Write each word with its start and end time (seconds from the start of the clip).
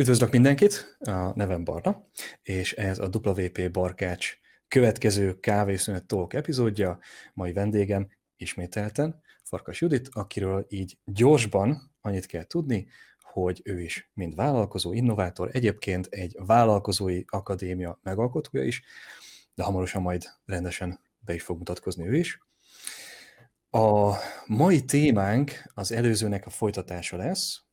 Üdvözlök 0.00 0.30
mindenkit, 0.30 0.96
a 0.98 1.32
nevem 1.34 1.64
Barna, 1.64 2.06
és 2.42 2.72
ez 2.72 2.98
a 2.98 3.10
WP 3.12 3.70
Barkács 3.70 4.36
következő 4.68 5.40
kávészünet 5.40 6.06
talk 6.06 6.34
epizódja. 6.34 6.98
Mai 7.34 7.52
vendégem 7.52 8.08
ismételten 8.36 9.22
Farkas 9.44 9.80
Judit, 9.80 10.08
akiről 10.12 10.66
így 10.68 10.98
gyorsban 11.04 11.92
annyit 12.00 12.26
kell 12.26 12.44
tudni, 12.44 12.86
hogy 13.20 13.60
ő 13.64 13.80
is 13.80 14.10
mind 14.14 14.34
vállalkozó, 14.34 14.92
innovátor, 14.92 15.50
egyébként 15.52 16.06
egy 16.06 16.36
vállalkozói 16.46 17.22
akadémia 17.26 17.98
megalkotója 18.02 18.64
is, 18.64 18.82
de 19.54 19.62
hamarosan 19.62 20.02
majd 20.02 20.24
rendesen 20.44 21.00
be 21.18 21.34
is 21.34 21.42
fog 21.42 21.58
mutatkozni 21.58 22.06
ő 22.06 22.16
is. 22.16 22.38
A 23.70 24.14
mai 24.46 24.84
témánk 24.84 25.70
az 25.74 25.92
előzőnek 25.92 26.46
a 26.46 26.50
folytatása 26.50 27.16
lesz, 27.16 27.68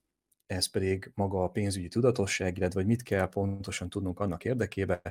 ez 0.47 0.65
pedig 0.65 1.11
maga 1.15 1.43
a 1.43 1.49
pénzügyi 1.49 1.87
tudatosság, 1.87 2.57
illetve 2.57 2.79
hogy 2.79 2.89
mit 2.89 3.03
kell 3.03 3.29
pontosan 3.29 3.89
tudnunk 3.89 4.19
annak 4.19 4.45
érdekében, 4.45 5.01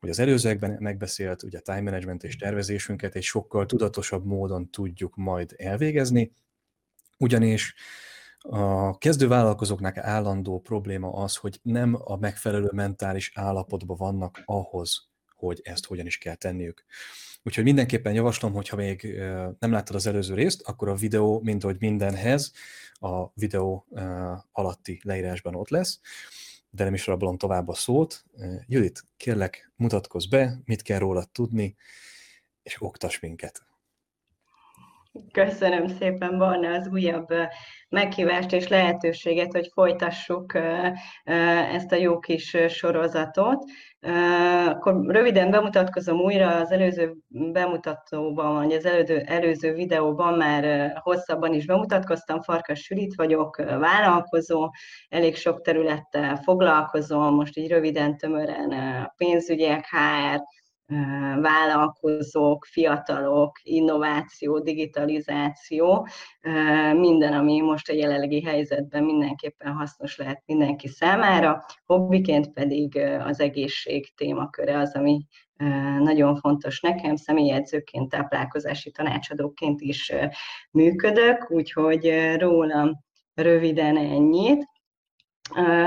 hogy 0.00 0.10
az 0.10 0.18
előzőekben 0.18 0.76
megbeszélt 0.80 1.42
ugye 1.42 1.60
time 1.60 1.80
management 1.80 2.24
és 2.24 2.36
tervezésünket 2.36 3.14
egy 3.14 3.22
sokkal 3.22 3.66
tudatosabb 3.66 4.24
módon 4.24 4.70
tudjuk 4.70 5.16
majd 5.16 5.54
elvégezni, 5.56 6.32
ugyanis 7.18 7.74
a 8.38 8.98
kezdő 8.98 9.28
vállalkozóknak 9.28 9.96
állandó 9.96 10.60
probléma 10.60 11.12
az, 11.12 11.36
hogy 11.36 11.58
nem 11.62 11.96
a 12.04 12.16
megfelelő 12.16 12.70
mentális 12.72 13.32
állapotban 13.34 13.96
vannak 13.96 14.42
ahhoz, 14.44 15.11
hogy 15.46 15.60
ezt 15.64 15.86
hogyan 15.86 16.06
is 16.06 16.18
kell 16.18 16.34
tenniük. 16.34 16.84
Úgyhogy 17.42 17.64
mindenképpen 17.64 18.14
javaslom, 18.14 18.52
hogyha 18.52 18.76
még 18.76 19.20
nem 19.58 19.72
láttad 19.72 19.94
az 19.96 20.06
előző 20.06 20.34
részt, 20.34 20.62
akkor 20.62 20.88
a 20.88 20.94
videó, 20.94 21.40
mint 21.40 21.64
ahogy 21.64 21.76
mindenhez, 21.80 22.52
a 22.92 23.32
videó 23.34 23.86
alatti 24.52 25.00
leírásban 25.02 25.54
ott 25.54 25.68
lesz, 25.68 26.00
de 26.70 26.84
nem 26.84 26.94
is 26.94 27.06
rablom 27.06 27.38
tovább 27.38 27.68
a 27.68 27.74
szót. 27.74 28.24
Judit, 28.66 29.04
kérlek, 29.16 29.72
mutatkozz 29.76 30.26
be, 30.26 30.60
mit 30.64 30.82
kell 30.82 30.98
rólad 30.98 31.30
tudni, 31.30 31.76
és 32.62 32.76
oktass 32.78 33.20
minket. 33.20 33.62
Köszönöm 35.32 35.86
szépen, 35.86 36.38
Barna, 36.38 36.68
az 36.68 36.88
újabb 36.92 37.28
meghívást 37.88 38.52
és 38.52 38.68
lehetőséget, 38.68 39.52
hogy 39.52 39.70
folytassuk 39.72 40.54
ezt 41.72 41.92
a 41.92 41.96
jó 41.96 42.18
kis 42.18 42.56
sorozatot. 42.68 43.64
Akkor 44.66 45.06
röviden 45.06 45.50
bemutatkozom 45.50 46.20
újra, 46.20 46.56
az 46.56 46.70
előző 46.70 47.16
bemutatóban, 47.28 48.54
vagy 48.54 48.72
az 48.72 48.84
előző, 48.84 49.18
előző 49.18 49.72
videóban 49.72 50.34
már 50.34 50.92
hosszabban 51.00 51.54
is 51.54 51.66
bemutatkoztam, 51.66 52.42
Farkas 52.42 52.80
Sürit 52.80 53.14
vagyok, 53.14 53.56
vállalkozó, 53.56 54.70
elég 55.08 55.36
sok 55.36 55.60
területtel 55.60 56.36
foglalkozom, 56.36 57.34
most 57.34 57.56
így 57.56 57.70
röviden, 57.70 58.16
tömören 58.16 58.72
pénzügyek, 59.16 59.84
HR, 59.90 60.40
vállalkozók, 61.40 62.64
fiatalok, 62.64 63.58
innováció, 63.62 64.60
digitalizáció, 64.60 66.06
minden, 66.92 67.32
ami 67.32 67.60
most 67.60 67.88
a 67.88 67.94
jelenlegi 67.94 68.42
helyzetben 68.42 69.04
mindenképpen 69.04 69.72
hasznos 69.72 70.16
lehet 70.16 70.42
mindenki 70.46 70.88
számára. 70.88 71.64
Hobbiként 71.86 72.52
pedig 72.52 72.98
az 73.24 73.40
egészség 73.40 74.14
témaköre 74.14 74.78
az, 74.78 74.94
ami 74.94 75.26
nagyon 75.98 76.36
fontos 76.36 76.80
nekem, 76.80 77.16
személyedzőként, 77.16 78.08
táplálkozási 78.08 78.90
tanácsadóként 78.90 79.80
is 79.80 80.12
működök, 80.70 81.50
úgyhogy 81.50 82.34
rólam 82.38 82.90
röviden 83.34 83.96
ennyit. 83.96 84.70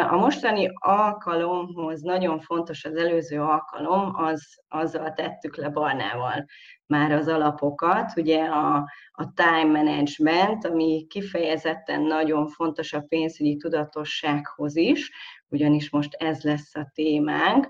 A 0.09 0.15
mostani 0.15 0.69
alkalomhoz 0.73 2.01
nagyon 2.01 2.39
fontos 2.39 2.85
az 2.85 2.95
előző 2.95 3.41
alkalom, 3.41 4.15
az, 4.15 4.43
azzal 4.67 5.13
tettük 5.13 5.55
le 5.55 5.69
Barnával 5.69 6.45
már 6.85 7.11
az 7.11 7.27
alapokat, 7.27 8.11
ugye 8.15 8.43
a, 8.43 8.75
a 9.11 9.33
time 9.33 9.81
management, 9.81 10.65
ami 10.65 11.05
kifejezetten 11.09 12.01
nagyon 12.01 12.47
fontos 12.47 12.93
a 12.93 13.05
pénzügyi 13.07 13.55
tudatossághoz 13.55 14.75
is, 14.75 15.11
ugyanis 15.47 15.89
most 15.89 16.13
ez 16.13 16.41
lesz 16.41 16.75
a 16.75 16.91
témánk. 16.93 17.67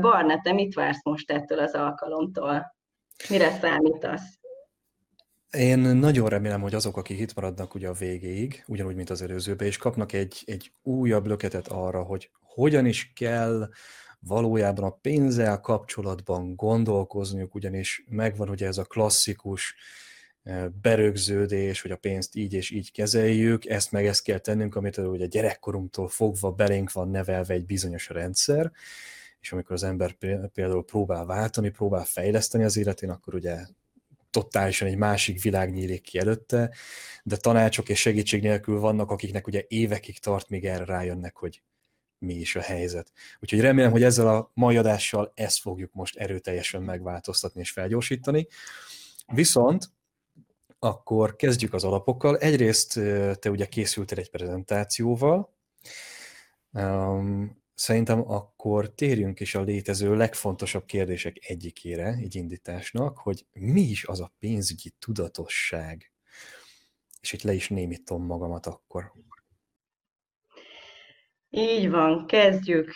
Barna, 0.00 0.40
te 0.40 0.52
mit 0.52 0.74
vársz 0.74 1.04
most 1.04 1.30
ettől 1.30 1.58
az 1.58 1.74
alkalomtól? 1.74 2.74
Mire 3.28 3.50
számítasz? 3.50 4.41
Én 5.56 5.78
nagyon 5.78 6.28
remélem, 6.28 6.60
hogy 6.60 6.74
azok, 6.74 6.96
akik 6.96 7.18
itt 7.18 7.34
maradnak 7.34 7.74
ugye 7.74 7.88
a 7.88 7.92
végéig, 7.92 8.64
ugyanúgy, 8.66 8.94
mint 8.94 9.10
az 9.10 9.22
előzőben, 9.22 9.66
és 9.66 9.76
kapnak 9.76 10.12
egy, 10.12 10.42
egy 10.46 10.72
újabb 10.82 11.26
löketet 11.26 11.68
arra, 11.68 12.02
hogy 12.02 12.30
hogyan 12.40 12.86
is 12.86 13.12
kell 13.14 13.68
valójában 14.18 14.84
a 14.84 14.90
pénzzel 14.90 15.60
kapcsolatban 15.60 16.54
gondolkozniuk, 16.54 17.54
ugyanis 17.54 18.04
megvan 18.08 18.48
ugye 18.48 18.66
ez 18.66 18.78
a 18.78 18.84
klasszikus 18.84 19.74
eh, 20.42 20.68
berögződés, 20.68 21.80
hogy 21.82 21.90
a 21.90 21.96
pénzt 21.96 22.34
így 22.34 22.52
és 22.52 22.70
így 22.70 22.92
kezeljük, 22.92 23.66
ezt 23.66 23.92
meg 23.92 24.06
ezt 24.06 24.22
kell 24.22 24.38
tennünk, 24.38 24.74
amit 24.74 24.96
ugye 24.96 25.26
gyerekkorunktól 25.26 26.08
fogva 26.08 26.50
belénk 26.50 26.92
van 26.92 27.08
nevelve 27.08 27.54
egy 27.54 27.66
bizonyos 27.66 28.08
rendszer, 28.08 28.72
és 29.40 29.52
amikor 29.52 29.72
az 29.72 29.82
ember 29.82 30.12
például 30.52 30.84
próbál 30.84 31.24
váltani, 31.24 31.70
próbál 31.70 32.04
fejleszteni 32.04 32.64
az 32.64 32.76
életén, 32.76 33.10
akkor 33.10 33.34
ugye 33.34 33.56
totálisan 34.32 34.88
egy 34.88 34.96
másik 34.96 35.42
világ 35.42 35.72
nyílik 35.72 36.02
ki 36.02 36.18
előtte, 36.18 36.74
de 37.22 37.36
tanácsok 37.36 37.88
és 37.88 38.00
segítség 38.00 38.42
nélkül 38.42 38.80
vannak, 38.80 39.10
akiknek 39.10 39.46
ugye 39.46 39.64
évekig 39.68 40.18
tart, 40.18 40.48
míg 40.48 40.64
erre 40.64 40.84
rájönnek, 40.84 41.36
hogy 41.36 41.62
mi 42.18 42.34
is 42.34 42.56
a 42.56 42.60
helyzet. 42.60 43.12
Úgyhogy 43.40 43.60
remélem, 43.60 43.90
hogy 43.90 44.02
ezzel 44.02 44.28
a 44.28 44.50
mai 44.54 44.76
adással 44.76 45.32
ezt 45.34 45.60
fogjuk 45.60 45.92
most 45.92 46.16
erőteljesen 46.16 46.82
megváltoztatni 46.82 47.60
és 47.60 47.70
felgyorsítani. 47.70 48.46
Viszont 49.26 49.90
akkor 50.78 51.36
kezdjük 51.36 51.74
az 51.74 51.84
alapokkal. 51.84 52.38
Egyrészt 52.38 52.92
te 53.38 53.50
ugye 53.50 53.66
készültél 53.66 54.18
egy 54.18 54.30
prezentációval, 54.30 55.54
Szerintem 57.82 58.30
akkor 58.30 58.94
térjünk 58.94 59.40
is 59.40 59.54
a 59.54 59.60
létező 59.60 60.16
legfontosabb 60.16 60.84
kérdések 60.84 61.36
egyikére, 61.40 62.06
egy 62.06 62.34
indításnak, 62.34 63.18
hogy 63.18 63.46
mi 63.52 63.80
is 63.80 64.04
az 64.04 64.20
a 64.20 64.32
pénzügyi 64.38 64.90
tudatosság? 64.98 66.12
És 67.20 67.32
itt 67.32 67.42
le 67.42 67.52
is 67.52 67.68
némítom 67.68 68.24
magamat 68.26 68.66
akkor. 68.66 69.12
Így 71.50 71.90
van, 71.90 72.26
kezdjük 72.26 72.92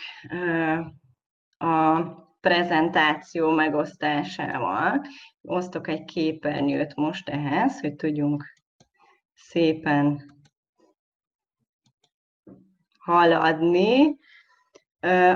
a 1.57 2.01
prezentáció 2.39 3.51
megosztásával. 3.51 5.01
Osztok 5.41 5.87
egy 5.87 6.03
képernyőt 6.05 6.95
most 6.95 7.29
ehhez, 7.29 7.79
hogy 7.79 7.95
tudjunk 7.95 8.43
szépen 9.33 10.35
haladni. 12.97 14.17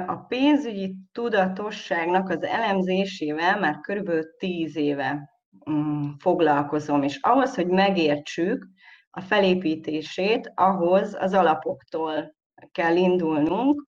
A 0.07 0.15
pénzügyi 0.27 0.95
tudatosságnak 1.11 2.29
az 2.29 2.43
elemzésével 2.43 3.59
már 3.59 3.79
körülbelül 3.79 4.35
tíz 4.37 4.75
éve 4.75 5.29
mm, 5.69 6.09
foglalkozom, 6.17 7.03
és 7.03 7.17
ahhoz, 7.21 7.55
hogy 7.55 7.67
megértsük 7.67 8.67
a 9.09 9.21
felépítését, 9.21 10.51
ahhoz 10.55 11.15
az 11.19 11.33
alapoktól 11.33 12.35
kell 12.71 12.95
indulnunk, 12.95 13.87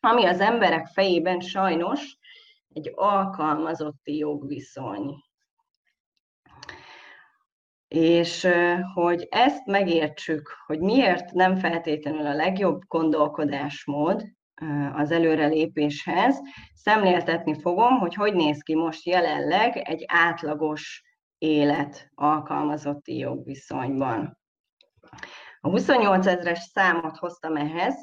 ami 0.00 0.24
az 0.24 0.40
emberek 0.40 0.86
fejében 0.86 1.40
sajnos 1.40 2.18
egy 2.72 2.92
alkalmazotti 2.94 4.16
jogviszony. 4.16 5.14
És 7.88 8.48
hogy 8.94 9.26
ezt 9.30 9.66
megértsük, 9.66 10.50
hogy 10.66 10.80
miért 10.80 11.32
nem 11.32 11.56
feltétlenül 11.56 12.26
a 12.26 12.34
legjobb 12.34 12.80
gondolkodásmód, 12.86 14.24
az 14.92 15.10
előrelépéshez. 15.10 16.40
Szemléltetni 16.74 17.60
fogom, 17.60 17.98
hogy 17.98 18.14
hogy 18.14 18.34
néz 18.34 18.62
ki 18.62 18.74
most 18.74 19.06
jelenleg 19.06 19.76
egy 19.76 20.04
átlagos 20.06 21.02
élet 21.38 22.10
alkalmazotti 22.14 23.16
jogviszonyban. 23.16 24.38
A 25.60 25.68
28 25.68 26.26
ezeres 26.26 26.58
számot 26.58 27.16
hoztam 27.16 27.56
ehhez, 27.56 27.94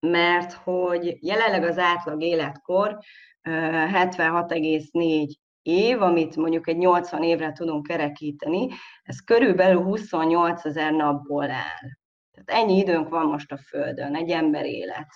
mert 0.00 0.52
hogy 0.52 1.16
jelenleg 1.20 1.62
az 1.62 1.78
átlag 1.78 2.22
életkor 2.22 2.98
76,4 3.42 5.34
év, 5.62 6.02
amit 6.02 6.36
mondjuk 6.36 6.68
egy 6.68 6.76
80 6.76 7.22
évre 7.22 7.52
tudunk 7.52 7.86
kerekíteni, 7.86 8.68
ez 9.02 9.20
körülbelül 9.20 9.82
28 9.82 10.64
ezer 10.64 10.92
napból 10.92 11.50
áll. 11.50 11.88
Tehát 12.34 12.62
ennyi 12.62 12.78
időnk 12.78 13.08
van 13.08 13.26
most 13.26 13.52
a 13.52 13.56
Földön, 13.56 14.14
egy 14.14 14.30
ember 14.30 14.64
élet. 14.64 15.08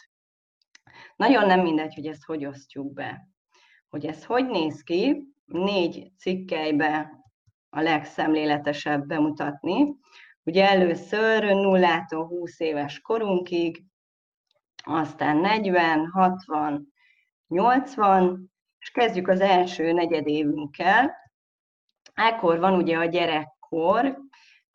Nagyon 1.17 1.47
nem 1.47 1.61
mindegy, 1.61 1.95
hogy 1.95 2.07
ezt 2.07 2.25
hogy 2.25 2.47
osztjuk 2.47 2.93
be. 2.93 3.29
Hogy 3.89 4.07
ez 4.07 4.25
hogy 4.25 4.47
néz 4.47 4.83
ki, 4.83 5.33
négy 5.45 6.13
cikkelybe 6.19 7.11
a 7.71 7.81
legszemléletesebb 7.81 9.07
bemutatni. 9.07 9.97
Ugye 10.43 10.69
először 10.69 11.45
nullától 11.45 12.27
20 12.27 12.61
éves 12.61 13.01
korunkig 13.01 13.85
aztán 14.85 15.37
40, 15.37 16.11
60, 16.11 16.93
80, 17.49 18.51
és 18.79 18.91
kezdjük 18.91 19.29
az 19.29 19.41
első 19.41 19.93
negyedévünkkel. 19.93 21.17
Ekkor 22.15 22.59
van 22.59 22.75
ugye 22.75 22.99
a 22.99 23.05
gyerekkor, 23.05 24.19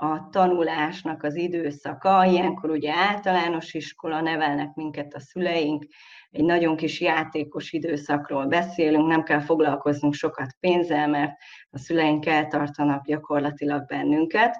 a 0.03 0.27
tanulásnak 0.31 1.23
az 1.23 1.35
időszaka, 1.35 2.25
ilyenkor 2.25 2.69
ugye 2.69 2.93
általános 2.93 3.73
iskola, 3.73 4.21
nevelnek 4.21 4.73
minket 4.73 5.13
a 5.13 5.19
szüleink, 5.19 5.85
egy 6.31 6.43
nagyon 6.43 6.75
kis 6.75 7.01
játékos 7.01 7.71
időszakról 7.71 8.45
beszélünk, 8.45 9.07
nem 9.07 9.23
kell 9.23 9.39
foglalkoznunk 9.39 10.13
sokat 10.13 10.55
pénzzel, 10.59 11.07
mert 11.07 11.31
a 11.69 11.77
szüleink 11.77 12.25
eltartanak 12.25 13.05
gyakorlatilag 13.05 13.85
bennünket. 13.85 14.57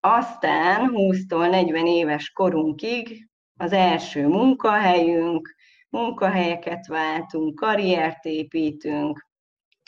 Aztán 0.00 0.90
20-tól 0.94 1.50
40 1.50 1.86
éves 1.86 2.30
korunkig 2.30 3.28
az 3.56 3.72
első 3.72 4.26
munkahelyünk, 4.26 5.54
munkahelyeket 5.88 6.86
váltunk, 6.86 7.54
karriert 7.54 8.24
építünk, 8.24 9.26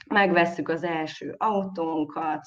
megvesszük 0.07 0.69
az 0.69 0.83
első 0.83 1.35
autónkat, 1.39 2.47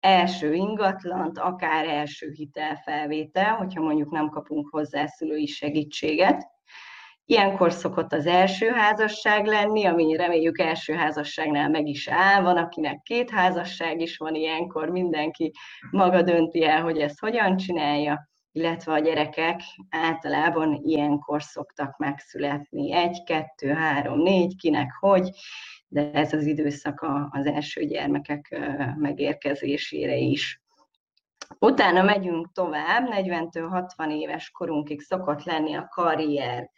első 0.00 0.54
ingatlant, 0.54 1.38
akár 1.38 1.88
első 1.88 2.30
hitelfelvétel, 2.30 3.54
hogyha 3.54 3.82
mondjuk 3.82 4.10
nem 4.10 4.28
kapunk 4.28 4.68
hozzá 4.70 5.06
szülői 5.06 5.46
segítséget. 5.46 6.46
Ilyenkor 7.24 7.72
szokott 7.72 8.12
az 8.12 8.26
első 8.26 8.70
házasság 8.70 9.46
lenni, 9.46 9.84
ami 9.84 10.16
reméljük 10.16 10.58
első 10.58 10.94
házasságnál 10.94 11.68
meg 11.68 11.86
is 11.86 12.08
áll. 12.08 12.42
Van, 12.42 12.56
akinek 12.56 13.02
két 13.02 13.30
házasság 13.30 14.00
is 14.00 14.16
van 14.16 14.34
ilyenkor, 14.34 14.88
mindenki 14.88 15.52
maga 15.90 16.22
dönti 16.22 16.64
el, 16.64 16.82
hogy 16.82 16.98
ezt 16.98 17.20
hogyan 17.20 17.56
csinálja, 17.56 18.28
illetve 18.58 18.92
a 18.92 18.98
gyerekek 18.98 19.60
általában 19.90 20.80
ilyenkor 20.84 21.42
szoktak 21.42 21.96
megszületni. 21.96 22.92
Egy, 22.92 23.22
kettő, 23.24 23.72
három, 23.72 24.20
négy, 24.20 24.56
kinek 24.56 24.92
hogy, 25.00 25.30
de 25.88 26.10
ez 26.12 26.32
az 26.32 26.46
időszak 26.46 27.06
az 27.30 27.46
első 27.46 27.84
gyermekek 27.84 28.58
megérkezésére 28.96 30.16
is. 30.16 30.62
Utána 31.58 32.02
megyünk 32.02 32.52
tovább, 32.52 33.08
40-60 33.10 34.12
éves 34.12 34.50
korunkig 34.50 35.00
szokott 35.00 35.44
lenni 35.44 35.74
a 35.74 35.88
karrier 35.88 36.70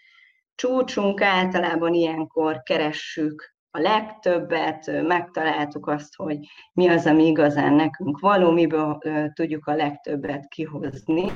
csúcsunk, 0.54 1.20
általában 1.20 1.94
ilyenkor 1.94 2.62
keressük 2.62 3.54
a 3.70 3.78
legtöbbet, 3.78 5.02
megtaláltuk 5.02 5.86
azt, 5.86 6.14
hogy 6.16 6.38
mi 6.72 6.88
az, 6.88 7.06
ami 7.06 7.26
igazán 7.26 7.74
nekünk 7.74 8.18
való, 8.18 8.50
miből 8.50 8.98
tudjuk 9.32 9.66
a 9.66 9.74
legtöbbet 9.74 10.48
kihozni. 10.48 11.32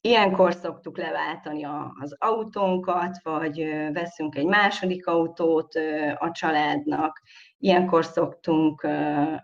Ilyenkor 0.00 0.54
szoktuk 0.54 0.98
leváltani 0.98 1.64
az 2.00 2.16
autónkat, 2.18 3.22
vagy 3.22 3.56
veszünk 3.92 4.34
egy 4.34 4.46
második 4.46 5.06
autót 5.06 5.74
a 6.18 6.30
családnak. 6.30 7.22
Ilyenkor 7.58 8.04
szoktunk 8.04 8.82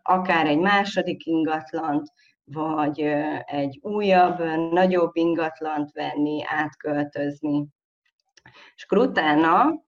akár 0.02 0.46
egy 0.46 0.58
második 0.58 1.26
ingatlant, 1.26 2.12
vagy 2.44 3.00
egy 3.44 3.78
újabb, 3.82 4.38
nagyobb 4.72 5.16
ingatlant 5.16 5.92
venni, 5.92 6.42
átköltözni. 6.46 7.66
És 8.74 8.84
akkor 8.84 8.98
utána 8.98 9.82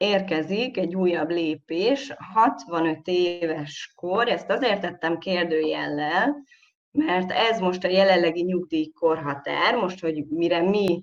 érkezik 0.00 0.76
egy 0.76 0.94
újabb 0.94 1.30
lépés, 1.30 2.12
65 2.34 2.98
éves 3.04 3.92
kor, 3.96 4.28
ezt 4.28 4.50
azért 4.50 4.80
tettem 4.80 5.18
kérdőjellel, 5.18 6.44
mert 6.90 7.30
ez 7.30 7.60
most 7.60 7.84
a 7.84 7.88
jelenlegi 7.88 8.42
nyugdíjkorhatár, 8.42 9.76
most, 9.76 10.00
hogy 10.00 10.24
mire 10.28 10.60
mi, 10.62 11.02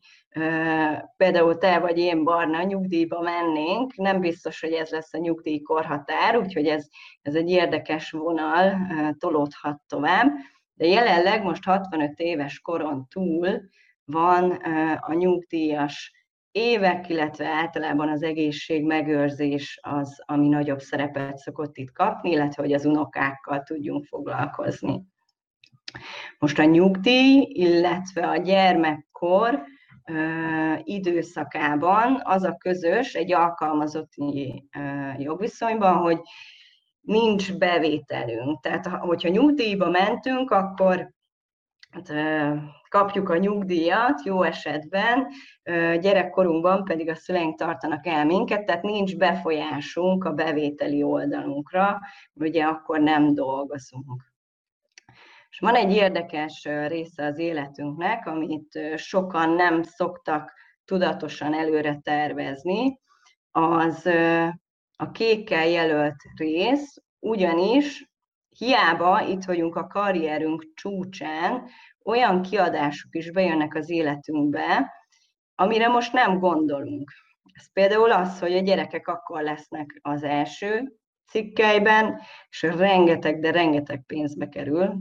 például 1.18 1.58
te 1.58 1.80
vagy 1.80 1.98
én, 1.98 2.24
Barna, 2.24 2.64
nyugdíjba 2.64 3.22
mennénk, 3.22 3.96
nem 3.96 4.20
biztos, 4.20 4.60
hogy 4.60 4.72
ez 4.72 4.90
lesz 4.90 5.14
a 5.14 5.18
nyugdíjkorhatár, 5.18 6.38
úgyhogy 6.38 6.68
ez, 6.68 6.88
ez 7.22 7.36
egy 7.36 7.50
érdekes 7.50 8.12
vonal, 8.12 8.78
tolódhat 9.18 9.82
tovább, 9.88 10.32
de 10.74 10.86
jelenleg 10.86 11.44
most 11.44 11.64
65 11.64 12.20
éves 12.20 12.60
koron 12.60 13.08
túl 13.10 13.62
van 14.06 14.52
a 15.00 15.14
nyugdíjas 15.14 16.17
évek, 16.58 17.10
illetve 17.10 17.48
általában 17.48 18.10
az 18.10 18.24
egészség 18.24 18.86
megőrzés 18.86 19.80
az, 19.82 20.24
ami 20.26 20.48
nagyobb 20.48 20.80
szerepet 20.80 21.38
szokott 21.38 21.78
itt 21.78 21.92
kapni, 21.92 22.32
illetve 22.32 22.64
hogy 22.64 22.74
az 22.74 22.86
unokákkal 22.86 23.64
tudjunk 23.64 24.06
foglalkozni. 24.06 25.04
Most 26.40 26.60
a 26.60 26.64
nyugdíj, 26.64 27.48
illetve 27.50 28.28
a 28.28 28.38
gyermekkor 28.38 29.64
időszakában 30.84 32.22
az 32.24 32.44
a 32.44 32.58
közös 32.58 33.14
egy 33.14 33.34
alkalmazotti 33.34 34.64
jogviszonyban, 35.18 35.96
hogy 35.98 36.20
nincs 37.02 37.58
bevételünk. 37.58 38.62
Tehát, 38.62 38.88
hogyha 38.88 39.30
nyugdíjba 39.30 39.90
mentünk, 39.90 40.52
akkor 40.52 41.16
hát, 41.90 42.14
kapjuk 42.90 43.30
a 43.30 43.38
nyugdíjat, 43.38 44.24
jó 44.24 44.44
esetben, 44.44 45.28
gyerekkorunkban 46.00 46.84
pedig 46.84 47.10
a 47.10 47.16
szüleink 47.16 47.58
tartanak 47.58 48.06
el 48.06 48.26
minket, 48.26 48.66
tehát 48.66 48.84
nincs 48.84 49.18
befolyásunk 49.18 50.24
a 50.24 50.34
bevételi 50.34 51.04
oldalunkra, 51.04 52.00
ugye 52.34 52.66
akkor 52.66 53.00
nem 53.00 53.34
dolgozunk. 53.34 54.36
És 55.50 55.60
van 55.60 55.76
egy 55.76 55.92
érdekes 55.92 56.64
része 56.88 57.26
az 57.26 57.38
életünknek, 57.38 58.28
amit 58.28 58.80
sokan 58.96 59.50
nem 59.50 59.84
szoktak 59.84 60.54
tudatosan 60.86 61.54
előre 61.54 62.00
tervezni, 62.04 63.00
az 63.52 64.06
a 64.96 65.12
kékkel 65.12 65.68
jelölt 65.68 66.16
rész, 66.36 66.98
ugyanis 67.20 68.12
hiába 68.58 69.22
itt 69.22 69.44
vagyunk 69.44 69.76
a 69.76 69.88
karrierünk 69.88 70.74
csúcsán, 70.76 71.68
olyan 72.04 72.42
kiadások 72.42 73.16
is 73.16 73.32
bejönnek 73.32 73.76
az 73.76 73.90
életünkbe, 73.90 74.94
amire 75.56 75.88
most 75.88 76.14
nem 76.14 76.40
gondolunk. 76.40 77.12
Ez 77.54 77.72
például 77.74 78.12
az, 78.12 78.40
hogy 78.40 78.54
a 78.54 78.62
gyerekek 78.62 79.08
akkor 79.08 79.42
lesznek 79.42 80.00
az 80.02 80.24
első 80.24 80.94
cikkeiben, 81.28 82.22
és 82.50 82.62
rengeteg, 82.62 83.40
de 83.40 83.52
rengeteg 83.52 84.04
pénzbe 84.06 84.48
kerül, 84.50 85.00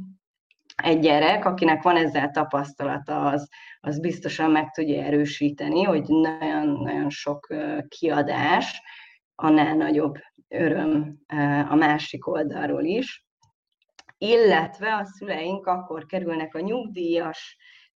egy 0.82 0.98
gyerek, 0.98 1.44
akinek 1.44 1.82
van 1.82 1.96
ezzel 1.96 2.30
tapasztalata, 2.30 3.24
az, 3.24 3.48
az 3.80 4.00
biztosan 4.00 4.50
meg 4.50 4.70
tudja 4.70 5.02
erősíteni, 5.02 5.82
hogy 5.82 6.04
nagyon-nagyon 6.08 7.10
sok 7.10 7.54
kiadás, 7.88 8.82
annál 9.34 9.74
nagyobb 9.74 10.14
öröm 10.48 11.18
a 11.68 11.74
másik 11.74 12.26
oldalról 12.26 12.84
is. 12.84 13.25
Illetve 14.18 14.94
a 14.94 15.04
szüleink 15.04 15.66
akkor 15.66 16.06
kerülnek 16.06 16.54
a 16.54 16.60
nyugdíjas 16.60 17.56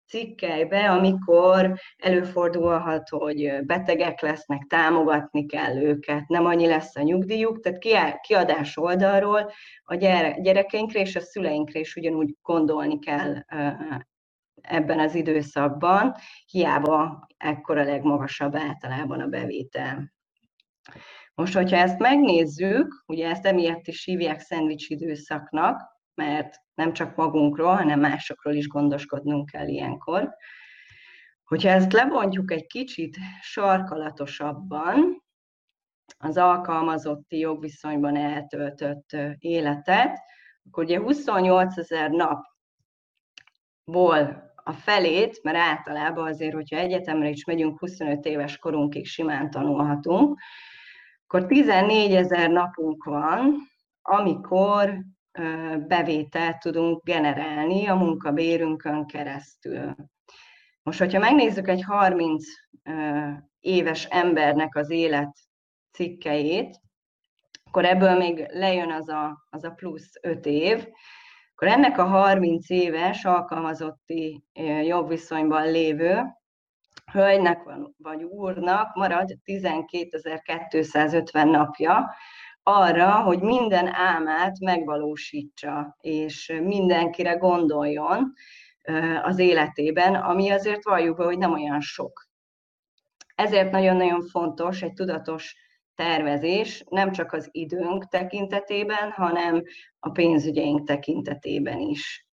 cikkelybe, 0.08 0.90
amikor 0.90 1.78
előfordulhat, 1.96 3.08
hogy 3.08 3.64
betegek 3.64 4.20
lesznek, 4.20 4.62
támogatni 4.68 5.46
kell 5.46 5.76
őket, 5.76 6.28
nem 6.28 6.44
annyi 6.44 6.66
lesz 6.66 6.96
a 6.96 7.02
nyugdíjuk, 7.02 7.60
tehát 7.60 8.20
kiadás 8.20 8.76
oldalról 8.76 9.52
a 9.82 9.94
gyerekeinkre 9.94 11.00
és 11.00 11.16
a 11.16 11.20
szüleinkre 11.20 11.78
is 11.78 11.96
ugyanúgy 11.96 12.36
gondolni 12.42 12.98
kell 12.98 13.34
ebben 14.60 14.98
az 14.98 15.14
időszakban, 15.14 16.14
hiába 16.46 17.26
ekkor 17.36 17.78
a 17.78 17.84
legmagasabb 17.84 18.56
általában 18.56 19.20
a 19.20 19.26
bevétel. 19.26 20.12
Most, 21.34 21.54
hogyha 21.54 21.76
ezt 21.76 21.98
megnézzük, 21.98 23.04
ugye 23.06 23.28
ezt 23.28 23.46
emiatt 23.46 23.86
is 23.86 24.04
hívják 24.04 24.40
szendvics 24.40 24.88
időszaknak, 24.88 25.97
mert 26.18 26.56
nem 26.74 26.92
csak 26.92 27.16
magunkról, 27.16 27.74
hanem 27.74 28.00
másokról 28.00 28.54
is 28.54 28.68
gondoskodnunk 28.68 29.50
kell 29.50 29.66
ilyenkor. 29.66 30.34
Hogyha 31.44 31.68
ezt 31.68 31.92
lebontjuk 31.92 32.52
egy 32.52 32.66
kicsit 32.66 33.16
sarkalatosabban, 33.40 35.22
az 36.18 36.36
alkalmazotti 36.36 37.38
jogviszonyban 37.38 38.16
eltöltött 38.16 39.16
életet, 39.38 40.18
akkor 40.66 40.84
ugye 40.84 40.98
28 40.98 41.78
ezer 41.78 42.10
napból 43.86 44.46
a 44.64 44.72
felét, 44.72 45.42
mert 45.42 45.56
általában 45.56 46.26
azért, 46.26 46.54
hogyha 46.54 46.76
egyetemre 46.76 47.28
is 47.28 47.44
megyünk, 47.44 47.78
25 47.78 48.24
éves 48.24 48.58
korunkig 48.58 49.06
simán 49.06 49.50
tanulhatunk, 49.50 50.40
akkor 51.26 51.46
14 51.46 52.14
ezer 52.14 52.50
napunk 52.50 53.04
van, 53.04 53.56
amikor 54.02 54.98
bevételt 55.86 56.58
tudunk 56.58 57.04
generálni 57.04 57.86
a 57.86 57.94
munkabérünkön 57.94 59.06
keresztül. 59.06 59.94
Most, 60.82 60.98
hogyha 60.98 61.18
megnézzük 61.18 61.68
egy 61.68 61.82
30 61.82 62.44
éves 63.60 64.04
embernek 64.04 64.76
az 64.76 64.90
élet 64.90 65.36
cikkeit, 65.92 66.80
akkor 67.64 67.84
ebből 67.84 68.16
még 68.16 68.46
lejön 68.50 68.90
az 68.90 69.08
a, 69.08 69.46
az 69.50 69.64
a 69.64 69.70
plusz 69.70 70.12
5 70.20 70.46
év, 70.46 70.86
akkor 71.54 71.68
ennek 71.68 71.98
a 71.98 72.04
30 72.04 72.70
éves 72.70 73.24
alkalmazotti 73.24 74.44
jogviszonyban 74.82 75.70
lévő 75.70 76.22
hölgynek 77.12 77.62
vagy 77.96 78.22
úrnak 78.22 78.94
marad 78.94 79.36
12.250 79.44 81.50
napja 81.50 82.14
arra, 82.68 83.22
hogy 83.22 83.40
minden 83.40 83.94
álmát 83.94 84.58
megvalósítsa, 84.60 85.96
és 86.00 86.52
mindenkire 86.62 87.32
gondoljon 87.32 88.32
az 89.22 89.38
életében, 89.38 90.14
ami 90.14 90.50
azért 90.50 90.84
valljuk 90.84 91.16
be, 91.16 91.24
hogy 91.24 91.38
nem 91.38 91.52
olyan 91.52 91.80
sok. 91.80 92.26
Ezért 93.34 93.70
nagyon-nagyon 93.70 94.22
fontos 94.22 94.82
egy 94.82 94.92
tudatos 94.92 95.56
tervezés, 95.94 96.84
nem 96.88 97.12
csak 97.12 97.32
az 97.32 97.48
időnk 97.52 98.08
tekintetében, 98.08 99.10
hanem 99.10 99.62
a 99.98 100.10
pénzügyeink 100.10 100.86
tekintetében 100.86 101.78
is. 101.78 102.26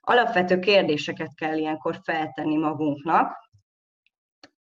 Alapvető 0.00 0.58
kérdéseket 0.58 1.34
kell 1.34 1.56
ilyenkor 1.56 2.00
feltenni 2.04 2.56
magunknak. 2.56 3.50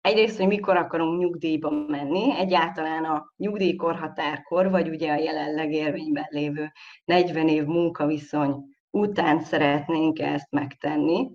Egyrészt, 0.02 0.36
hogy 0.36 0.46
mikor 0.46 0.76
akarunk 0.76 1.18
nyugdíjba 1.20 1.70
menni, 1.70 2.36
egyáltalán 2.36 3.04
a 3.04 3.32
nyugdíjkorhatárkor, 3.36 4.70
vagy 4.70 4.88
ugye 4.88 5.12
a 5.12 5.16
jelenleg 5.16 5.72
érvényben 5.72 6.26
lévő 6.28 6.72
40 7.04 7.48
év 7.48 7.64
munkaviszony 7.64 8.64
után 8.90 9.40
szeretnénk 9.40 10.18
ezt 10.18 10.50
megtenni. 10.50 11.30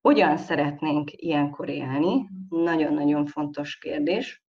Hogyan 0.00 0.36
szeretnénk 0.36 1.10
ilyenkor 1.12 1.68
élni? 1.68 2.28
Nagyon-nagyon 2.48 3.26
fontos 3.26 3.78
kérdés. 3.78 4.44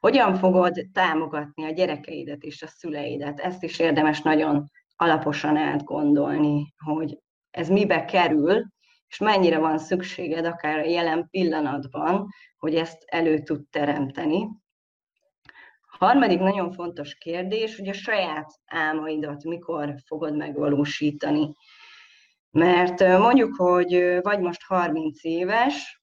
Hogyan 0.00 0.34
fogod 0.34 0.86
támogatni 0.92 1.64
a 1.64 1.70
gyerekeidet 1.70 2.42
és 2.42 2.62
a 2.62 2.66
szüleidet? 2.66 3.40
Ezt 3.40 3.62
is 3.62 3.78
érdemes 3.78 4.22
nagyon 4.22 4.64
alaposan 4.96 5.56
átgondolni, 5.56 6.74
hogy 6.84 7.18
ez 7.50 7.68
mibe 7.68 8.04
kerül, 8.04 8.66
és 9.08 9.18
mennyire 9.18 9.58
van 9.58 9.78
szükséged 9.78 10.44
akár 10.44 10.78
a 10.78 10.88
jelen 10.88 11.28
pillanatban, 11.30 12.28
hogy 12.56 12.74
ezt 12.74 13.02
elő 13.06 13.38
tud 13.38 13.68
teremteni. 13.70 14.48
Harmadik 15.98 16.38
nagyon 16.38 16.72
fontos 16.72 17.14
kérdés, 17.14 17.76
hogy 17.76 17.88
a 17.88 17.92
saját 17.92 18.50
álmaidat 18.66 19.44
mikor 19.44 19.94
fogod 20.06 20.36
megvalósítani. 20.36 21.54
Mert 22.50 23.00
mondjuk, 23.00 23.54
hogy 23.56 24.18
vagy 24.22 24.40
most 24.40 24.62
30 24.62 25.24
éves, 25.24 26.02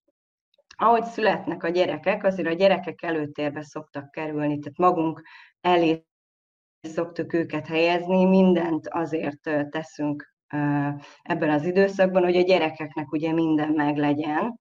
ahogy 0.75 1.03
születnek 1.03 1.63
a 1.63 1.69
gyerekek, 1.69 2.23
azért 2.23 2.47
a 2.47 2.53
gyerekek 2.53 3.01
előtérbe 3.01 3.61
szoktak 3.61 4.11
kerülni, 4.11 4.59
tehát 4.59 4.77
magunk 4.77 5.21
elé 5.61 6.05
szoktuk 6.81 7.33
őket 7.33 7.67
helyezni, 7.67 8.25
mindent 8.25 8.87
azért 8.87 9.69
teszünk 9.69 10.32
ebben 11.21 11.49
az 11.49 11.65
időszakban, 11.65 12.23
hogy 12.23 12.35
a 12.35 12.41
gyerekeknek 12.41 13.11
ugye 13.11 13.31
minden 13.31 13.71
meg 13.71 13.97
legyen, 13.97 14.59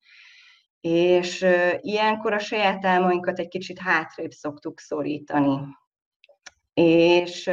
és 0.80 1.46
ilyenkor 1.80 2.32
a 2.32 2.38
saját 2.38 2.84
álmainkat 2.84 3.38
egy 3.38 3.48
kicsit 3.48 3.78
hátrébb 3.78 4.30
szoktuk 4.30 4.80
szorítani. 4.80 5.58
És 6.74 7.50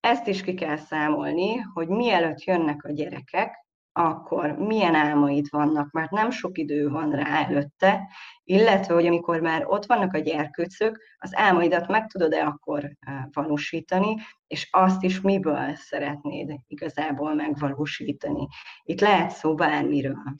ezt 0.00 0.26
is 0.26 0.42
ki 0.42 0.54
kell 0.54 0.76
számolni, 0.76 1.56
hogy 1.56 1.88
mielőtt 1.88 2.44
jönnek 2.44 2.84
a 2.84 2.92
gyerekek, 2.92 3.66
akkor 3.92 4.52
milyen 4.52 4.94
álmaid 4.94 5.46
vannak, 5.50 5.90
mert 5.90 6.10
nem 6.10 6.30
sok 6.30 6.58
idő 6.58 6.88
van 6.88 7.10
rá 7.10 7.44
előtte, 7.44 8.08
illetve, 8.44 8.94
hogy 8.94 9.06
amikor 9.06 9.40
már 9.40 9.64
ott 9.66 9.86
vannak 9.86 10.14
a 10.14 10.18
gyerkőcök, 10.18 11.02
az 11.16 11.36
álmaidat 11.36 11.88
meg 11.88 12.06
tudod-e 12.06 12.44
akkor 12.44 12.90
valósítani, 13.32 14.16
és 14.46 14.68
azt 14.70 15.02
is 15.02 15.20
miből 15.20 15.74
szeretnéd 15.74 16.54
igazából 16.66 17.34
megvalósítani. 17.34 18.48
Itt 18.82 19.00
lehet 19.00 19.30
szó 19.30 19.54
bármiről. 19.54 20.34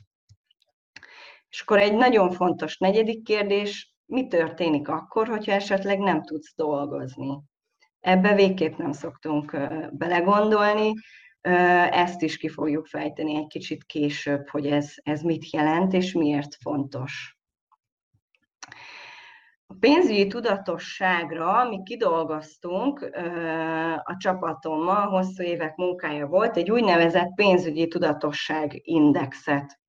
És 1.49 1.61
akkor 1.61 1.78
egy 1.78 1.94
nagyon 1.94 2.30
fontos 2.30 2.78
negyedik 2.78 3.23
kérdés, 3.23 3.94
mi 4.06 4.26
történik 4.26 4.88
akkor, 4.88 5.28
hogyha 5.28 5.52
esetleg 5.52 5.99
nem 5.99 6.23
tudsz 6.23 6.54
dolgozni? 6.56 7.42
Ebbe 8.00 8.35
végképp 8.35 8.76
nem 8.76 8.92
szoktunk 8.92 9.56
belegondolni, 9.92 10.92
ezt 11.91 12.23
is 12.23 12.37
ki 12.37 12.49
fogjuk 12.49 12.87
fejteni 12.87 13.37
egy 13.37 13.47
kicsit 13.47 13.85
később, 13.85 14.49
hogy 14.49 14.67
ez, 14.67 14.95
ez 15.03 15.23
mit 15.23 15.51
jelent 15.51 15.93
és 15.93 16.13
miért 16.13 16.55
fontos. 16.55 17.37
A 19.67 19.75
pénzügyi 19.81 20.27
tudatosságra 20.27 21.69
mi 21.69 21.83
kidolgoztunk 21.83 23.11
a 24.03 24.17
csapatommal, 24.19 25.09
hosszú 25.09 25.43
évek 25.43 25.77
munkája 25.77 26.27
volt, 26.27 26.57
egy 26.57 26.71
úgynevezett 26.71 27.35
pénzügyi 27.35 27.89
tudatosság 27.89 28.81
indexet. 28.83 29.81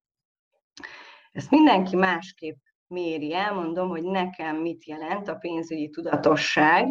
Ezt 1.32 1.50
mindenki 1.50 1.96
másképp 1.96 2.56
méri, 2.86 3.34
elmondom, 3.34 3.88
hogy 3.88 4.02
nekem 4.02 4.56
mit 4.56 4.84
jelent 4.84 5.28
a 5.28 5.34
pénzügyi 5.34 5.90
tudatosság, 5.90 6.88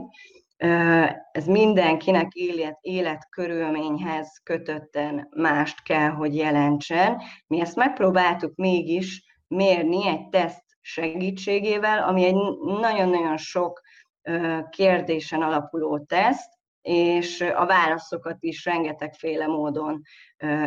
ez 1.32 1.46
mindenkinek 1.46 2.34
élet, 2.34 2.78
életkörülményhez 2.82 4.40
kötötten 4.44 5.28
mást 5.36 5.84
kell, 5.84 6.10
hogy 6.10 6.36
jelentsen. 6.36 7.22
Mi 7.48 7.60
ezt 7.60 7.76
megpróbáltuk 7.76 8.56
mégis 8.56 9.24
mérni 9.48 10.08
egy 10.08 10.30
teszt 10.30 10.64
segítségével, 10.82 12.04
ami 12.04 12.24
egy 12.24 12.36
nagyon-nagyon 12.80 13.38
sok 13.38 13.82
kérdésen 14.70 15.42
alapuló 15.42 16.00
teszt, 16.00 16.52
és 16.82 17.42
a 17.42 17.66
válaszokat 17.66 18.38
is 18.40 18.66
rengetegféle 18.66 19.48
módon 19.48 20.02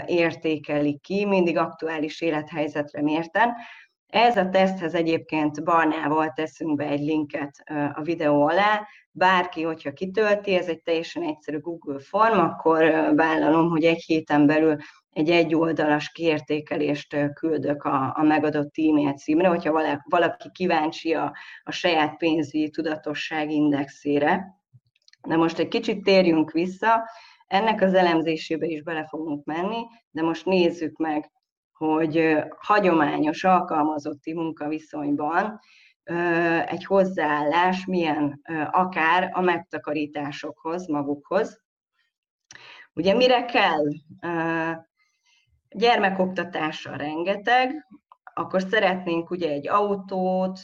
értékelik 0.06 1.00
ki, 1.00 1.24
mindig 1.24 1.56
aktuális 1.56 2.20
élethelyzetre 2.20 3.02
mérten. 3.02 3.54
Ez 4.06 4.36
a 4.36 4.48
teszthez 4.48 4.94
egyébként 4.94 5.64
barnával 5.64 6.32
teszünk 6.32 6.76
be 6.76 6.84
egy 6.84 7.00
linket 7.00 7.62
a 7.94 8.02
videó 8.02 8.46
alá. 8.46 8.86
Bárki, 9.10 9.62
hogyha 9.62 9.92
kitölti, 9.92 10.54
ez 10.54 10.68
egy 10.68 10.82
teljesen 10.82 11.22
egyszerű 11.22 11.58
Google 11.58 11.98
form, 11.98 12.38
akkor 12.38 12.82
vállalom, 13.14 13.68
hogy 13.68 13.84
egy 13.84 14.02
héten 14.02 14.46
belül 14.46 14.76
egy 15.10 15.30
egyoldalas 15.30 16.12
kiértékelést 16.12 17.16
küldök 17.32 17.82
a, 17.82 18.14
a 18.16 18.22
megadott 18.22 18.74
e-mail 18.78 19.12
címre, 19.12 19.48
hogyha 19.48 20.00
valaki 20.04 20.50
kíváncsi 20.52 21.14
a, 21.14 21.34
a 21.62 21.70
saját 21.70 22.16
pénzügyi 22.16 22.70
tudatosság 22.70 23.50
indexére. 23.50 24.44
De 25.28 25.36
most 25.36 25.58
egy 25.58 25.68
kicsit 25.68 26.02
térjünk 26.02 26.50
vissza, 26.50 27.08
ennek 27.46 27.80
az 27.80 27.94
elemzésébe 27.94 28.66
is 28.66 28.82
bele 28.82 29.06
fogunk 29.06 29.44
menni, 29.44 29.86
de 30.10 30.22
most 30.22 30.44
nézzük 30.44 30.96
meg 30.96 31.30
hogy 31.76 32.36
hagyományos 32.58 33.44
alkalmazotti 33.44 34.34
munkaviszonyban 34.34 35.60
egy 36.66 36.84
hozzáállás 36.84 37.84
milyen 37.86 38.40
akár 38.70 39.30
a 39.32 39.40
megtakarításokhoz, 39.40 40.86
magukhoz. 40.86 41.62
Ugye 42.92 43.14
mire 43.14 43.44
kell? 43.44 43.84
Gyermekoktatása 45.68 46.96
rengeteg, 46.96 47.86
akkor 48.38 48.62
szeretnénk 48.62 49.30
ugye 49.30 49.50
egy 49.50 49.68
autót, 49.68 50.60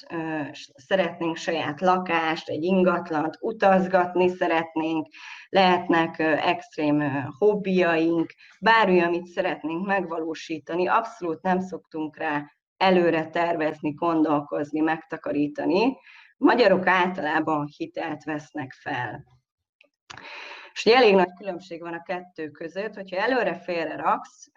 szeretnénk 0.74 1.36
saját 1.36 1.80
lakást, 1.80 2.48
egy 2.48 2.62
ingatlant, 2.62 3.36
utazgatni 3.40 4.28
szeretnénk, 4.28 5.06
lehetnek 5.48 6.18
extrém 6.18 7.26
hobbiaink, 7.38 8.32
bármi, 8.60 9.00
amit 9.00 9.26
szeretnénk 9.26 9.86
megvalósítani, 9.86 10.88
abszolút 10.88 11.42
nem 11.42 11.60
szoktunk 11.60 12.16
rá 12.16 12.44
előre 12.76 13.28
tervezni, 13.28 13.90
gondolkozni, 13.90 14.80
megtakarítani. 14.80 15.96
Magyarok 16.36 16.86
általában 16.86 17.68
hitelt 17.76 18.24
vesznek 18.24 18.72
fel. 18.72 19.24
És 20.72 20.86
elég 20.86 21.14
nagy 21.14 21.32
különbség 21.36 21.80
van 21.80 21.92
a 21.92 22.02
kettő 22.02 22.50
között, 22.50 22.94
hogyha 22.94 23.16
előre 23.16 23.54
félre 23.54 23.96
raksz, 23.96 24.50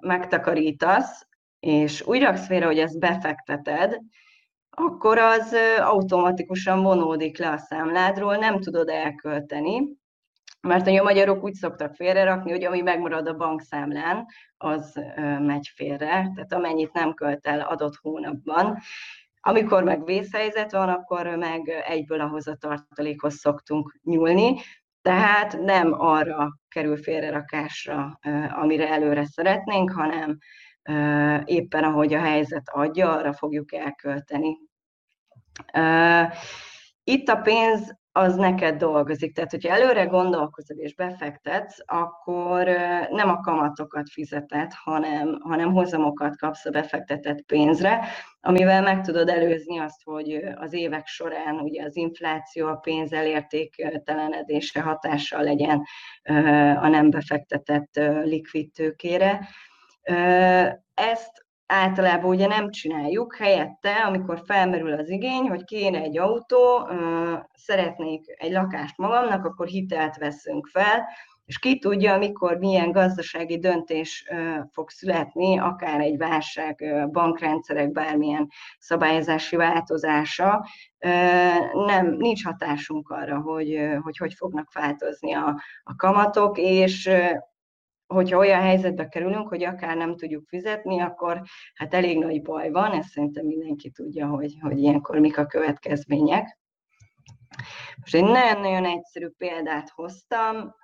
megtakarítasz, 0.00 1.28
és 1.60 2.06
úgy 2.06 2.22
raksz 2.22 2.46
félre, 2.46 2.66
hogy 2.66 2.78
ezt 2.78 2.98
befekteted, 2.98 3.98
akkor 4.70 5.18
az 5.18 5.54
automatikusan 5.78 6.82
vonódik 6.82 7.38
le 7.38 7.50
a 7.50 7.58
számládról, 7.58 8.36
nem 8.36 8.60
tudod 8.60 8.88
elkölteni, 8.88 9.98
mert 10.60 10.86
a 10.86 11.02
magyarok 11.02 11.44
úgy 11.44 11.52
szoktak 11.52 11.94
félrerakni, 11.94 12.50
hogy 12.50 12.64
ami 12.64 12.80
megmarad 12.80 13.28
a 13.28 13.36
bankszámlán, 13.36 14.26
az 14.56 15.00
megy 15.38 15.70
félre, 15.74 16.06
tehát 16.06 16.52
amennyit 16.52 16.92
nem 16.92 17.14
költ 17.14 17.46
el 17.46 17.60
adott 17.60 17.94
hónapban. 17.96 18.78
Amikor 19.40 19.82
meg 19.82 20.04
vészhelyzet 20.04 20.72
van, 20.72 20.88
akkor 20.88 21.26
meg 21.26 21.68
egyből 21.68 22.20
ahhoz 22.20 22.46
a 22.46 22.54
tartalékhoz 22.54 23.34
szoktunk 23.34 23.98
nyúlni, 24.02 24.56
tehát 25.02 25.60
nem 25.60 25.92
arra 26.00 26.58
kerül 26.68 26.96
félrerakásra, 26.96 28.18
amire 28.50 28.88
előre 28.88 29.24
szeretnénk, 29.24 29.90
hanem 29.90 30.38
éppen 31.44 31.84
ahogy 31.84 32.14
a 32.14 32.20
helyzet 32.20 32.68
adja, 32.72 33.16
arra 33.16 33.32
fogjuk 33.32 33.74
elkölteni. 33.74 34.56
Itt 37.04 37.28
a 37.28 37.36
pénz 37.36 37.98
az 38.12 38.36
neked 38.36 38.76
dolgozik. 38.76 39.34
Tehát, 39.34 39.50
hogyha 39.50 39.74
előre 39.74 40.04
gondolkozol 40.04 40.76
és 40.76 40.94
befektetsz, 40.94 41.78
akkor 41.84 42.64
nem 43.10 43.28
a 43.28 43.40
kamatokat 43.40 44.10
fizeted, 44.10 44.72
hanem, 44.72 45.38
hanem 45.40 45.72
hozamokat 45.72 46.36
kapsz 46.36 46.64
a 46.64 46.70
befektetett 46.70 47.42
pénzre, 47.42 48.04
amivel 48.40 48.82
meg 48.82 49.00
tudod 49.00 49.28
előzni 49.28 49.78
azt, 49.78 50.02
hogy 50.04 50.32
az 50.54 50.72
évek 50.72 51.06
során 51.06 51.54
ugye 51.54 51.84
az 51.84 51.96
infláció, 51.96 52.66
a 52.66 52.76
pénz 52.76 53.12
elértéktelenedése 53.12 54.80
hatással 54.80 55.42
legyen 55.42 55.82
a 56.76 56.88
nem 56.88 57.10
befektetett 57.10 58.00
likvid 58.24 58.72
tőkére. 58.72 59.48
Ezt 60.94 61.46
általában 61.66 62.30
ugye 62.30 62.46
nem 62.46 62.70
csináljuk, 62.70 63.36
helyette, 63.36 63.92
amikor 64.06 64.42
felmerül 64.46 64.92
az 64.92 65.08
igény, 65.08 65.48
hogy 65.48 65.64
kéne 65.64 65.98
egy 65.98 66.18
autó, 66.18 66.88
szeretnék 67.54 68.24
egy 68.38 68.52
lakást 68.52 68.98
magamnak, 68.98 69.44
akkor 69.44 69.66
hitelt 69.66 70.16
veszünk 70.16 70.66
fel, 70.66 71.06
és 71.50 71.58
ki 71.58 71.78
tudja, 71.78 72.18
mikor 72.18 72.56
milyen 72.56 72.92
gazdasági 72.92 73.58
döntés 73.58 74.24
fog 74.72 74.90
születni, 74.90 75.58
akár 75.58 76.00
egy 76.00 76.16
válság, 76.16 76.84
bankrendszerek 77.12 77.92
bármilyen 77.92 78.48
szabályozási 78.78 79.56
változása, 79.56 80.66
nem, 81.86 82.06
nincs 82.18 82.44
hatásunk 82.44 83.08
arra, 83.08 83.40
hogy 83.40 83.88
hogy, 84.02 84.16
hogy 84.16 84.34
fognak 84.34 84.72
változni 84.72 85.34
a, 85.34 85.60
a 85.82 85.96
kamatok, 85.96 86.58
és 86.58 87.10
hogyha 88.10 88.38
olyan 88.38 88.60
helyzetbe 88.60 89.08
kerülünk, 89.08 89.48
hogy 89.48 89.64
akár 89.64 89.96
nem 89.96 90.16
tudjuk 90.16 90.48
fizetni, 90.48 91.00
akkor 91.00 91.42
hát 91.74 91.94
elég 91.94 92.18
nagy 92.18 92.42
baj 92.42 92.70
van, 92.70 92.92
ezt 92.92 93.08
szerintem 93.08 93.46
mindenki 93.46 93.90
tudja, 93.90 94.26
hogy, 94.26 94.56
hogy 94.60 94.78
ilyenkor 94.78 95.18
mik 95.18 95.38
a 95.38 95.46
következmények. 95.46 96.58
Most 98.00 98.14
egy 98.14 98.24
nagyon-nagyon 98.24 98.84
egyszerű 98.84 99.28
példát 99.28 99.88
hoztam, 99.88 100.74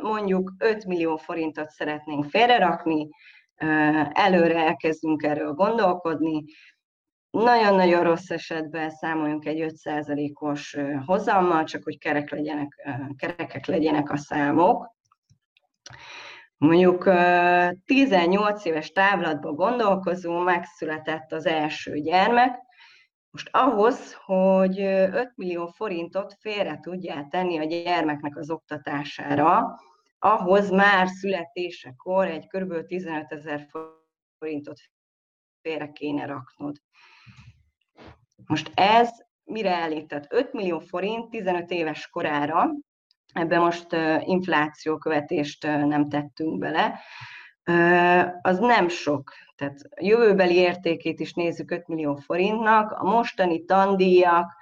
mondjuk 0.00 0.52
5 0.58 0.84
millió 0.84 1.16
forintot 1.16 1.68
szeretnénk 1.68 2.24
félrerakni, 2.24 3.08
előre 4.12 4.66
elkezdünk 4.66 5.22
erről 5.22 5.52
gondolkodni, 5.52 6.44
nagyon-nagyon 7.30 8.02
rossz 8.02 8.30
esetben 8.30 8.90
számoljunk 8.90 9.44
egy 9.44 9.74
5%-os 9.84 10.76
hozammal, 11.06 11.64
csak 11.64 11.82
hogy 11.82 11.98
kerek 11.98 12.30
legyenek, 12.30 12.88
kerekek 13.16 13.66
legyenek 13.66 14.10
a 14.10 14.16
számok. 14.16 14.92
Mondjuk 16.56 17.08
18 17.84 18.64
éves 18.64 18.92
távlatban 18.92 19.54
gondolkozó, 19.54 20.38
megszületett 20.38 21.32
az 21.32 21.46
első 21.46 21.98
gyermek, 21.98 22.62
most 23.30 23.48
ahhoz, 23.52 24.14
hogy 24.24 24.80
5 24.80 25.32
millió 25.36 25.66
forintot 25.66 26.36
félre 26.40 26.78
tudjál 26.80 27.26
tenni 27.28 27.58
a 27.58 27.64
gyermeknek 27.64 28.36
az 28.36 28.50
oktatására, 28.50 29.80
ahhoz 30.18 30.70
már 30.70 31.08
születésekor 31.08 32.26
egy 32.26 32.46
kb. 32.46 32.86
15 32.86 33.32
ezer 33.32 33.66
forintot 34.38 34.80
félre 35.60 35.92
kéne 35.92 36.26
raknod. 36.26 36.76
Most 38.46 38.72
ez 38.74 39.10
mire 39.44 39.76
elég? 39.76 40.08
Tehát 40.08 40.32
5 40.32 40.52
millió 40.52 40.78
forint 40.78 41.30
15 41.30 41.70
éves 41.70 42.08
korára, 42.08 42.70
ebbe 43.34 43.58
most 43.58 43.86
inflációkövetést 44.20 45.62
nem 45.66 46.08
tettünk 46.08 46.58
bele, 46.58 47.00
az 48.42 48.58
nem 48.58 48.88
sok. 48.88 49.32
Tehát 49.56 49.80
a 49.90 50.04
jövőbeli 50.04 50.54
értékét 50.54 51.20
is 51.20 51.32
nézzük 51.32 51.70
5 51.70 51.88
millió 51.88 52.14
forintnak, 52.14 52.92
a 52.92 53.04
mostani 53.04 53.64
tandíjak, 53.64 54.52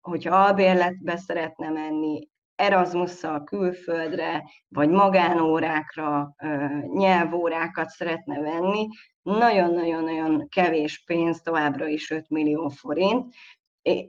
hogyha 0.00 0.36
albérletbe 0.36 1.16
szeretne 1.16 1.68
menni, 1.68 2.28
Erasmusszal 2.54 3.44
külföldre, 3.44 4.44
vagy 4.68 4.88
magánórákra, 4.88 6.34
nyelvórákat 6.94 7.88
szeretne 7.88 8.40
venni, 8.40 8.86
nagyon-nagyon-nagyon 9.22 10.48
kevés 10.48 11.02
pénz, 11.06 11.40
továbbra 11.40 11.86
is 11.86 12.10
5 12.10 12.28
millió 12.28 12.68
forint, 12.68 13.34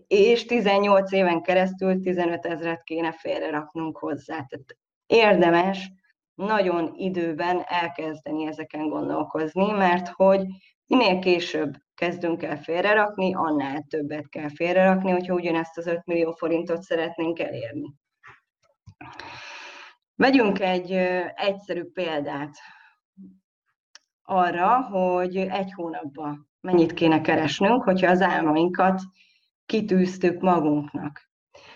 és 0.08 0.46
18 0.46 1.12
éven 1.12 1.42
keresztül 1.42 2.02
15 2.02 2.46
ezeret 2.46 2.84
kéne 2.84 3.12
félreraknunk 3.12 3.98
hozzá. 3.98 4.34
Tehát 4.34 4.78
érdemes 5.06 5.92
nagyon 6.36 6.94
időben 6.96 7.62
elkezdeni 7.66 8.46
ezeken 8.46 8.90
gondolkozni, 8.90 9.72
mert 9.72 10.08
hogy 10.08 10.46
minél 10.88 11.20
később 11.20 11.74
kezdünk 11.96 12.44
el 12.44 12.58
félrerakni, 12.58 13.34
annál 13.34 13.86
többet 13.90 14.30
kell 14.30 14.50
félrerakni, 14.50 15.12
hogyha 15.12 15.34
ugyanezt 15.34 15.78
az 15.78 15.88
5 15.88 16.06
millió 16.06 16.32
forintot 16.32 16.82
szeretnénk 16.82 17.40
elérni. 17.40 17.94
Vegyünk 20.16 20.60
egy 20.60 20.92
egyszerű 21.36 21.84
példát 21.84 22.58
arra, 24.24 24.82
hogy 24.82 25.38
egy 25.38 25.74
hónapban 25.74 26.50
mennyit 26.62 26.94
kéne 26.94 27.22
keresnünk, 27.22 27.84
hogyha 27.84 28.12
az 28.12 28.22
álmainkat 28.22 29.02
kitűztük 29.70 30.42
magunknak. 30.42 31.30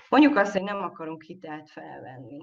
Mondjuk 0.09 0.35
azt, 0.35 0.51
hogy 0.51 0.63
nem 0.63 0.81
akarunk 0.81 1.23
hitelt 1.23 1.69
felvenni. 1.69 2.39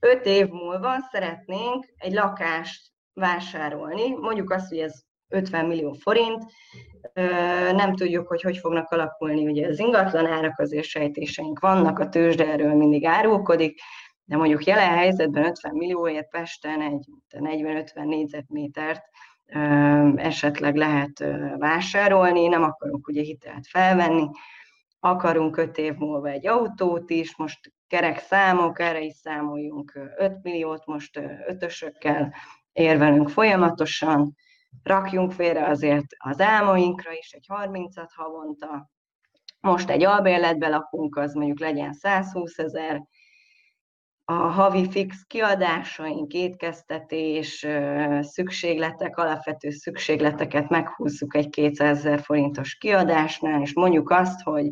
Öt 0.00 0.26
év 0.26 0.48
múlva 0.48 0.96
szeretnénk 1.12 1.86
egy 1.96 2.12
lakást 2.12 2.92
vásárolni, 3.12 4.10
mondjuk 4.10 4.50
azt, 4.50 4.68
hogy 4.68 4.78
ez 4.78 5.02
50 5.28 5.66
millió 5.66 5.92
forint, 5.92 6.44
nem 7.72 7.94
tudjuk, 7.94 8.28
hogy 8.28 8.42
hogy 8.42 8.56
fognak 8.56 8.90
alakulni 8.90 9.46
ugye 9.46 9.68
az 9.68 9.78
ingatlan 9.78 10.26
árak, 10.26 10.58
azért 10.58 10.84
sejtéseink 10.84 11.58
vannak, 11.58 11.98
a 11.98 12.08
tőzsde 12.08 12.46
erről 12.46 12.74
mindig 12.74 13.04
árulkodik, 13.04 13.80
de 14.24 14.36
mondjuk 14.36 14.64
jelen 14.64 14.96
helyzetben 14.96 15.44
50 15.44 15.74
millióért 15.74 16.30
Pesten 16.30 16.80
egy 16.80 17.04
40-50 17.30 18.04
négyzetmétert 18.04 19.02
esetleg 20.16 20.74
lehet 20.74 21.24
vásárolni, 21.58 22.46
nem 22.46 22.62
akarunk 22.62 23.08
ugye 23.08 23.22
hitelt 23.22 23.66
felvenni, 23.66 24.28
akarunk 25.00 25.56
öt 25.56 25.78
év 25.78 25.94
múlva 25.94 26.28
egy 26.28 26.46
autót 26.46 27.10
is, 27.10 27.36
most 27.36 27.72
kerek 27.86 28.18
számok, 28.18 28.80
erre 28.80 29.00
is 29.00 29.14
számoljunk 29.14 29.98
5 30.16 30.42
milliót, 30.42 30.86
most 30.86 31.20
ötösökkel 31.46 32.34
érvelünk 32.72 33.28
folyamatosan, 33.28 34.34
rakjunk 34.82 35.32
félre 35.32 35.66
azért 35.66 36.06
az 36.18 36.40
álmainkra 36.40 37.12
is 37.12 37.30
egy 37.32 37.46
30-at 37.48 38.08
havonta, 38.14 38.90
most 39.60 39.90
egy 39.90 40.04
albérletbe 40.04 40.68
lakunk, 40.68 41.16
az 41.16 41.34
mondjuk 41.34 41.60
legyen 41.60 41.92
120 41.92 42.58
ezer, 42.58 43.02
a 44.30 44.48
havi 44.48 44.90
fix 44.90 45.22
kiadásaink, 45.26 46.32
étkeztetés, 46.32 47.66
szükségletek, 48.20 49.16
alapvető 49.16 49.70
szükségleteket 49.70 50.68
meghúzzuk 50.68 51.36
egy 51.36 51.48
200 51.48 51.96
ezer 51.96 52.20
forintos 52.20 52.74
kiadásnál, 52.74 53.60
és 53.60 53.74
mondjuk 53.74 54.10
azt, 54.10 54.42
hogy 54.42 54.70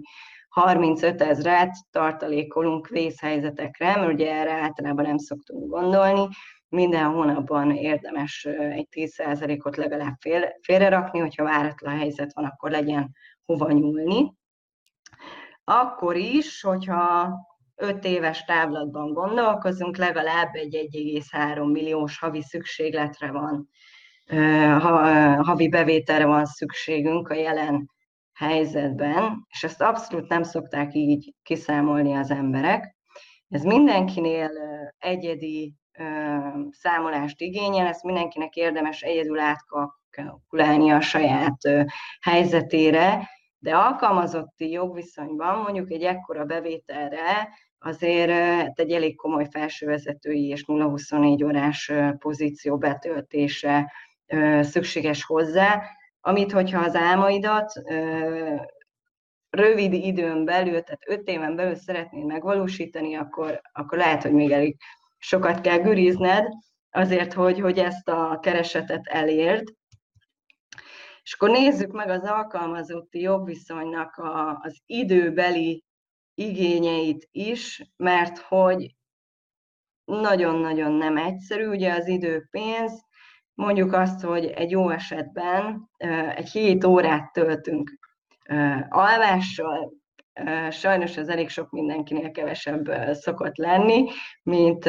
35 0.49 1.23
ezeret 1.23 1.77
tartalékolunk 1.91 2.89
vészhelyzetekre, 2.89 3.97
mert 3.97 4.13
ugye 4.13 4.33
erre 4.33 4.53
általában 4.53 5.05
nem 5.05 5.19
szoktunk 5.19 5.71
gondolni, 5.71 6.29
minden 6.69 7.05
hónapban 7.05 7.71
érdemes 7.71 8.45
egy 8.45 8.89
10%-ot 8.91 9.77
legalább 9.77 10.15
fél, 10.21 10.49
félrerakni, 10.63 11.19
hogyha 11.19 11.45
váratlan 11.45 11.99
helyzet 11.99 12.33
van, 12.35 12.45
akkor 12.45 12.71
legyen 12.71 13.11
hova 13.45 13.71
nyúlni. 13.73 14.35
Akkor 15.65 16.17
is, 16.17 16.63
hogyha 16.63 17.31
5 17.81 18.05
éves 18.05 18.45
távlatban 18.45 19.13
gondolkozunk, 19.13 19.97
legalább 19.97 20.55
egy 20.55 20.89
1,3 20.93 21.73
milliós 21.73 22.19
havi 22.19 22.43
szükségletre 22.43 23.31
van, 23.31 23.69
havi 25.43 25.69
bevételre 25.69 26.27
van 26.27 26.45
szükségünk 26.45 27.29
a 27.29 27.35
jelen 27.35 27.91
helyzetben, 28.35 29.47
és 29.49 29.65
ezt 29.65 29.83
abszolút 29.83 30.29
nem 30.29 30.43
szokták 30.43 30.95
így 30.95 31.35
kiszámolni 31.43 32.15
az 32.15 32.31
emberek. 32.31 32.97
Ez 33.49 33.63
mindenkinél 33.63 34.51
egyedi 34.99 35.75
számolást 36.71 37.41
igényel, 37.41 37.87
ezt 37.87 38.03
mindenkinek 38.03 38.57
érdemes 38.57 39.03
egyedül 39.03 39.39
átkalkulálni 39.39 40.91
a 40.91 41.01
saját 41.01 41.59
helyzetére, 42.21 43.29
de 43.59 43.77
alkalmazotti 43.77 44.71
jogviszonyban 44.71 45.59
mondjuk 45.59 45.91
egy 45.91 46.03
ekkora 46.03 46.45
bevételre 46.45 47.49
azért 47.79 48.79
egy 48.79 48.91
elég 48.91 49.17
komoly 49.17 49.47
felsővezetői 49.51 50.47
és 50.49 50.65
0-24 50.67 51.45
órás 51.45 51.93
pozíció 52.19 52.79
betöltése 52.79 53.93
szükséges 54.61 55.25
hozzá, 55.25 55.83
amit, 56.21 56.53
hogyha 56.53 56.81
az 56.81 56.95
álmaidat 56.95 57.73
rövid 59.51 59.93
időn 59.93 60.45
belül, 60.45 60.81
tehát 60.83 61.03
öt 61.07 61.29
éven 61.29 61.57
belül 61.57 61.75
szeretnéd 61.75 62.25
megvalósítani, 62.25 63.15
akkor, 63.15 63.61
akkor 63.73 63.99
lehet, 63.99 64.23
hogy 64.23 64.33
még 64.33 64.51
elég 64.51 64.77
sokat 65.19 65.61
kell 65.61 65.79
gürizned 65.79 66.47
azért, 66.91 67.33
hogy, 67.33 67.61
hogy 67.61 67.79
ezt 67.79 68.09
a 68.09 68.39
keresetet 68.43 69.07
elérd. 69.07 69.75
És 71.23 71.35
akkor 71.35 71.51
nézzük 71.51 71.93
meg 71.93 72.09
az 72.09 72.25
alkalmazotti 72.25 73.21
jogviszonynak 73.21 74.17
a, 74.17 74.59
az 74.63 74.79
időbeli 74.87 75.85
igényeit 76.39 77.29
is, 77.31 77.93
mert 77.97 78.39
hogy 78.39 78.95
nagyon-nagyon 80.05 80.93
nem 80.93 81.17
egyszerű, 81.17 81.67
ugye 81.67 81.93
az 81.93 82.09
időpénz, 82.09 83.07
mondjuk 83.55 83.93
azt, 83.93 84.21
hogy 84.21 84.45
egy 84.45 84.71
jó 84.71 84.91
esetben 84.91 85.91
egy 86.35 86.49
7 86.49 86.85
órát 86.85 87.33
töltünk 87.33 87.99
alvással, 88.89 89.93
sajnos 90.71 91.17
ez 91.17 91.29
elég 91.29 91.49
sok 91.49 91.71
mindenkinél 91.71 92.31
kevesebb 92.31 93.15
szokott 93.15 93.57
lenni, 93.57 94.09
mint 94.43 94.85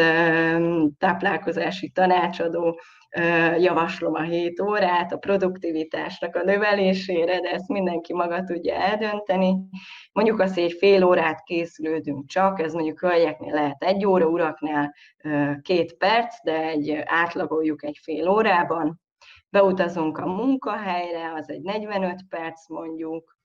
táplálkozási 0.98 1.90
tanácsadó, 1.90 2.80
javaslom 3.58 4.14
a 4.14 4.22
7 4.22 4.62
órát 4.62 5.14
a 5.14 5.18
produktivitásnak 5.18 6.36
a 6.36 6.44
növelésére, 6.44 7.40
de 7.40 7.50
ezt 7.50 7.68
mindenki 7.68 8.14
maga 8.14 8.44
tudja 8.44 8.74
eldönteni. 8.74 9.56
Mondjuk 10.12 10.40
azt, 10.40 10.54
hogy 10.54 10.64
egy 10.64 10.76
fél 10.80 11.04
órát 11.04 11.44
készülődünk 11.44 12.28
csak, 12.28 12.60
ez 12.60 12.74
mondjuk 12.74 13.00
hölgyeknél 13.00 13.54
lehet 13.54 13.84
egy 13.84 14.06
óra, 14.06 14.26
uraknál 14.26 14.94
két 15.62 15.94
perc, 15.98 16.44
de 16.44 16.62
egy 16.62 17.02
átlagoljuk 17.06 17.84
egy 17.84 18.00
fél 18.02 18.30
órában. 18.30 19.02
Beutazunk 19.50 20.18
a 20.18 20.26
munkahelyre, 20.26 21.34
az 21.34 21.50
egy 21.50 21.62
45 21.62 22.20
perc 22.30 22.70
mondjuk, 22.70 23.38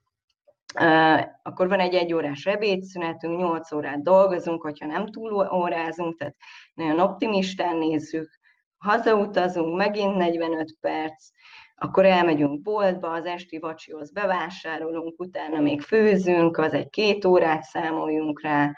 akkor 1.42 1.68
van 1.68 1.80
egy 1.80 1.94
egyórás 1.94 2.46
ebédszünetünk, 2.46 3.38
8 3.38 3.72
órát 3.72 4.02
dolgozunk, 4.02 4.62
hogyha 4.62 4.86
nem 4.86 5.06
túl 5.06 5.48
órázunk, 5.52 6.18
tehát 6.18 6.36
nagyon 6.74 7.00
optimistán 7.00 7.76
nézzük, 7.76 8.42
hazautazunk, 8.84 9.76
megint 9.76 10.16
45 10.16 10.76
perc, 10.80 11.28
akkor 11.76 12.04
elmegyünk 12.04 12.62
boltba, 12.62 13.10
az 13.10 13.24
esti 13.24 13.58
vacsihoz 13.58 14.12
bevásárolunk, 14.12 15.20
utána 15.20 15.60
még 15.60 15.80
főzünk, 15.80 16.56
az 16.56 16.72
egy 16.72 16.88
két 16.90 17.24
órát 17.24 17.62
számoljunk 17.62 18.42
rá, 18.42 18.72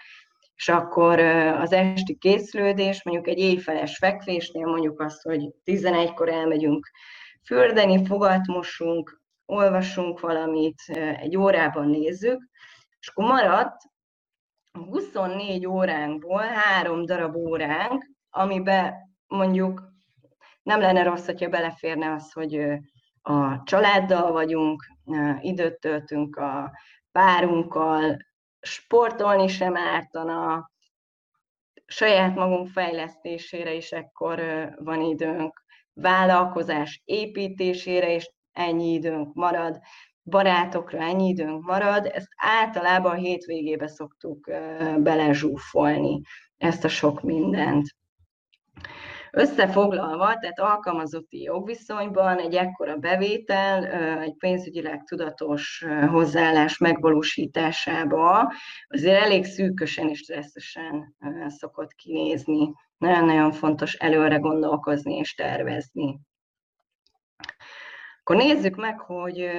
és 0.57 0.69
akkor 0.69 1.19
az 1.59 1.73
esti 1.73 2.16
készülődés, 2.16 3.03
mondjuk 3.05 3.29
egy 3.29 3.38
éjfeles 3.38 3.97
fekvésnél 3.97 4.66
mondjuk 4.66 5.01
azt, 5.01 5.23
hogy 5.23 5.51
11-kor 5.64 6.29
elmegyünk 6.29 6.90
fürdeni, 7.45 8.05
fogat 8.05 8.47
mosunk, 8.47 9.21
olvasunk 9.47 10.21
valamit, 10.21 10.83
egy 11.21 11.37
órában 11.37 11.88
nézzük, 11.88 12.49
és 12.99 13.09
akkor 13.09 13.25
maradt 13.25 13.77
24 14.73 15.66
óránkból 15.66 16.42
három 16.42 17.05
darab 17.05 17.37
óránk, 17.37 18.11
amiben 18.31 18.95
mondjuk 19.27 19.95
nem 20.66 20.81
lenne 20.81 21.02
rossz, 21.02 21.26
hogyha 21.26 21.48
beleférne 21.48 22.12
az, 22.12 22.33
hogy 22.33 22.61
a 23.22 23.62
családdal 23.62 24.33
vagyunk, 24.33 24.87
időt 25.40 25.81
töltünk 25.81 26.37
a 26.37 26.72
párunkkal, 27.12 28.16
sportolni 28.61 29.48
sem 29.48 29.76
ártana, 29.76 30.70
saját 31.87 32.35
magunk 32.35 32.68
fejlesztésére 32.68 33.72
is 33.72 33.90
ekkor 33.90 34.40
van 34.79 35.00
időnk, 35.00 35.64
vállalkozás 35.92 37.02
építésére 37.05 38.14
is 38.14 38.31
ennyi 38.52 38.92
időnk 38.92 39.35
marad, 39.35 39.81
barátokra 40.22 40.98
ennyi 40.98 41.29
időnk 41.29 41.64
marad, 41.64 42.07
ezt 42.07 42.29
általában 42.37 43.12
a 43.12 43.20
hétvégébe 43.20 43.88
szoktuk 43.88 44.50
belezsúfolni, 44.98 46.20
ezt 46.57 46.85
a 46.85 46.88
sok 46.88 47.22
mindent. 47.22 47.96
Összefoglalva, 49.38 50.38
tehát 50.38 50.61
alkalmazotti 50.61 51.42
jogviszonyban 51.42 52.38
egy 52.38 52.55
ekkora 52.55 52.96
bevétel, 52.96 53.85
egy 54.20 54.35
pénzügyileg 54.37 55.03
tudatos 55.03 55.85
hozzáállás 56.11 56.79
megvalósításába 56.79 58.53
azért 58.88 59.22
elég 59.22 59.44
szűkösen 59.44 60.09
és 60.09 60.18
stresszesen 60.18 61.16
szokott 61.46 61.92
kinézni. 61.92 62.72
Nagyon-nagyon 62.99 63.53
fontos 63.53 63.94
előre 63.94 64.37
gondolkozni 64.37 65.14
és 65.16 65.35
tervezni. 65.35 66.20
Akkor 68.20 68.37
nézzük 68.37 68.77
meg, 68.77 69.01
hogy 69.01 69.51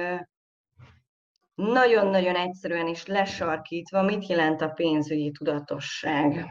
nagyon-nagyon 1.54 2.36
egyszerűen 2.36 2.86
és 2.88 3.06
lesarkítva 3.06 4.02
mit 4.02 4.26
jelent 4.26 4.60
a 4.60 4.68
pénzügyi 4.68 5.30
tudatosság. 5.30 6.46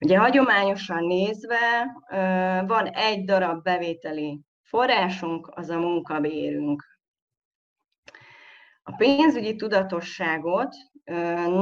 Ugye 0.00 0.18
hagyományosan 0.18 1.04
nézve 1.04 1.86
van 2.66 2.86
egy 2.86 3.24
darab 3.24 3.62
bevételi 3.62 4.40
forrásunk, 4.62 5.50
az 5.54 5.70
a 5.70 5.78
munkabérünk. 5.78 6.98
A 8.82 8.94
pénzügyi 8.96 9.56
tudatosságot 9.56 10.74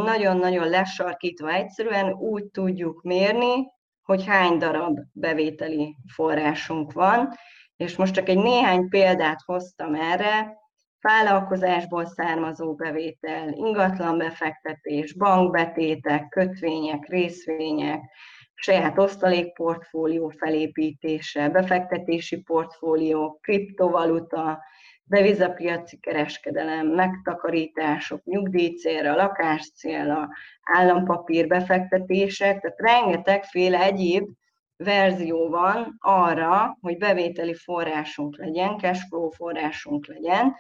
nagyon-nagyon 0.05 0.69
lesarkítva 0.69 1.53
egyszerűen 1.53 2.13
úgy 2.13 2.45
tudjuk 2.45 3.03
mérni, 3.03 3.67
hogy 4.03 4.27
hány 4.27 4.59
darab 4.59 4.99
bevételi 5.13 5.97
forrásunk 6.15 6.93
van, 6.93 7.35
és 7.77 7.97
most 7.97 8.15
csak 8.15 8.29
egy 8.29 8.39
néhány 8.39 8.89
példát 8.89 9.41
hoztam 9.45 9.95
erre, 9.95 10.57
vállalkozásból 11.01 12.07
származó 12.07 12.75
bevétel, 12.75 13.49
ingatlan 13.49 14.19
befektetés, 14.19 15.13
bankbetétek, 15.13 16.29
kötvények, 16.29 17.09
részvények, 17.09 18.01
saját 18.55 18.99
osztalékportfólió 18.99 20.29
felépítése, 20.29 21.49
befektetési 21.49 22.43
portfólió, 22.43 23.39
kriptovaluta, 23.43 24.63
devizapiaci 25.05 25.99
kereskedelem, 26.01 26.87
megtakarítások, 26.87 28.25
nyugdíjcélra, 28.25 29.15
lakáscélra, 29.15 30.29
állampapír 30.63 31.47
befektetések, 31.47 32.61
tehát 32.61 32.81
rengetegféle 32.81 33.83
egyéb 33.83 34.29
verzió 34.77 35.49
van 35.49 35.97
arra, 35.99 36.79
hogy 36.81 36.99
bevételi 36.99 37.55
forrásunk 37.55 38.37
legyen, 38.37 38.79
cashflow 38.79 39.31
forrásunk 39.31 40.07
legyen. 40.07 40.55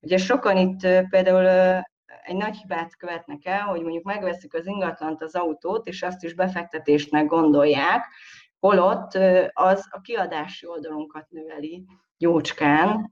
Ugye 0.00 0.18
sokan 0.18 0.56
itt 0.56 0.80
például 1.08 1.46
egy 2.22 2.36
nagy 2.36 2.56
hibát 2.56 2.96
követnek 2.96 3.44
el, 3.44 3.60
hogy 3.60 3.82
mondjuk 3.82 4.04
megveszik 4.04 4.54
az 4.54 4.66
ingatlant, 4.66 5.22
az 5.22 5.34
autót, 5.34 5.86
és 5.86 6.02
azt 6.02 6.24
is 6.24 6.34
befektetésnek 6.34 7.26
gondolják, 7.26 8.04
holott 8.58 9.14
az 9.52 9.88
a 9.90 10.00
kiadási 10.00 10.66
oldalunkat 10.66 11.26
növeli 11.30 11.84
jócskán, 12.16 13.08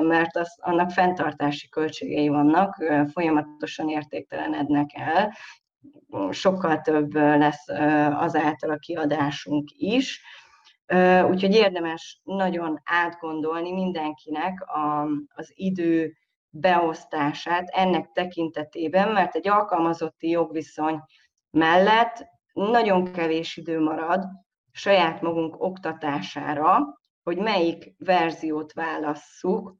mert 0.00 0.36
az, 0.36 0.58
annak 0.60 0.90
fenntartási 0.90 1.68
költségei 1.68 2.28
vannak, 2.28 2.84
folyamatosan 3.12 3.88
értéktelenednek 3.88 4.90
el, 4.94 5.32
sokkal 6.30 6.80
több 6.80 7.14
lesz 7.14 7.68
azáltal 8.12 8.70
a 8.70 8.76
kiadásunk 8.76 9.70
is. 9.74 10.22
Úgyhogy 11.30 11.54
érdemes 11.54 12.20
nagyon 12.24 12.80
átgondolni 12.84 13.72
mindenkinek 13.72 14.64
az 15.28 15.52
idő 15.54 16.12
beosztását 16.50 17.68
ennek 17.68 18.10
tekintetében, 18.12 19.12
mert 19.12 19.34
egy 19.34 19.48
alkalmazotti 19.48 20.28
jogviszony 20.28 21.00
mellett 21.50 22.26
nagyon 22.52 23.12
kevés 23.12 23.56
idő 23.56 23.80
marad 23.80 24.24
saját 24.70 25.20
magunk 25.20 25.62
oktatására, 25.62 26.98
hogy 27.22 27.38
melyik 27.38 27.94
verziót 27.98 28.72
válasszuk, 28.72 29.76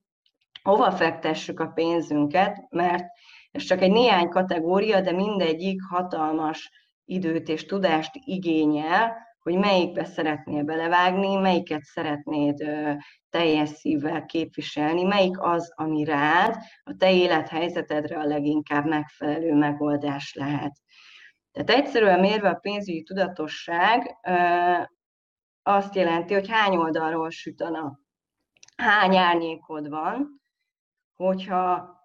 hova 0.62 0.90
fektessük 0.90 1.60
a 1.60 1.66
pénzünket, 1.66 2.66
mert 2.70 3.06
ez 3.50 3.62
csak 3.62 3.80
egy 3.80 3.90
néhány 3.90 4.28
kategória, 4.28 5.00
de 5.00 5.12
mindegyik 5.12 5.82
hatalmas 5.82 6.70
időt 7.04 7.48
és 7.48 7.64
tudást 7.64 8.10
igényel, 8.14 9.26
hogy 9.38 9.58
melyikbe 9.58 10.04
szeretnél 10.04 10.62
belevágni, 10.62 11.36
melyiket 11.36 11.82
szeretnéd 11.82 12.60
ö, 12.60 12.92
teljes 13.30 13.68
szívvel 13.68 14.24
képviselni, 14.24 15.02
melyik 15.02 15.40
az, 15.40 15.72
ami 15.76 16.04
rád, 16.04 16.56
a 16.82 16.94
te 16.98 17.12
élethelyzetedre 17.12 18.18
a 18.18 18.24
leginkább 18.24 18.86
megfelelő 18.86 19.54
megoldás 19.54 20.34
lehet. 20.34 20.78
Tehát 21.52 21.70
egyszerűen 21.82 22.20
mérve 22.20 22.48
a 22.48 22.54
pénzügyi 22.54 23.02
tudatosság 23.02 24.18
ö, 24.22 24.32
azt 25.62 25.94
jelenti, 25.94 26.34
hogy 26.34 26.48
hány 26.48 26.76
oldalról 26.76 27.30
süt 27.30 27.60
a 27.60 27.68
nap, 27.68 27.98
hány 28.76 29.16
árnyékod 29.16 29.88
van, 29.88 30.40
hogyha 31.14 31.97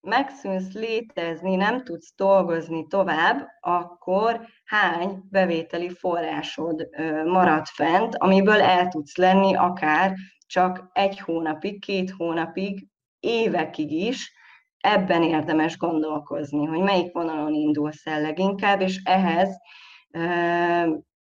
megszűnsz 0.00 0.72
létezni, 0.72 1.54
nem 1.56 1.84
tudsz 1.84 2.14
dolgozni 2.16 2.86
tovább, 2.86 3.46
akkor 3.60 4.40
hány 4.64 5.22
bevételi 5.30 5.88
forrásod 5.88 6.88
marad 7.24 7.66
fent, 7.66 8.16
amiből 8.16 8.60
el 8.60 8.88
tudsz 8.88 9.16
lenni 9.16 9.54
akár 9.54 10.14
csak 10.46 10.90
egy 10.92 11.18
hónapig, 11.18 11.84
két 11.84 12.10
hónapig, 12.10 12.86
évekig 13.20 13.90
is, 13.90 14.32
ebben 14.80 15.22
érdemes 15.22 15.76
gondolkozni, 15.76 16.64
hogy 16.64 16.80
melyik 16.80 17.12
vonalon 17.12 17.54
indulsz 17.54 18.06
el 18.06 18.20
leginkább, 18.20 18.80
és 18.80 19.00
ehhez 19.04 19.56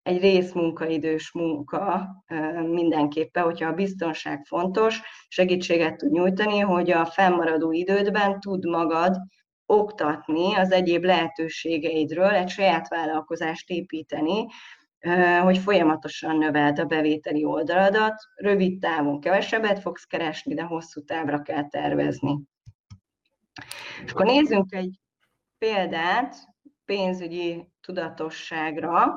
egy 0.09 0.21
részmunkaidős 0.21 1.33
munka 1.33 2.09
mindenképpen, 2.63 3.43
hogyha 3.43 3.69
a 3.69 3.75
biztonság 3.75 4.45
fontos, 4.45 5.01
segítséget 5.29 5.97
tud 5.97 6.11
nyújtani, 6.11 6.59
hogy 6.59 6.91
a 6.91 7.07
fennmaradó 7.07 7.73
idődben 7.73 8.41
tud 8.41 8.67
magad 8.67 9.17
oktatni 9.67 10.55
az 10.55 10.73
egyéb 10.73 11.05
lehetőségeidről, 11.05 12.31
egy 12.31 12.49
saját 12.49 12.89
vállalkozást 12.89 13.71
építeni, 13.71 14.47
hogy 15.43 15.59
folyamatosan 15.59 16.37
növeld 16.37 16.79
a 16.79 16.85
bevételi 16.85 17.45
oldaladat, 17.45 18.15
rövid 18.35 18.81
távon 18.81 19.21
kevesebbet 19.21 19.81
fogsz 19.81 20.05
keresni, 20.05 20.55
de 20.55 20.63
hosszú 20.63 21.05
távra 21.05 21.43
kell 21.43 21.69
tervezni. 21.69 22.39
És 24.05 24.13
akkor 24.13 24.27
nézzünk 24.27 24.73
egy 24.73 24.99
példát 25.59 26.37
pénzügyi 26.85 27.69
tudatosságra. 27.81 29.15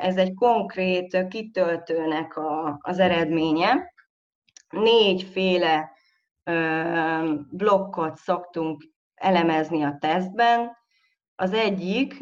Ez 0.00 0.16
egy 0.16 0.34
konkrét 0.34 1.28
kitöltőnek 1.28 2.36
a, 2.36 2.78
az 2.80 2.98
eredménye. 2.98 3.92
Négyféle 4.70 5.90
blokkot 7.50 8.16
szoktunk 8.16 8.84
elemezni 9.14 9.82
a 9.82 9.96
tesztben. 10.00 10.76
Az 11.34 11.52
egyik, 11.52 12.18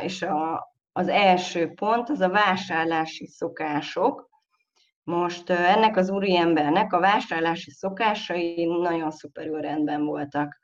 és 0.00 0.22
a, 0.22 0.72
az 0.92 1.08
első 1.08 1.72
pont, 1.72 2.10
az 2.10 2.20
a 2.20 2.28
vásárlási 2.28 3.26
szokások. 3.26 4.28
Most 5.02 5.50
ennek 5.50 5.96
az 5.96 6.10
úriembernek 6.10 6.92
a 6.92 7.00
vásárlási 7.00 7.70
szokásai 7.70 8.64
nagyon 8.64 9.10
szuperül 9.10 9.60
rendben 9.60 10.04
voltak. 10.04 10.58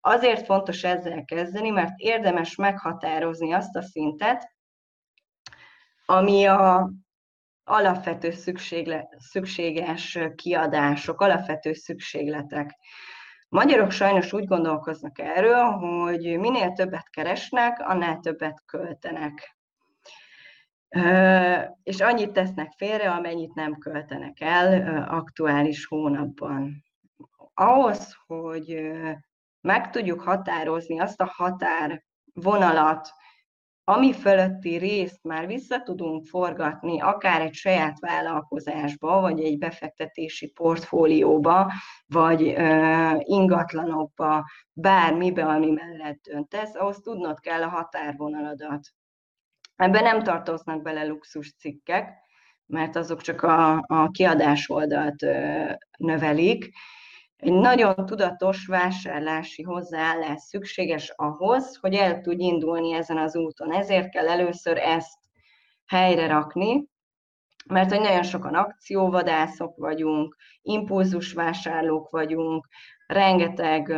Azért 0.00 0.44
fontos 0.44 0.84
ezzel 0.84 1.24
kezdeni, 1.24 1.70
mert 1.70 1.92
érdemes 1.96 2.54
meghatározni 2.54 3.52
azt 3.52 3.76
a 3.76 3.82
szintet, 3.82 4.52
ami 6.06 6.46
a 6.46 6.90
alapvető 7.64 8.30
szükségle, 8.30 9.08
szükséges 9.18 10.18
kiadások, 10.34 11.20
alapvető 11.20 11.72
szükségletek. 11.72 12.76
Magyarok 13.48 13.90
sajnos 13.90 14.32
úgy 14.32 14.46
gondolkoznak 14.46 15.18
erről, 15.18 15.64
hogy 15.64 16.38
minél 16.38 16.72
többet 16.72 17.08
keresnek, 17.10 17.78
annál 17.80 18.18
többet 18.18 18.62
költenek. 18.66 19.56
És 21.82 22.00
annyit 22.00 22.32
tesznek 22.32 22.72
félre, 22.76 23.10
amennyit 23.10 23.54
nem 23.54 23.78
költenek 23.78 24.40
el 24.40 25.02
aktuális 25.08 25.86
hónapban. 25.86 26.84
Ahhoz, 27.54 28.16
hogy 28.26 28.92
meg 29.60 29.90
tudjuk 29.90 30.20
határozni 30.20 31.00
azt 31.00 31.20
a 31.20 31.32
határvonalat, 31.36 33.08
ami 33.90 34.12
fölötti 34.12 34.76
részt 34.76 35.22
már 35.22 35.46
vissza 35.46 35.82
tudunk 35.82 36.26
forgatni, 36.26 37.00
akár 37.00 37.40
egy 37.40 37.54
saját 37.54 37.98
vállalkozásba, 38.00 39.20
vagy 39.20 39.40
egy 39.40 39.58
befektetési 39.58 40.46
portfólióba, 40.46 41.72
vagy 42.06 42.42
ö, 42.42 43.14
ingatlanokba, 43.18 44.44
bármibe, 44.72 45.44
ami 45.44 45.70
mellett 45.70 46.20
döntesz, 46.22 46.74
ahhoz 46.74 46.98
tudnod 46.98 47.40
kell 47.40 47.62
a 47.62 47.68
határvonaladat. 47.68 48.88
Ebben 49.76 50.02
nem 50.02 50.22
tartoznak 50.22 50.82
bele 50.82 51.04
luxus 51.04 51.54
cikkek, 51.58 52.12
mert 52.66 52.96
azok 52.96 53.20
csak 53.20 53.42
a, 53.42 53.84
a 53.86 54.10
kiadás 54.10 54.68
oldalt 54.68 55.22
ö, 55.22 55.64
növelik, 55.98 56.72
egy 57.40 57.52
nagyon 57.52 58.06
tudatos 58.06 58.66
vásárlási 58.66 59.62
hozzáállás 59.62 60.40
szükséges 60.40 61.12
ahhoz, 61.16 61.78
hogy 61.80 61.94
el 61.94 62.20
tudj 62.20 62.42
indulni 62.42 62.92
ezen 62.92 63.18
az 63.18 63.36
úton. 63.36 63.72
Ezért 63.72 64.10
kell 64.10 64.28
először 64.28 64.78
ezt 64.78 65.18
helyre 65.86 66.26
rakni, 66.26 66.88
mert 67.66 67.90
hogy 67.90 68.00
nagyon 68.00 68.22
sokan 68.22 68.54
akcióvadászok 68.54 69.76
vagyunk, 69.76 70.36
impulzus 70.62 71.32
vásárlók 71.32 72.10
vagyunk, 72.10 72.66
rengeteg 73.06 73.94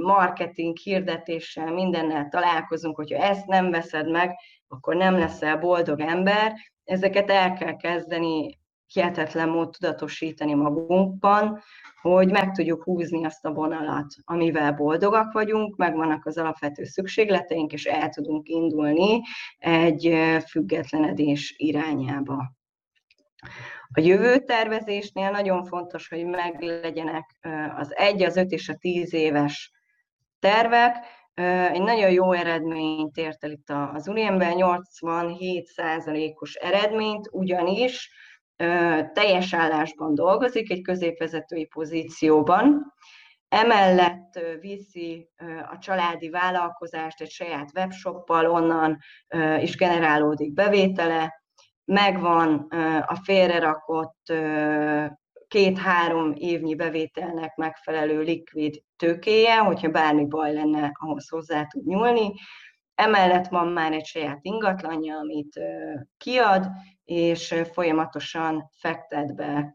marketing 0.00 0.76
hirdetéssel, 0.76 1.72
mindennel 1.72 2.28
találkozunk, 2.28 2.96
hogyha 2.96 3.24
ezt 3.24 3.46
nem 3.46 3.70
veszed 3.70 4.10
meg, 4.10 4.36
akkor 4.68 4.96
nem 4.96 5.18
leszel 5.18 5.58
boldog 5.58 6.00
ember. 6.00 6.54
Ezeket 6.84 7.30
el 7.30 7.52
kell 7.52 7.76
kezdeni 7.76 8.60
hihetetlen 8.92 9.48
mód 9.48 9.70
tudatosítani 9.70 10.54
magunkban, 10.54 11.62
hogy 12.00 12.30
meg 12.30 12.50
tudjuk 12.50 12.82
húzni 12.82 13.24
azt 13.24 13.44
a 13.44 13.52
vonalat, 13.52 14.14
amivel 14.24 14.72
boldogak 14.72 15.32
vagyunk, 15.32 15.76
megvannak 15.76 16.26
az 16.26 16.38
alapvető 16.38 16.84
szükségleteink, 16.84 17.72
és 17.72 17.84
el 17.84 18.08
tudunk 18.08 18.48
indulni 18.48 19.20
egy 19.58 20.14
függetlenedés 20.48 21.54
irányába. 21.56 22.52
A 23.94 24.00
jövőtervezésnél 24.00 25.30
nagyon 25.30 25.64
fontos, 25.64 26.08
hogy 26.08 26.26
meglegyenek 26.26 27.38
az 27.76 27.96
egy, 27.96 28.22
az 28.22 28.36
öt 28.36 28.50
és 28.50 28.68
a 28.68 28.74
tíz 28.74 29.14
éves 29.14 29.72
tervek. 30.38 30.96
Egy 31.72 31.82
nagyon 31.82 32.10
jó 32.10 32.32
eredményt 32.32 33.16
ért 33.16 33.44
el 33.44 33.50
itt 33.50 33.70
az 33.92 34.08
Uniemben, 34.08 34.54
87%-os 34.56 36.54
eredményt, 36.54 37.28
ugyanis 37.30 38.10
teljes 39.12 39.54
állásban 39.54 40.14
dolgozik, 40.14 40.70
egy 40.70 40.82
középvezetői 40.82 41.66
pozícióban, 41.66 42.92
Emellett 43.52 44.40
viszi 44.60 45.28
a 45.70 45.78
családi 45.78 46.30
vállalkozást 46.30 47.20
egy 47.20 47.30
saját 47.30 47.70
webshoppal, 47.74 48.50
onnan 48.50 48.98
is 49.60 49.76
generálódik 49.76 50.52
bevétele, 50.52 51.42
megvan 51.84 52.66
a 53.06 53.14
félrerakott 53.14 54.32
két-három 55.48 56.32
évnyi 56.36 56.74
bevételnek 56.74 57.56
megfelelő 57.56 58.20
likvid 58.20 58.82
tőkéje, 58.96 59.56
hogyha 59.56 59.88
bármi 59.88 60.26
baj 60.26 60.52
lenne, 60.52 60.90
ahhoz 60.92 61.28
hozzá 61.28 61.64
tud 61.66 61.86
nyúlni. 61.86 62.32
Emellett 62.94 63.48
van 63.48 63.68
már 63.68 63.92
egy 63.92 64.06
saját 64.06 64.38
ingatlanja, 64.40 65.16
amit 65.16 65.60
kiad, 66.16 66.66
és 67.12 67.54
folyamatosan 67.72 68.70
fektet 68.72 69.34
be 69.34 69.74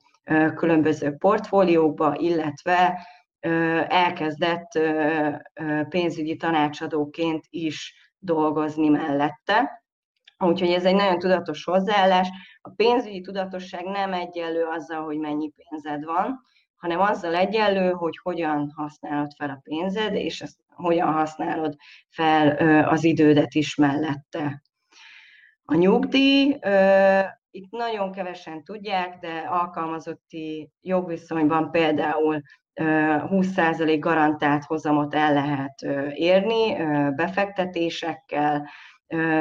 különböző 0.55 1.15
portfóliókba, 1.15 2.15
illetve 2.15 3.07
elkezdett 3.87 4.79
pénzügyi 5.89 6.35
tanácsadóként 6.35 7.45
is 7.49 7.95
dolgozni 8.17 8.87
mellette. 8.87 9.85
Úgyhogy 10.37 10.71
ez 10.71 10.85
egy 10.85 10.95
nagyon 10.95 11.19
tudatos 11.19 11.63
hozzáállás. 11.63 12.29
A 12.61 12.69
pénzügyi 12.69 13.21
tudatosság 13.21 13.85
nem 13.85 14.13
egyenlő 14.13 14.63
azzal, 14.63 15.03
hogy 15.03 15.17
mennyi 15.17 15.51
pénzed 15.55 16.05
van, 16.05 16.41
hanem 16.75 16.99
azzal 16.99 17.35
egyenlő, 17.35 17.91
hogy 17.91 18.17
hogyan 18.23 18.73
használod 18.75 19.31
fel 19.37 19.49
a 19.49 19.59
pénzed, 19.63 20.13
és 20.13 20.41
ezt 20.41 20.59
hogyan 20.73 21.11
használod 21.13 21.75
fel 22.09 22.49
az 22.83 23.03
idődet 23.03 23.53
is 23.53 23.75
mellette. 23.75 24.61
A 25.71 25.75
nyugdíj, 25.75 26.59
itt 27.51 27.71
nagyon 27.71 28.11
kevesen 28.11 28.63
tudják, 28.63 29.19
de 29.19 29.47
alkalmazotti 29.49 30.71
jogviszonyban 30.81 31.71
például 31.71 32.41
20% 32.75 33.97
garantált 33.99 34.63
hozamot 34.63 35.15
el 35.15 35.33
lehet 35.33 35.81
érni 36.13 36.75
befektetésekkel, 37.15 38.69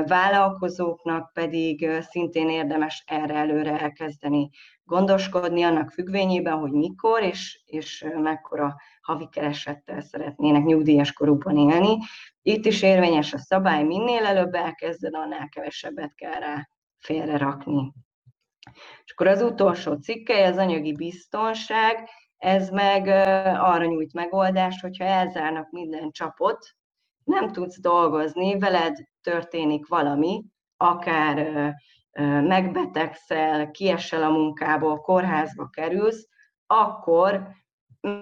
vállalkozóknak 0.07 1.33
pedig 1.33 1.91
szintén 2.01 2.49
érdemes 2.49 3.05
erre 3.07 3.35
előre 3.35 3.81
elkezdeni 3.81 4.51
gondoskodni 4.85 5.63
annak 5.63 5.91
függvényében, 5.91 6.59
hogy 6.59 6.71
mikor 6.71 7.23
és, 7.23 7.63
és 7.65 8.07
mekkora 8.17 8.77
havi 9.01 9.29
keresettel 9.31 10.01
szeretnének 10.01 10.65
nyugdíjas 10.65 11.13
korukban 11.13 11.57
élni. 11.57 11.99
Itt 12.43 12.67
is 12.67 12.83
érvényes 12.83 13.33
a 13.33 13.39
szabály, 13.39 13.83
minél 13.83 14.25
előbb 14.25 14.55
elkezded, 14.55 15.15
annál 15.15 15.49
kevesebbet 15.49 16.15
kell 16.15 16.39
rá 16.39 16.69
félre 16.99 17.37
rakni. 17.37 17.93
És 19.05 19.13
akkor 19.13 19.27
az 19.27 19.43
utolsó 19.43 19.93
cikke, 19.95 20.47
az 20.47 20.57
anyagi 20.57 20.93
biztonság, 20.93 22.09
ez 22.37 22.69
meg 22.69 23.07
arra 23.59 23.85
nyújt 23.85 24.13
megoldást, 24.13 24.81
hogyha 24.81 25.05
elzárnak 25.05 25.71
minden 25.71 26.11
csapot, 26.11 26.59
nem 27.25 27.53
tudsz 27.53 27.81
dolgozni, 27.81 28.59
veled 28.59 28.97
történik 29.31 29.87
valami, 29.87 30.45
akár 30.77 31.75
megbetegszel, 32.43 33.71
kiesel 33.71 34.23
a 34.23 34.31
munkából, 34.31 35.01
kórházba 35.01 35.69
kerülsz, 35.69 36.29
akkor 36.67 37.49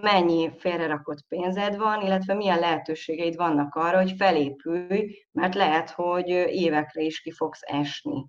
mennyi 0.01 0.51
félrerakott 0.59 1.27
pénzed 1.29 1.77
van, 1.77 2.03
illetve 2.03 2.35
milyen 2.35 2.59
lehetőségeid 2.59 3.37
vannak 3.37 3.75
arra, 3.75 3.97
hogy 3.97 4.13
felépülj, 4.17 5.27
mert 5.33 5.55
lehet, 5.55 5.91
hogy 5.91 6.29
évekre 6.29 7.03
is 7.03 7.21
ki 7.21 7.33
fogsz 7.33 7.63
esni. 7.63 8.27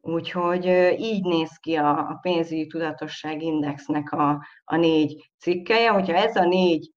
Úgyhogy 0.00 0.66
így 0.98 1.24
néz 1.24 1.56
ki 1.56 1.74
a, 1.74 2.18
pénzügyi 2.20 2.66
tudatosság 2.66 3.42
indexnek 3.42 4.12
a, 4.12 4.46
a 4.64 4.76
négy 4.76 5.30
cikkeje. 5.38 5.90
Hogyha 5.90 6.14
ez 6.14 6.36
a 6.36 6.44
négy 6.44 6.90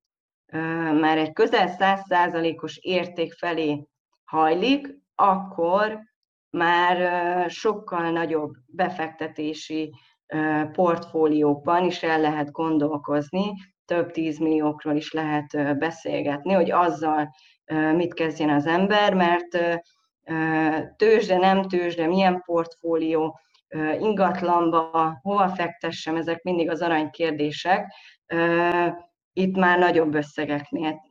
már 0.99 1.17
egy 1.17 1.33
közel 1.33 1.75
100%-os 1.79 2.77
érték 2.77 3.33
felé 3.33 3.87
hajlik, 4.33 4.87
akkor 5.15 5.99
már 6.49 7.49
sokkal 7.49 8.11
nagyobb 8.11 8.53
befektetési 8.65 9.93
portfóliókban 10.71 11.83
is 11.83 12.03
el 12.03 12.19
lehet 12.21 12.51
gondolkozni, 12.51 13.53
több 13.85 14.11
tízmilliókról 14.11 14.95
is 14.95 15.11
lehet 15.11 15.77
beszélgetni, 15.77 16.53
hogy 16.53 16.71
azzal 16.71 17.29
mit 17.95 18.13
kezdjen 18.13 18.49
az 18.49 18.65
ember, 18.65 19.13
mert 19.13 19.81
tőzsde, 20.95 21.37
nem 21.37 21.61
tőzsde, 21.61 22.07
milyen 22.07 22.41
portfólió, 22.45 23.39
ingatlanba, 23.99 25.19
hova 25.21 25.49
fektessem, 25.49 26.15
ezek 26.15 26.43
mindig 26.43 26.69
az 26.69 26.81
arany 26.81 27.09
kérdések. 27.09 27.93
Itt 29.35 29.55
már 29.55 29.79
nagyobb 29.79 30.13
összegeknél 30.13 31.01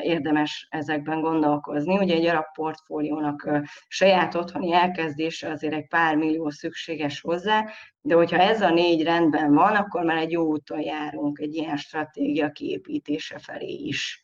érdemes 0.00 0.66
ezekben 0.70 1.20
gondolkozni. 1.20 1.98
Ugye 1.98 2.14
egy 2.14 2.26
arab 2.26 2.44
portfóliónak 2.54 3.48
saját 3.88 4.34
otthoni 4.34 4.72
elkezdése 4.72 5.50
azért 5.50 5.74
egy 5.74 5.86
pár 5.86 6.16
millió 6.16 6.50
szükséges 6.50 7.20
hozzá, 7.20 7.64
de 8.00 8.14
hogyha 8.14 8.36
ez 8.36 8.60
a 8.60 8.70
négy 8.70 9.02
rendben 9.02 9.54
van, 9.54 9.76
akkor 9.76 10.04
már 10.04 10.16
egy 10.16 10.30
jó 10.30 10.42
úton 10.42 10.80
járunk 10.80 11.38
egy 11.38 11.54
ilyen 11.54 11.76
stratégia 11.76 12.50
kiépítése 12.50 13.38
felé 13.38 13.72
is. 13.72 14.22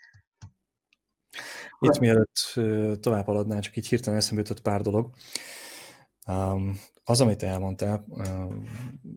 Itt 1.81 1.99
mielőtt 1.99 2.61
tovább 3.01 3.25
haladnál, 3.25 3.61
csak 3.61 3.77
így 3.77 3.89
hirtelen 3.89 4.19
eszembe 4.19 4.43
jutott 4.43 4.63
pár 4.63 4.81
dolog. 4.81 5.11
Az, 7.05 7.21
amit 7.21 7.43
elmondtál, 7.43 8.05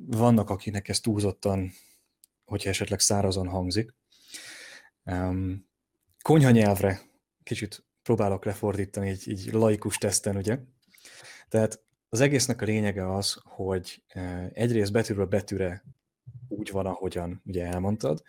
vannak, 0.08 0.50
akinek 0.50 0.90
ez 0.90 1.00
túlzottan, 1.00 1.72
hogyha 2.52 2.70
esetleg 2.70 3.00
szárazon 3.00 3.48
hangzik. 3.48 3.94
Konyha 6.22 6.50
nyelvre 6.50 7.02
kicsit 7.44 7.86
próbálok 8.04 8.46
lefordítani, 8.46 9.10
így, 9.10 9.28
így 9.28 9.52
laikus 9.52 9.98
teszten, 9.98 10.36
ugye? 10.36 10.60
Tehát 11.48 11.84
az 12.10 12.20
egésznek 12.20 12.62
a 12.62 12.66
lényege 12.66 13.16
az, 13.16 13.42
hogy 13.44 14.04
egyrészt 14.54 14.92
betűről 14.92 15.26
betűre 15.26 15.84
úgy 16.48 16.72
van, 16.72 16.86
ahogyan 16.86 17.42
ugye 17.46 17.66
elmondtad, 17.66 18.24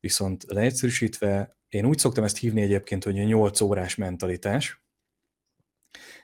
viszont 0.00 0.44
leegyszerűsítve, 0.46 1.56
én 1.68 1.86
úgy 1.86 1.98
szoktam 1.98 2.24
ezt 2.24 2.38
hívni 2.38 2.62
egyébként, 2.62 3.04
hogy 3.04 3.18
a 3.18 3.24
8 3.24 3.60
órás 3.60 3.94
mentalitás, 3.94 4.82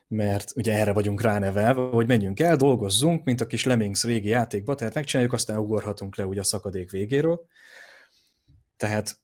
mert 0.09 0.53
ugye 0.57 0.73
erre 0.73 0.93
vagyunk 0.93 1.23
ránevelve, 1.23 1.81
hogy 1.81 2.07
menjünk 2.07 2.41
el, 2.41 2.57
dolgozzunk, 2.57 3.25
mint 3.25 3.41
a 3.41 3.47
kis 3.47 3.65
Lemmings 3.65 4.05
régi 4.05 4.29
játékba, 4.29 4.75
tehát 4.75 4.95
megcsináljuk, 4.95 5.33
aztán 5.35 5.59
ugorhatunk 5.59 6.17
le 6.17 6.27
ugye 6.27 6.41
a 6.41 6.45
szakadék 6.45 6.91
végéről. 6.91 7.47
Tehát 8.77 9.19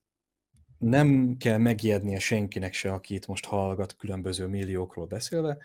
nem 0.78 1.36
kell 1.38 1.58
megijednie 1.58 2.18
senkinek 2.18 2.72
se, 2.72 2.92
aki 2.92 3.14
itt 3.14 3.26
most 3.26 3.44
hallgat 3.44 3.96
különböző 3.96 4.46
milliókról 4.46 5.06
beszélve. 5.06 5.58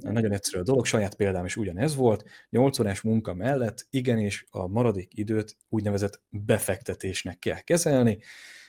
Nagyon 0.00 0.32
egyszerű 0.32 0.60
a 0.60 0.64
dolog, 0.64 0.86
saját 0.86 1.14
példám 1.14 1.44
is 1.44 1.56
ugyanez 1.56 1.94
volt. 1.94 2.24
8 2.50 2.78
órás 2.78 3.00
munka 3.00 3.34
mellett 3.34 3.86
igenis 3.90 4.46
a 4.50 4.66
maradék 4.66 5.18
időt 5.18 5.56
úgynevezett 5.68 6.20
befektetésnek 6.28 7.38
kell 7.38 7.60
kezelni, 7.60 8.18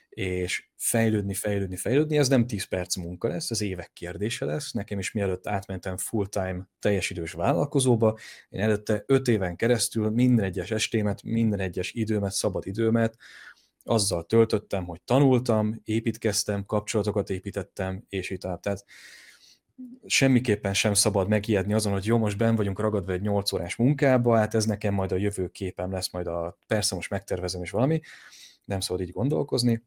és 0.09 0.67
fejlődni, 0.75 1.33
fejlődni, 1.33 1.75
fejlődni, 1.75 2.17
ez 2.17 2.27
nem 2.27 2.47
10 2.47 2.63
perc 2.63 2.95
munka 2.95 3.27
lesz, 3.27 3.51
ez 3.51 3.61
évek 3.61 3.93
kérdése 3.93 4.45
lesz. 4.45 4.71
Nekem 4.71 4.99
is 4.99 5.11
mielőtt 5.11 5.47
átmentem 5.47 5.97
full-time 5.97 6.67
teljes 6.79 7.09
idős 7.09 7.31
vállalkozóba, 7.31 8.17
én 8.49 8.61
előtte 8.61 9.03
5 9.05 9.27
éven 9.27 9.55
keresztül 9.55 10.09
minden 10.09 10.45
egyes 10.45 10.71
estémet, 10.71 11.23
minden 11.23 11.59
egyes 11.59 11.91
időmet, 11.93 12.31
szabad 12.31 12.67
időmet 12.67 13.17
azzal 13.83 14.25
töltöttem, 14.25 14.85
hogy 14.85 15.01
tanultam, 15.01 15.81
építkeztem, 15.83 16.65
kapcsolatokat 16.65 17.29
építettem, 17.29 18.05
és 18.09 18.29
így 18.29 18.37
tovább. 18.37 18.59
Tehát 18.59 18.85
semmiképpen 20.05 20.73
sem 20.73 20.93
szabad 20.93 21.27
megijedni 21.27 21.73
azon, 21.73 21.93
hogy 21.93 22.05
jó, 22.05 22.17
most 22.17 22.37
ben 22.37 22.55
vagyunk 22.55 22.79
ragadva 22.79 23.11
egy 23.11 23.21
8 23.21 23.51
órás 23.51 23.75
munkába, 23.75 24.37
hát 24.37 24.53
ez 24.53 24.65
nekem 24.65 24.93
majd 24.93 25.11
a 25.11 25.15
jövő 25.15 25.47
képem 25.47 25.91
lesz, 25.91 26.11
majd 26.11 26.27
a, 26.27 26.59
persze 26.67 26.95
most 26.95 27.09
megtervezem 27.09 27.61
is 27.61 27.71
valami, 27.71 28.01
nem 28.65 28.79
szabad 28.79 29.01
így 29.01 29.11
gondolkozni. 29.11 29.83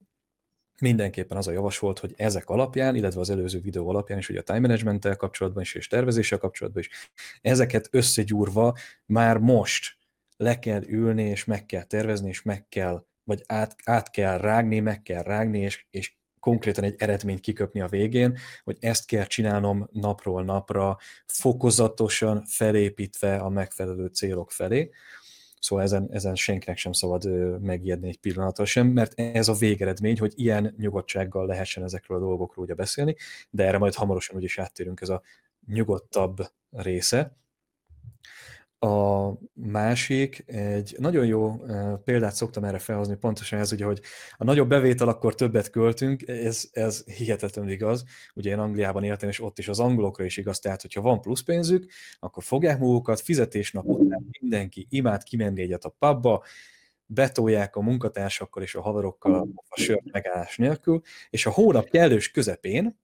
Mindenképpen 0.83 1.37
az 1.37 1.47
a 1.47 1.53
javasolt, 1.53 1.99
hogy 1.99 2.15
ezek 2.17 2.49
alapján, 2.49 2.95
illetve 2.95 3.21
az 3.21 3.31
előző 3.31 3.61
videó 3.61 3.89
alapján 3.89 4.19
is, 4.19 4.27
hogy 4.27 4.37
a 4.37 4.43
time 4.43 4.59
management 4.59 5.17
kapcsolatban 5.17 5.63
is, 5.63 5.75
és 5.75 5.87
tervezéssel 5.87 6.39
kapcsolatban 6.39 6.83
is, 6.83 7.11
ezeket 7.41 7.89
összegyúrva 7.91 8.77
már 9.07 9.39
most 9.39 9.97
le 10.37 10.59
kell 10.59 10.83
ülni, 10.87 11.23
és 11.23 11.45
meg 11.45 11.67
kell 11.67 11.83
tervezni, 11.83 12.29
és 12.29 12.43
meg 12.43 12.69
kell 12.69 13.05
vagy 13.25 13.43
át, 13.47 13.77
át 13.85 14.11
kell 14.11 14.39
rágni, 14.39 14.81
meg 14.81 15.03
kell 15.03 15.23
rágni, 15.23 15.59
és, 15.59 15.87
és 15.91 16.15
konkrétan 16.41 16.85
egy 16.85 16.95
eredményt 16.99 17.41
kiköpni 17.41 17.81
a 17.81 17.89
végén, 17.89 18.39
hogy 18.65 18.77
ezt 18.81 19.07
kell 19.07 19.25
csinálnom 19.25 19.89
napról 19.93 20.45
napra, 20.45 20.99
fokozatosan 21.27 22.45
felépítve 22.47 23.37
a 23.37 23.49
megfelelő 23.49 24.07
célok 24.07 24.51
felé. 24.51 24.91
Szóval 25.63 25.85
ezen, 25.85 26.09
ezen 26.13 26.35
senkinek 26.35 26.79
sem 26.79 26.93
szabad 26.93 27.25
megijedni 27.61 28.09
egy 28.09 28.19
pillanatra 28.19 28.65
sem, 28.65 28.87
mert 28.87 29.21
ez 29.21 29.49
a 29.49 29.53
végeredmény, 29.53 30.19
hogy 30.19 30.33
ilyen 30.37 30.75
nyugodtsággal 30.79 31.47
lehessen 31.47 31.83
ezekről 31.83 32.17
a 32.17 32.21
dolgokról 32.21 32.65
ugye 32.65 32.75
beszélni, 32.75 33.17
de 33.51 33.65
erre 33.65 33.79
majd 33.79 33.95
hamarosan 33.95 34.37
úgyis 34.37 34.59
áttérünk 34.59 35.01
ez 35.01 35.09
a 35.09 35.23
nyugodtabb 35.67 36.51
része. 36.71 37.37
A 38.85 39.33
másik, 39.55 40.45
egy 40.47 40.95
nagyon 40.99 41.27
jó 41.27 41.61
példát 42.05 42.35
szoktam 42.35 42.65
erre 42.65 42.79
felhozni, 42.79 43.17
pontosan 43.17 43.59
ez 43.59 43.73
ugye, 43.73 43.85
hogy 43.85 44.01
a 44.37 44.45
nagyobb 44.45 44.69
bevétel, 44.69 45.09
akkor 45.09 45.35
többet 45.35 45.71
költünk, 45.71 46.29
ez, 46.29 46.69
ez 46.73 47.05
hihetetlenül 47.05 47.71
igaz. 47.71 48.05
Ugye 48.35 48.51
én 48.51 48.59
Angliában 48.59 49.05
éltem, 49.05 49.29
és 49.29 49.41
ott 49.41 49.59
is 49.59 49.69
az 49.69 49.81
angolokra 49.81 50.25
is 50.25 50.37
igaz, 50.37 50.59
tehát 50.59 50.83
hogyha 50.83 51.01
van 51.01 51.21
plusz 51.21 51.43
pénzük, 51.43 51.91
akkor 52.19 52.43
fogják 52.43 52.79
magukat, 52.79 53.21
fizetésnap 53.21 53.85
után 53.85 54.29
mindenki 54.41 54.87
imád 54.91 55.23
kimenni 55.23 55.63
egyet 55.63 55.85
a 55.85 55.95
pubba, 55.99 56.45
betolják 57.07 57.77
a 57.77 57.81
munkatársakkal 57.81 58.63
és 58.63 58.75
a 58.75 58.81
haverokkal 58.81 59.49
a 59.69 59.81
sört 59.81 60.13
megállás 60.13 60.57
nélkül, 60.57 61.01
és 61.31 61.47
a 61.47 61.51
hónap 61.51 61.89
kellős 61.89 62.31
közepén 62.31 62.99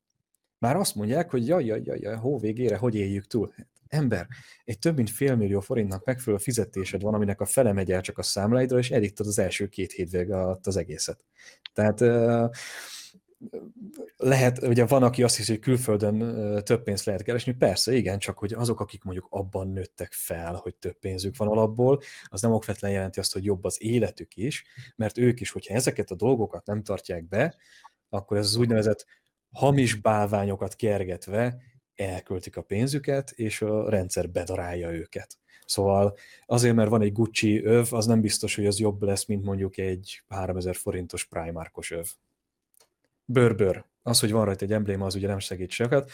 már 0.59 0.77
azt 0.77 0.95
mondják, 0.95 1.31
hogy 1.31 1.47
jaj, 1.47 1.65
jaj, 1.65 1.81
jaj, 1.85 1.99
jaj 2.01 2.17
hó 2.17 2.39
végére 2.39 2.77
hogy 2.77 2.95
éljük 2.95 3.27
túl 3.27 3.53
ember, 3.89 4.27
egy 4.65 4.79
több 4.79 4.97
mint 4.97 5.11
fél 5.11 5.37
millió 5.37 5.61
forintnak 5.61 6.05
megfelelő 6.05 6.43
fizetésed 6.43 7.03
van, 7.03 7.15
aminek 7.15 7.41
a 7.41 7.45
fele 7.45 7.73
megy 7.73 7.93
el 7.93 8.01
csak 8.01 8.19
a 8.19 8.23
számláidra, 8.23 8.79
és 8.79 8.91
elittad 8.91 9.27
az 9.27 9.39
első 9.39 9.67
két 9.67 9.93
hétvége 9.93 10.37
alatt 10.37 10.67
az 10.67 10.77
egészet. 10.77 11.25
Tehát 11.73 12.01
lehet, 14.17 14.63
ugye 14.63 14.87
van, 14.87 15.03
aki 15.03 15.23
azt 15.23 15.37
hiszi, 15.37 15.53
hogy 15.53 15.61
külföldön 15.61 16.19
több 16.65 16.83
pénzt 16.83 17.05
lehet 17.05 17.23
keresni, 17.23 17.53
persze, 17.53 17.95
igen, 17.95 18.19
csak 18.19 18.39
hogy 18.39 18.53
azok, 18.53 18.81
akik 18.81 19.03
mondjuk 19.03 19.27
abban 19.31 19.69
nőttek 19.69 20.13
fel, 20.13 20.55
hogy 20.55 20.75
több 20.75 20.99
pénzük 20.99 21.37
van 21.37 21.49
alapból, 21.49 22.01
az 22.25 22.43
nem 22.43 22.53
okvetlen 22.53 22.91
jelenti 22.91 23.21
azt, 23.21 23.33
hogy 23.33 23.45
jobb 23.45 23.65
az 23.65 23.83
életük 23.83 24.37
is, 24.37 24.65
mert 24.97 25.19
ők 25.19 25.41
is, 25.41 25.51
hogyha 25.51 25.75
ezeket 25.75 26.11
a 26.11 26.15
dolgokat 26.15 26.67
nem 26.67 26.83
tartják 26.83 27.29
be, 27.29 27.57
akkor 28.09 28.37
ez 28.37 28.47
az 28.47 28.57
úgynevezett 28.57 29.07
hamis 29.53 29.95
bálványokat 29.95 30.75
kergetve 30.75 31.57
elköltik 31.99 32.57
a 32.57 32.63
pénzüket, 32.63 33.31
és 33.31 33.63
a 33.63 33.91
rendszer 33.91 34.31
bedarálja 34.31 34.91
őket. 34.91 35.39
Szóval 35.67 36.17
azért, 36.47 36.75
mert 36.75 36.91
van 36.91 37.03
egy 37.03 37.13
Gucci 37.13 37.65
öv, 37.65 37.93
az 37.93 38.07
nem 38.07 38.21
biztos, 38.21 38.55
hogy 38.55 38.67
az 38.67 38.79
jobb 38.79 39.03
lesz, 39.03 39.25
mint 39.25 39.45
mondjuk 39.45 39.79
egy 39.79 40.23
3000 40.29 40.77
forintos 40.77 41.25
Primarkos 41.25 41.91
öv. 41.91 42.07
Bőr-bőr. 43.25 43.85
Az, 44.03 44.21
hogy 44.21 44.33
van 44.33 44.45
rajta 44.45 44.65
egy 44.65 44.73
embléma, 44.73 45.07
az 45.07 45.15
ugye 45.15 45.27
nem 45.27 45.39
segít 45.39 45.71
sokat. 45.71 46.11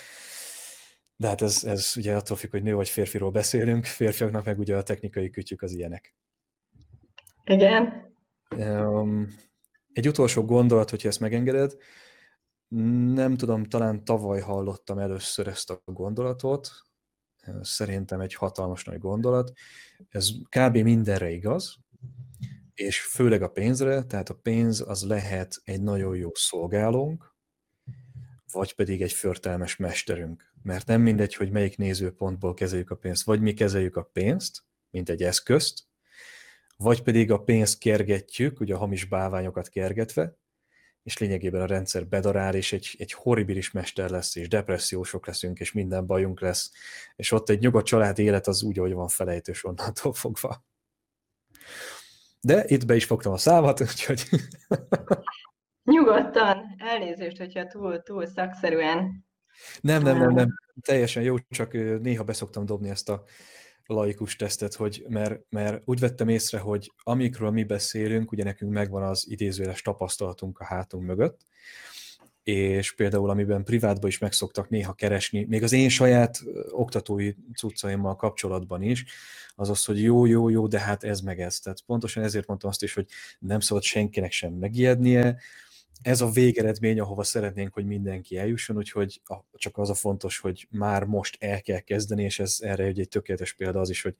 De 1.16 1.28
hát 1.28 1.42
ez, 1.42 1.64
ez 1.64 1.92
ugye 1.96 2.16
attól 2.16 2.36
függ, 2.36 2.50
hogy 2.50 2.62
nő 2.62 2.74
vagy 2.74 2.88
férfiról 2.88 3.30
beszélünk, 3.30 3.84
férfiaknak 3.84 4.44
meg 4.44 4.58
ugye 4.58 4.76
a 4.76 4.82
technikai 4.82 5.30
kütyük 5.30 5.62
az 5.62 5.72
ilyenek. 5.72 6.14
Igen. 7.44 8.12
Egy 9.92 10.08
utolsó 10.08 10.44
gondolat, 10.44 10.90
hogyha 10.90 11.08
ezt 11.08 11.20
megengeded, 11.20 11.76
nem 13.14 13.36
tudom, 13.36 13.64
talán 13.64 14.04
tavaly 14.04 14.40
hallottam 14.40 14.98
először 14.98 15.46
ezt 15.46 15.70
a 15.70 15.82
gondolatot, 15.84 16.70
szerintem 17.60 18.20
egy 18.20 18.34
hatalmas 18.34 18.84
nagy 18.84 18.98
gondolat. 18.98 19.52
Ez 20.08 20.28
kb. 20.48 20.76
mindenre 20.76 21.30
igaz, 21.30 21.76
és 22.74 23.00
főleg 23.00 23.42
a 23.42 23.48
pénzre, 23.48 24.02
tehát 24.02 24.28
a 24.28 24.34
pénz 24.34 24.80
az 24.80 25.06
lehet 25.06 25.60
egy 25.64 25.82
nagyon 25.82 26.16
jó 26.16 26.30
szolgálónk, 26.34 27.34
vagy 28.52 28.74
pedig 28.74 29.02
egy 29.02 29.12
förtelmes 29.12 29.76
mesterünk. 29.76 30.52
Mert 30.62 30.86
nem 30.86 31.00
mindegy, 31.00 31.34
hogy 31.34 31.50
melyik 31.50 31.76
nézőpontból 31.76 32.54
kezeljük 32.54 32.90
a 32.90 32.96
pénzt. 32.96 33.24
Vagy 33.24 33.40
mi 33.40 33.52
kezeljük 33.52 33.96
a 33.96 34.02
pénzt, 34.12 34.64
mint 34.90 35.08
egy 35.08 35.22
eszközt, 35.22 35.82
vagy 36.76 37.02
pedig 37.02 37.30
a 37.30 37.42
pénzt 37.42 37.78
kergetjük, 37.78 38.60
ugye 38.60 38.74
a 38.74 38.78
hamis 38.78 39.04
bálványokat 39.04 39.68
kergetve, 39.68 40.36
és 41.04 41.18
lényegében 41.18 41.60
a 41.60 41.66
rendszer 41.66 42.06
bedarál, 42.06 42.54
és 42.54 42.72
egy, 42.72 42.94
egy 42.98 43.12
horribilis 43.12 43.70
mester 43.70 44.10
lesz, 44.10 44.36
és 44.36 44.48
depressziósok 44.48 45.26
leszünk, 45.26 45.58
és 45.58 45.72
minden 45.72 46.06
bajunk 46.06 46.40
lesz, 46.40 46.72
és 47.16 47.32
ott 47.32 47.48
egy 47.48 47.58
nyugodt 47.58 47.86
családi 47.86 48.22
élet 48.22 48.46
az 48.46 48.62
úgy, 48.62 48.78
ahogy 48.78 48.92
van 48.92 49.08
felejtős 49.08 49.64
onnantól 49.64 50.12
fogva. 50.12 50.64
De 52.40 52.64
itt 52.66 52.86
be 52.86 52.94
is 52.94 53.04
fogtam 53.04 53.32
a 53.32 53.36
számat, 53.36 53.80
úgyhogy... 53.80 54.28
Nyugodtan, 55.82 56.74
elnézést, 56.78 57.36
hogyha 57.36 57.66
túl, 57.66 58.02
túl 58.02 58.26
szakszerűen. 58.26 59.26
Nem, 59.80 60.02
nem, 60.02 60.18
nem, 60.18 60.32
nem, 60.32 60.48
teljesen 60.80 61.22
jó, 61.22 61.38
csak 61.38 61.72
néha 62.00 62.24
beszoktam 62.24 62.66
dobni 62.66 62.88
ezt 62.88 63.08
a 63.08 63.24
laikus 63.86 64.36
tesztet, 64.36 64.74
hogy 64.74 65.04
mert, 65.08 65.40
mert 65.50 65.82
úgy 65.84 65.98
vettem 65.98 66.28
észre, 66.28 66.58
hogy 66.58 66.92
amikről 67.02 67.50
mi 67.50 67.64
beszélünk, 67.64 68.32
ugye 68.32 68.44
nekünk 68.44 68.72
megvan 68.72 69.02
az 69.02 69.24
idézőjeles 69.28 69.82
tapasztalatunk 69.82 70.58
a 70.58 70.64
hátunk 70.64 71.04
mögött, 71.04 71.40
és 72.42 72.94
például 72.94 73.30
amiben 73.30 73.64
privátban 73.64 74.08
is 74.08 74.18
megszoktak 74.18 74.68
néha 74.68 74.92
keresni, 74.92 75.44
még 75.48 75.62
az 75.62 75.72
én 75.72 75.88
saját 75.88 76.40
oktatói 76.70 77.32
cuccaimmal 77.54 78.16
kapcsolatban 78.16 78.82
is, 78.82 79.04
az 79.54 79.70
az, 79.70 79.84
hogy 79.84 80.02
jó, 80.02 80.26
jó, 80.26 80.48
jó, 80.48 80.66
de 80.66 80.80
hát 80.80 81.04
ez 81.04 81.20
meg 81.20 81.40
ez. 81.40 81.58
Tehát 81.58 81.82
pontosan 81.86 82.22
ezért 82.22 82.46
mondtam 82.46 82.70
azt 82.70 82.82
is, 82.82 82.94
hogy 82.94 83.06
nem 83.38 83.60
szabad 83.60 83.82
senkinek 83.82 84.32
sem 84.32 84.52
megijednie, 84.52 85.36
ez 86.02 86.20
a 86.20 86.30
végeredmény, 86.30 87.00
ahova 87.00 87.22
szeretnénk, 87.22 87.74
hogy 87.74 87.86
mindenki 87.86 88.36
eljusson, 88.36 88.76
úgyhogy 88.76 89.22
csak 89.52 89.78
az 89.78 89.90
a 89.90 89.94
fontos, 89.94 90.38
hogy 90.38 90.66
már 90.70 91.04
most 91.04 91.36
el 91.40 91.62
kell 91.62 91.80
kezdeni, 91.80 92.22
és 92.22 92.38
ez 92.38 92.56
erre 92.60 92.84
egy, 92.84 93.00
egy 93.00 93.08
tökéletes 93.08 93.52
példa 93.52 93.80
az 93.80 93.90
is, 93.90 94.02
hogy 94.02 94.16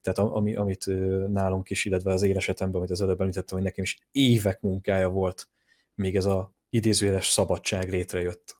tehát 0.00 0.18
ami, 0.18 0.54
amit 0.54 0.86
nálunk 1.28 1.70
is, 1.70 1.84
illetve 1.84 2.12
az 2.12 2.22
én 2.22 2.36
esetemben, 2.36 2.78
amit 2.78 2.90
az 2.90 3.00
előbb 3.00 3.20
említettem, 3.20 3.56
hogy 3.56 3.66
nekem 3.66 3.84
is 3.84 3.98
évek 4.12 4.60
munkája 4.60 5.08
volt, 5.08 5.48
még 5.94 6.16
ez 6.16 6.24
a 6.24 6.52
idézőjeles 6.70 7.28
szabadság 7.28 7.90
létrejött. 7.90 8.56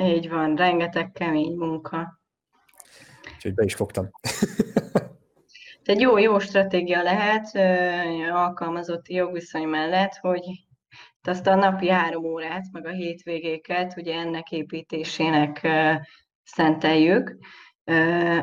Így 0.00 0.28
van, 0.28 0.56
rengeteg 0.56 1.12
kemény 1.12 1.56
munka. 1.56 2.20
Úgyhogy 3.34 3.54
be 3.54 3.64
is 3.64 3.74
fogtam. 3.74 4.10
egy 5.90 6.00
jó, 6.00 6.18
jó 6.18 6.38
stratégia 6.38 7.02
lehet 7.02 7.56
alkalmazotti 8.30 9.14
jogviszony 9.14 9.68
mellett, 9.68 10.14
hogy 10.14 10.40
azt 11.22 11.46
a 11.46 11.54
napi 11.54 11.88
három 11.88 12.24
órát, 12.24 12.64
meg 12.72 12.86
a 12.86 12.90
hétvégéket 12.90 13.96
ugye 13.96 14.14
ennek 14.14 14.50
építésének 14.50 15.68
szenteljük. 16.42 17.36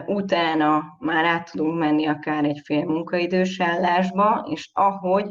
Utána 0.06 0.98
már 1.00 1.26
át 1.26 1.52
tudunk 1.52 1.80
menni 1.80 2.06
akár 2.06 2.43
egy 2.43 2.62
fél 2.64 2.86
munkaidős 2.86 3.60
állásba, 3.60 4.48
és 4.50 4.70
ahogy 4.74 5.26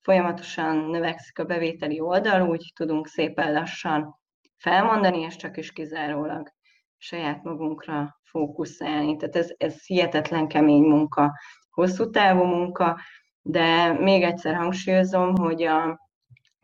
folyamatosan 0.00 0.76
növekszik 0.76 1.38
a 1.38 1.44
bevételi 1.44 2.00
oldal, 2.00 2.48
úgy 2.48 2.72
tudunk 2.74 3.06
szépen 3.06 3.52
lassan 3.52 4.18
felmondani, 4.56 5.18
és 5.20 5.36
csak 5.36 5.56
is 5.56 5.72
kizárólag 5.72 6.48
saját 6.96 7.42
magunkra 7.42 8.20
fókuszálni. 8.22 9.16
Tehát 9.16 9.36
ez, 9.36 9.50
ez 9.56 9.86
hihetetlen 9.86 10.48
kemény 10.48 10.82
munka, 10.82 11.32
hosszú 11.78 12.10
távú 12.10 12.42
munka, 12.42 13.00
de 13.42 13.92
még 13.92 14.22
egyszer 14.22 14.54
hangsúlyozom, 14.54 15.36
hogy 15.36 15.62
a 15.62 15.98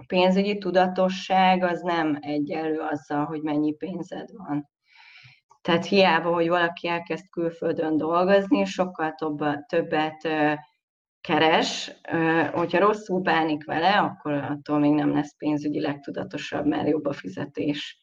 pénzügyi 0.06 0.58
tudatosság 0.58 1.62
az 1.62 1.80
nem 1.80 2.18
egyenlő 2.20 2.78
azzal, 2.78 3.24
hogy 3.24 3.42
mennyi 3.42 3.72
pénzed 3.72 4.28
van. 4.32 4.68
Tehát 5.60 5.86
hiába, 5.86 6.32
hogy 6.32 6.48
valaki 6.48 6.88
elkezd 6.88 7.30
külföldön 7.30 7.96
dolgozni, 7.96 8.64
sokkal 8.64 9.14
többet 9.66 10.28
keres, 11.20 11.92
hogyha 12.52 12.78
rosszul 12.78 13.20
bánik 13.20 13.64
vele, 13.64 13.98
akkor 13.98 14.32
attól 14.32 14.78
még 14.78 14.92
nem 14.92 15.12
lesz 15.12 15.36
pénzügyileg 15.36 16.00
tudatosabb, 16.00 16.66
mert 16.66 16.88
jobb 16.88 17.04
a 17.04 17.12
fizetés. 17.12 17.98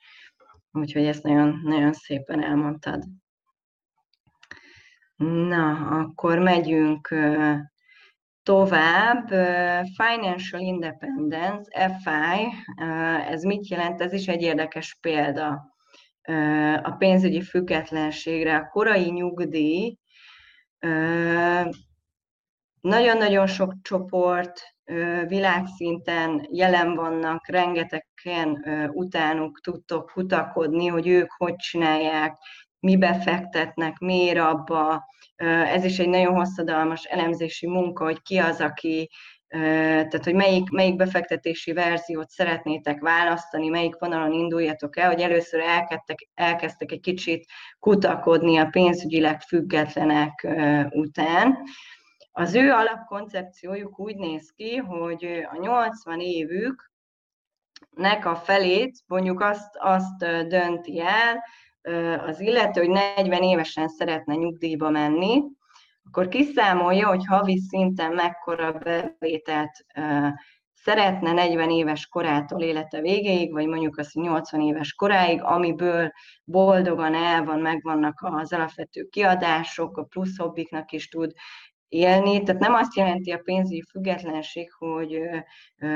Úgyhogy 0.71 1.05
ezt 1.05 1.23
nagyon, 1.23 1.61
nagyon 1.63 1.93
szépen 1.93 2.43
elmondtad. 2.43 3.03
Na, 5.21 5.87
akkor 5.99 6.39
megyünk 6.39 7.15
tovább. 8.43 9.27
Financial 9.95 10.61
Independence, 10.61 11.89
FI, 12.03 12.47
ez 13.29 13.43
mit 13.43 13.67
jelent? 13.67 14.01
Ez 14.01 14.13
is 14.13 14.27
egy 14.27 14.41
érdekes 14.41 14.97
példa 15.01 15.75
a 16.81 16.91
pénzügyi 16.91 17.41
függetlenségre. 17.41 18.55
A 18.55 18.67
korai 18.67 19.11
nyugdíj 19.11 19.97
nagyon-nagyon 22.81 23.47
sok 23.47 23.73
csoport 23.81 24.61
világszinten 25.27 26.47
jelen 26.51 26.95
vannak, 26.95 27.47
rengetegen 27.47 28.65
utánuk 28.93 29.59
tudtok 29.59 30.11
kutakodni, 30.13 30.87
hogy 30.87 31.07
ők 31.07 31.31
hogy 31.31 31.55
csinálják, 31.55 32.37
mibe 32.81 33.13
fektetnek, 33.13 33.97
miért 33.97 34.37
abba. 34.37 35.05
Ez 35.35 35.83
is 35.83 35.99
egy 35.99 36.09
nagyon 36.09 36.33
hosszadalmas 36.33 37.03
elemzési 37.03 37.67
munka, 37.67 38.03
hogy 38.03 38.21
ki 38.21 38.37
az, 38.37 38.61
aki, 38.61 39.09
tehát 39.47 40.23
hogy 40.23 40.33
melyik, 40.33 40.69
melyik 40.69 40.95
befektetési 40.95 41.73
verziót 41.73 42.29
szeretnétek 42.29 42.99
választani, 42.99 43.67
melyik 43.69 43.99
vonalon 43.99 44.33
induljatok 44.33 44.97
el, 44.97 45.07
hogy 45.07 45.21
először 45.21 45.59
elkezdtek, 45.59 46.29
elkezdtek 46.33 46.91
egy 46.91 46.99
kicsit 46.99 47.45
kutakodni 47.79 48.57
a 48.57 48.65
pénzügyileg 48.65 49.41
függetlenek 49.41 50.47
után. 50.89 51.57
Az 52.31 52.55
ő 52.55 52.71
alapkoncepciójuk 52.71 53.99
úgy 53.99 54.15
néz 54.15 54.51
ki, 54.55 54.75
hogy 54.75 55.45
a 55.51 55.57
80 55.57 56.19
évük 56.19 56.91
nek 57.89 58.25
a 58.25 58.35
felét 58.35 58.99
mondjuk 59.07 59.41
azt, 59.41 59.75
azt 59.79 60.47
dönti 60.47 60.99
el 60.99 61.43
az 62.25 62.39
illető, 62.39 62.81
hogy 62.81 62.89
40 62.89 63.41
évesen 63.41 63.87
szeretne 63.87 64.35
nyugdíjba 64.35 64.89
menni, 64.89 65.43
akkor 66.03 66.27
kiszámolja, 66.27 67.07
hogy 67.07 67.25
havi 67.25 67.57
szinten 67.57 68.13
mekkora 68.13 68.71
bevételt 68.71 69.85
szeretne 70.83 71.31
40 71.31 71.69
éves 71.69 72.07
korától 72.07 72.61
élete 72.61 73.01
végéig, 73.01 73.51
vagy 73.51 73.67
mondjuk 73.67 73.97
azt, 73.97 74.13
hogy 74.13 74.23
80 74.23 74.61
éves 74.61 74.93
koráig, 74.93 75.43
amiből 75.43 76.11
boldogan 76.43 77.15
el 77.15 77.43
van, 77.43 77.59
megvannak 77.59 78.19
az 78.21 78.53
alapvető 78.53 79.03
kiadások, 79.03 79.97
a 79.97 80.03
plusz 80.03 80.37
hobbiknak 80.37 80.91
is 80.91 81.07
tud 81.07 81.31
élni. 81.91 82.43
Tehát 82.43 82.61
nem 82.61 82.73
azt 82.73 82.95
jelenti 82.95 83.31
a 83.31 83.37
pénzügyi 83.37 83.83
függetlenség, 83.91 84.71
hogy 84.77 85.19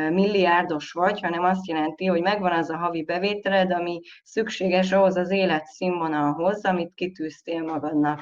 milliárdos 0.10 0.92
vagy, 0.92 1.22
hanem 1.22 1.44
azt 1.44 1.68
jelenti, 1.68 2.06
hogy 2.06 2.22
megvan 2.22 2.52
az 2.52 2.70
a 2.70 2.78
havi 2.78 3.04
bevételed, 3.04 3.72
ami 3.72 4.02
szükséges 4.24 4.92
ahhoz 4.92 5.16
az 5.16 5.32
életszínvonalhoz, 5.32 6.66
amit 6.66 6.94
kitűztél 6.94 7.64
magadnak 7.64 8.22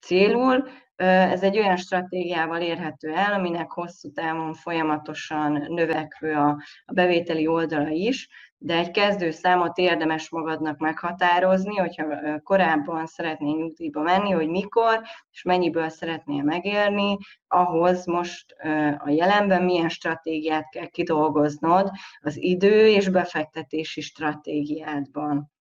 célul. 0.00 0.68
Ez 0.96 1.42
egy 1.42 1.58
olyan 1.58 1.76
stratégiával 1.76 2.60
érhető 2.60 3.12
el, 3.12 3.32
aminek 3.32 3.70
hosszú 3.70 4.12
távon 4.12 4.54
folyamatosan 4.54 5.52
növekvő 5.68 6.32
a, 6.32 6.48
a 6.84 6.92
bevételi 6.92 7.46
oldala 7.46 7.88
is, 7.88 8.28
de 8.64 8.76
egy 8.76 8.90
kezdőszámot 8.90 9.78
érdemes 9.78 10.28
magadnak 10.28 10.78
meghatározni, 10.78 11.76
hogyha 11.76 12.04
korábban 12.42 13.06
szeretnél 13.06 13.56
nyugdíjba 13.56 14.02
menni, 14.02 14.30
hogy 14.30 14.48
mikor 14.48 15.00
és 15.30 15.42
mennyiből 15.42 15.88
szeretnél 15.88 16.42
megélni, 16.42 17.16
ahhoz 17.48 18.06
most 18.06 18.56
a 18.98 19.10
jelenben 19.10 19.62
milyen 19.62 19.88
stratégiát 19.88 20.68
kell 20.70 20.86
kidolgoznod 20.86 21.90
az 22.20 22.36
idő 22.36 22.88
és 22.88 23.08
befektetési 23.08 24.00
stratégiádban. 24.00 25.52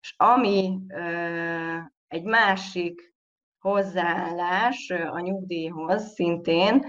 És 0.00 0.14
ami 0.16 0.78
egy 2.08 2.24
másik 2.24 3.14
hozzáállás 3.58 4.90
a 4.90 5.20
nyugdíjhoz 5.20 6.12
szintén, 6.12 6.86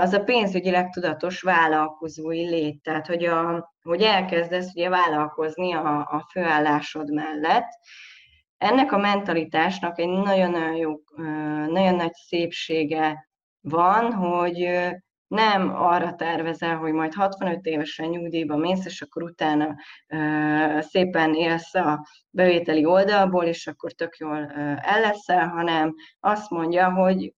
az 0.00 0.12
a 0.12 0.22
pénzügyileg 0.24 0.90
tudatos 0.90 1.42
vállalkozói 1.42 2.48
lét. 2.48 2.82
Tehát, 2.82 3.06
hogy, 3.06 3.24
a, 3.24 3.72
hogy 3.82 4.02
elkezdesz 4.02 4.70
ugye 4.74 4.88
vállalkozni 4.88 5.72
a, 5.72 5.98
a 5.98 6.26
főállásod 6.30 7.12
mellett. 7.12 7.68
Ennek 8.58 8.92
a 8.92 8.98
mentalitásnak 8.98 9.98
egy 9.98 10.08
nagyon-nagyon 10.08 10.76
jó, 10.76 10.94
nagyon 11.66 11.94
nagy 11.94 12.12
szépsége 12.12 13.28
van, 13.60 14.12
hogy 14.12 14.68
nem 15.26 15.74
arra 15.74 16.14
tervezel, 16.14 16.76
hogy 16.76 16.92
majd 16.92 17.14
65 17.14 17.66
évesen 17.66 18.08
nyugdíjba 18.08 18.56
mész, 18.56 18.84
és 18.84 19.02
akkor 19.02 19.22
utána 19.22 19.76
szépen 20.80 21.34
élsz 21.34 21.74
a 21.74 22.06
bevételi 22.30 22.84
oldalból, 22.84 23.44
és 23.44 23.66
akkor 23.66 23.92
tök 23.92 24.16
jól 24.16 24.42
uh, 24.42 24.92
el 24.92 25.00
leszel, 25.00 25.48
hanem 25.48 25.94
azt 26.20 26.50
mondja, 26.50 26.92
hogy 26.92 27.32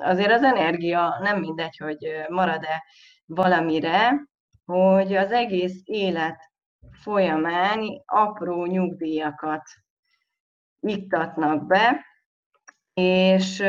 azért 0.00 0.30
az 0.30 0.42
energia 0.42 1.18
nem 1.22 1.40
mindegy, 1.40 1.76
hogy 1.76 2.24
marad-e 2.28 2.84
valamire, 3.26 4.28
hogy 4.64 5.14
az 5.14 5.32
egész 5.32 5.80
élet 5.84 6.50
folyamán 6.90 8.02
apró 8.04 8.66
nyugdíjakat 8.66 9.62
iktatnak 10.80 11.66
be, 11.66 12.06
és 12.94 13.62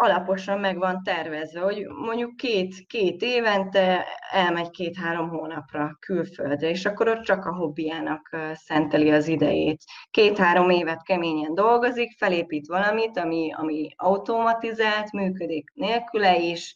alaposan 0.00 0.58
meg 0.58 0.78
van 0.78 1.02
tervezve, 1.02 1.60
hogy 1.60 1.86
mondjuk 1.86 2.36
két, 2.36 2.86
két 2.86 3.22
évente 3.22 4.06
elmegy 4.30 4.70
két-három 4.70 5.28
hónapra 5.28 5.96
külföldre, 6.00 6.68
és 6.68 6.86
akkor 6.86 7.08
ott 7.08 7.22
csak 7.22 7.44
a 7.44 7.54
hobbiának 7.54 8.36
szenteli 8.54 9.10
az 9.10 9.28
idejét. 9.28 9.82
Két-három 10.10 10.70
évet 10.70 11.02
keményen 11.02 11.54
dolgozik, 11.54 12.16
felépít 12.18 12.66
valamit, 12.66 13.18
ami, 13.18 13.52
ami 13.52 13.88
automatizált, 13.96 15.12
működik 15.12 15.70
nélküle 15.74 16.38
is, 16.38 16.74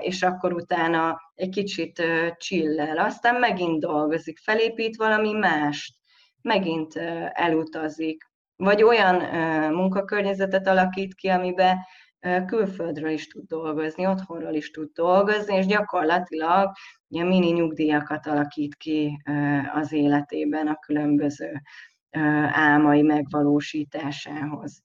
és 0.00 0.22
akkor 0.22 0.52
utána 0.52 1.20
egy 1.34 1.50
kicsit 1.50 2.02
csillel. 2.36 2.98
Aztán 2.98 3.34
megint 3.34 3.80
dolgozik, 3.80 4.38
felépít 4.38 4.96
valami 4.96 5.32
mást, 5.32 5.94
megint 6.42 6.96
elutazik, 7.32 8.32
vagy 8.56 8.82
olyan 8.82 9.16
munkakörnyezetet 9.72 10.66
alakít 10.66 11.14
ki, 11.14 11.28
amiben 11.28 11.78
külföldről 12.46 13.10
is 13.10 13.26
tud 13.26 13.46
dolgozni, 13.46 14.06
otthonról 14.06 14.54
is 14.54 14.70
tud 14.70 14.90
dolgozni, 14.92 15.56
és 15.56 15.66
gyakorlatilag 15.66 16.72
ilyen 17.08 17.26
mini 17.26 17.50
nyugdíjakat 17.50 18.26
alakít 18.26 18.74
ki 18.74 19.22
az 19.74 19.92
életében 19.92 20.66
a 20.66 20.78
különböző 20.78 21.62
álmai 22.50 23.02
megvalósításához. 23.02 24.82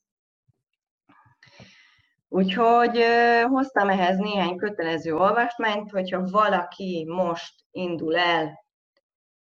Úgyhogy 2.28 3.03
hoztam 3.43 3.89
ehhez 3.89 4.17
néhány 4.17 4.55
kötelező 4.55 5.15
olvasmányt, 5.15 5.91
hogyha 5.91 6.30
valaki 6.30 7.05
most 7.07 7.53
indul 7.72 8.17
el 8.17 8.65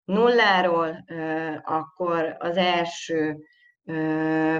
nulláról, 0.03 1.05
akkor 1.63 2.35
az 2.39 2.57
első 2.57 3.37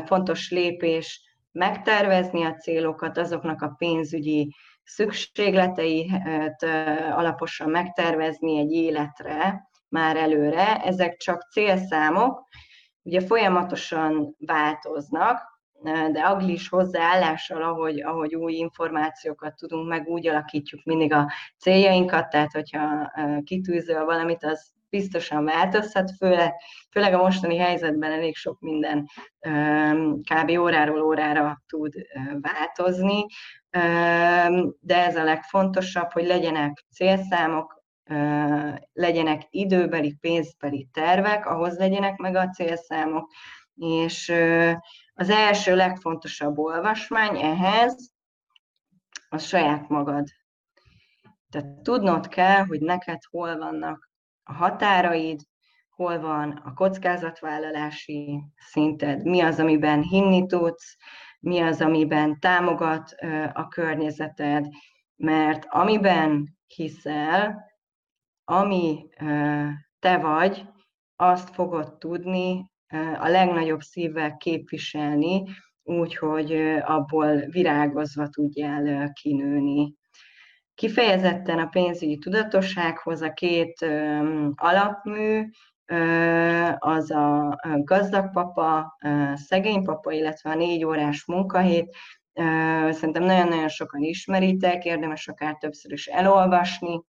fontos 0.06 0.52
lépés 0.52 1.22
megtervezni 1.52 2.44
a 2.44 2.54
célokat, 2.54 3.18
azoknak 3.18 3.62
a 3.62 3.74
pénzügyi 3.78 4.56
szükségleteit 4.84 6.64
alaposan 7.12 7.70
megtervezni 7.70 8.60
egy 8.60 8.72
életre 8.72 9.70
már 9.90 10.18
előre. 10.18 10.76
Ezek 10.76 11.18
csak 11.18 11.42
célszámok, 11.52 12.48
ugye 13.04 13.22
folyamatosan 13.22 14.36
változnak, 14.40 15.56
de 16.12 16.20
aglis 16.20 16.70
hozzáállással, 16.70 17.64
ahogy, 17.64 18.02
ahogy 18.02 18.36
új 18.36 18.54
információkat 18.54 19.56
tudunk, 19.56 19.88
meg 19.88 20.08
úgy 20.08 20.28
alakítjuk 20.28 20.84
mindig 20.84 21.14
a 21.14 21.32
céljainkat, 21.58 22.30
tehát 22.30 22.52
hogyha 22.52 23.12
kitűzöl 23.44 24.06
valamit, 24.06 24.44
az 24.44 24.72
biztosan 24.90 25.46
változhat, 25.46 26.12
főleg, 26.18 26.54
főleg 26.92 27.14
a 27.14 27.18
mostani 27.18 27.58
helyzetben 27.58 28.12
elég 28.12 28.36
sok 28.36 28.60
minden 28.60 29.10
kb. 30.22 30.50
óráról 30.60 31.02
órára 31.02 31.64
tud 31.68 31.94
változni, 32.42 33.26
de 34.80 35.06
ez 35.06 35.16
a 35.16 35.24
legfontosabb, 35.24 36.12
hogy 36.12 36.26
legyenek 36.26 36.86
célszámok, 36.92 37.84
legyenek 38.94 39.42
időbeli, 39.50 40.18
pénzbeli 40.22 40.88
tervek, 40.94 41.46
ahhoz 41.46 41.78
legyenek 41.78 42.18
meg 42.18 42.36
a 42.36 42.50
célszámok, 42.50 43.32
és 43.76 44.34
az 45.14 45.30
első 45.30 45.76
legfontosabb 45.76 46.58
olvasmány 46.58 47.38
ehhez 47.38 48.12
a 49.30 49.38
saját 49.38 49.90
magad. 49.90 50.28
Tehát 51.50 51.82
tudnod 51.82 52.28
kell, 52.28 52.66
hogy 52.66 52.80
neked 52.82 53.20
hol 53.30 53.58
vannak 53.58 54.07
a 54.48 54.54
határaid, 54.54 55.42
hol 55.90 56.20
van 56.20 56.52
a 56.52 56.74
kockázatvállalási 56.74 58.44
szinted, 58.58 59.24
mi 59.24 59.42
az, 59.42 59.60
amiben 59.60 60.02
hinni 60.02 60.46
tudsz, 60.46 60.98
mi 61.40 61.60
az, 61.60 61.82
amiben 61.82 62.40
támogat 62.40 63.16
a 63.54 63.68
környezeted, 63.68 64.66
mert 65.16 65.66
amiben 65.70 66.58
hiszel, 66.68 67.66
ami 68.44 69.10
te 70.00 70.18
vagy, 70.18 70.66
azt 71.16 71.50
fogod 71.54 71.98
tudni 71.98 72.72
a 73.20 73.28
legnagyobb 73.28 73.82
szívvel 73.82 74.38
képviselni, 74.38 75.44
úgyhogy 75.84 76.52
abból 76.86 77.36
virágozva 77.36 78.28
tudjál 78.28 79.12
kinőni. 79.14 79.96
Kifejezetten 80.78 81.60
a 81.60 81.68
pénzügyi 81.68 82.18
tudatossághoz 82.18 83.22
a 83.22 83.34
két 83.34 83.86
alapmű, 84.56 85.50
az 86.78 87.12
a 87.12 87.58
gazdag 87.84 88.32
papa, 88.32 88.98
szegény 89.34 89.84
papa, 89.84 90.12
illetve 90.12 90.50
a 90.50 90.56
négy 90.56 90.86
órás 90.86 91.26
munkahét. 91.26 91.96
Szerintem 92.90 93.24
nagyon-nagyon 93.24 93.68
sokan 93.68 94.02
ismeritek, 94.02 94.86
érdemes 94.86 95.28
akár 95.28 95.58
többször 95.58 95.92
is 95.92 96.08
elolvasni. 96.08 97.04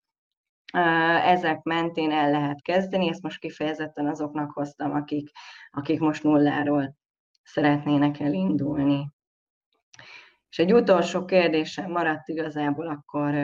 Ezek 1.25 1.63
mentén 1.63 2.11
el 2.11 2.31
lehet 2.31 2.63
kezdeni, 2.63 3.09
ezt 3.09 3.23
most 3.23 3.41
kifejezetten 3.41 4.07
azoknak 4.07 4.51
hoztam, 4.53 4.93
akik, 4.93 5.31
akik 5.71 6.01
most 6.01 6.23
nulláról 6.23 6.95
szeretnének 7.43 8.21
elindulni. 8.21 9.09
És 10.51 10.59
egy 10.59 10.73
utolsó 10.73 11.25
kérdésem 11.25 11.91
maradt 11.91 12.29
igazából 12.29 12.87
akkor 12.87 13.35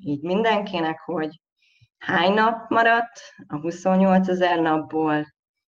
így 0.00 0.22
mindenkinek, 0.22 1.00
hogy 1.00 1.40
hány 1.98 2.32
nap 2.32 2.70
maradt 2.70 3.20
a 3.46 3.56
28 3.56 4.28
ezer 4.28 4.60
napból, 4.60 5.34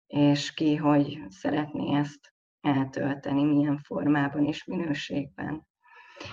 és 0.07 0.55
ki 0.55 0.76
hogy 0.76 1.18
szeretné 1.28 1.96
ezt 1.96 2.32
eltölteni, 2.61 3.44
milyen 3.44 3.78
formában 3.78 4.44
és 4.44 4.64
minőségben. 4.64 5.66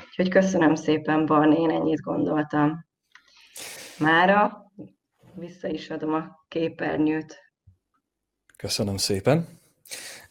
Úgyhogy 0.06 0.30
köszönöm 0.30 0.76
szépen, 0.76 1.26
Barni, 1.26 1.62
én 1.62 1.70
ennyit 1.70 2.02
gondoltam. 2.02 2.86
Mára 4.00 4.72
vissza 5.36 5.68
is 5.68 5.90
adom 5.90 6.14
a 6.14 6.46
képernyőt. 6.48 7.40
Köszönöm 8.58 8.98
szépen. 8.98 9.48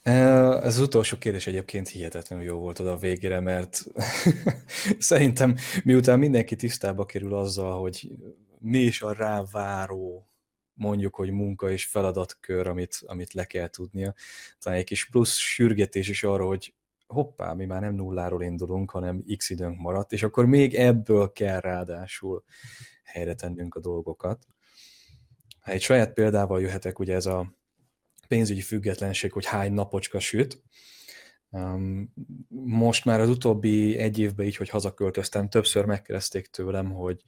Ez 0.05 0.65
az 0.65 0.79
utolsó 0.79 1.19
kérdés 1.19 1.47
egyébként 1.47 1.89
hihetetlenül 1.89 2.45
jó 2.45 2.59
volt 2.59 2.79
oda 2.79 2.93
a 2.93 2.97
végére, 2.97 3.41
mert 3.41 3.85
szerintem 4.99 5.57
miután 5.85 6.19
mindenki 6.19 6.57
tisztába 6.57 7.05
kerül 7.05 7.35
azzal, 7.35 7.81
hogy 7.81 8.11
mi 8.59 8.79
is 8.79 9.03
a 9.03 9.13
ráváró 9.13 10.29
mondjuk, 10.75 11.15
hogy 11.15 11.31
munka 11.31 11.71
és 11.71 11.87
feladatkör, 11.87 12.67
amit, 12.67 13.03
amit 13.07 13.33
le 13.33 13.45
kell 13.45 13.69
tudnia. 13.69 14.15
Talán 14.59 14.79
egy 14.79 14.85
kis 14.85 15.09
plusz 15.09 15.37
sürgetés 15.37 16.09
is 16.09 16.25
arra, 16.25 16.47
hogy 16.47 16.75
hoppá, 17.07 17.53
mi 17.53 17.65
már 17.65 17.81
nem 17.81 17.95
nulláról 17.95 18.43
indulunk, 18.43 18.91
hanem 18.91 19.25
x 19.37 19.51
időnk 19.51 19.79
maradt, 19.79 20.13
és 20.13 20.23
akkor 20.23 20.47
még 20.47 20.75
ebből 20.75 21.33
kell 21.33 21.61
ráadásul 21.61 22.45
helyre 23.05 23.35
tennünk 23.35 23.75
a 23.75 23.81
dolgokat. 23.81 24.47
Ha 25.61 25.71
egy 25.71 25.83
saját 25.83 26.13
példával 26.13 26.61
jöhetek, 26.61 26.99
ugye 26.99 27.15
ez 27.15 27.27
a 27.27 27.55
pénzügyi 28.25 28.61
függetlenség, 28.61 29.33
hogy 29.33 29.47
hány 29.47 29.73
napocska 29.73 30.19
süt. 30.19 30.63
Most 32.49 33.05
már 33.05 33.21
az 33.21 33.29
utóbbi 33.29 33.99
egy 33.99 34.19
évben 34.19 34.47
így, 34.47 34.57
hogy 34.57 34.69
hazaköltöztem, 34.69 35.49
többször 35.49 35.85
megkereszték 35.85 36.47
tőlem, 36.47 36.91
hogy 36.93 37.23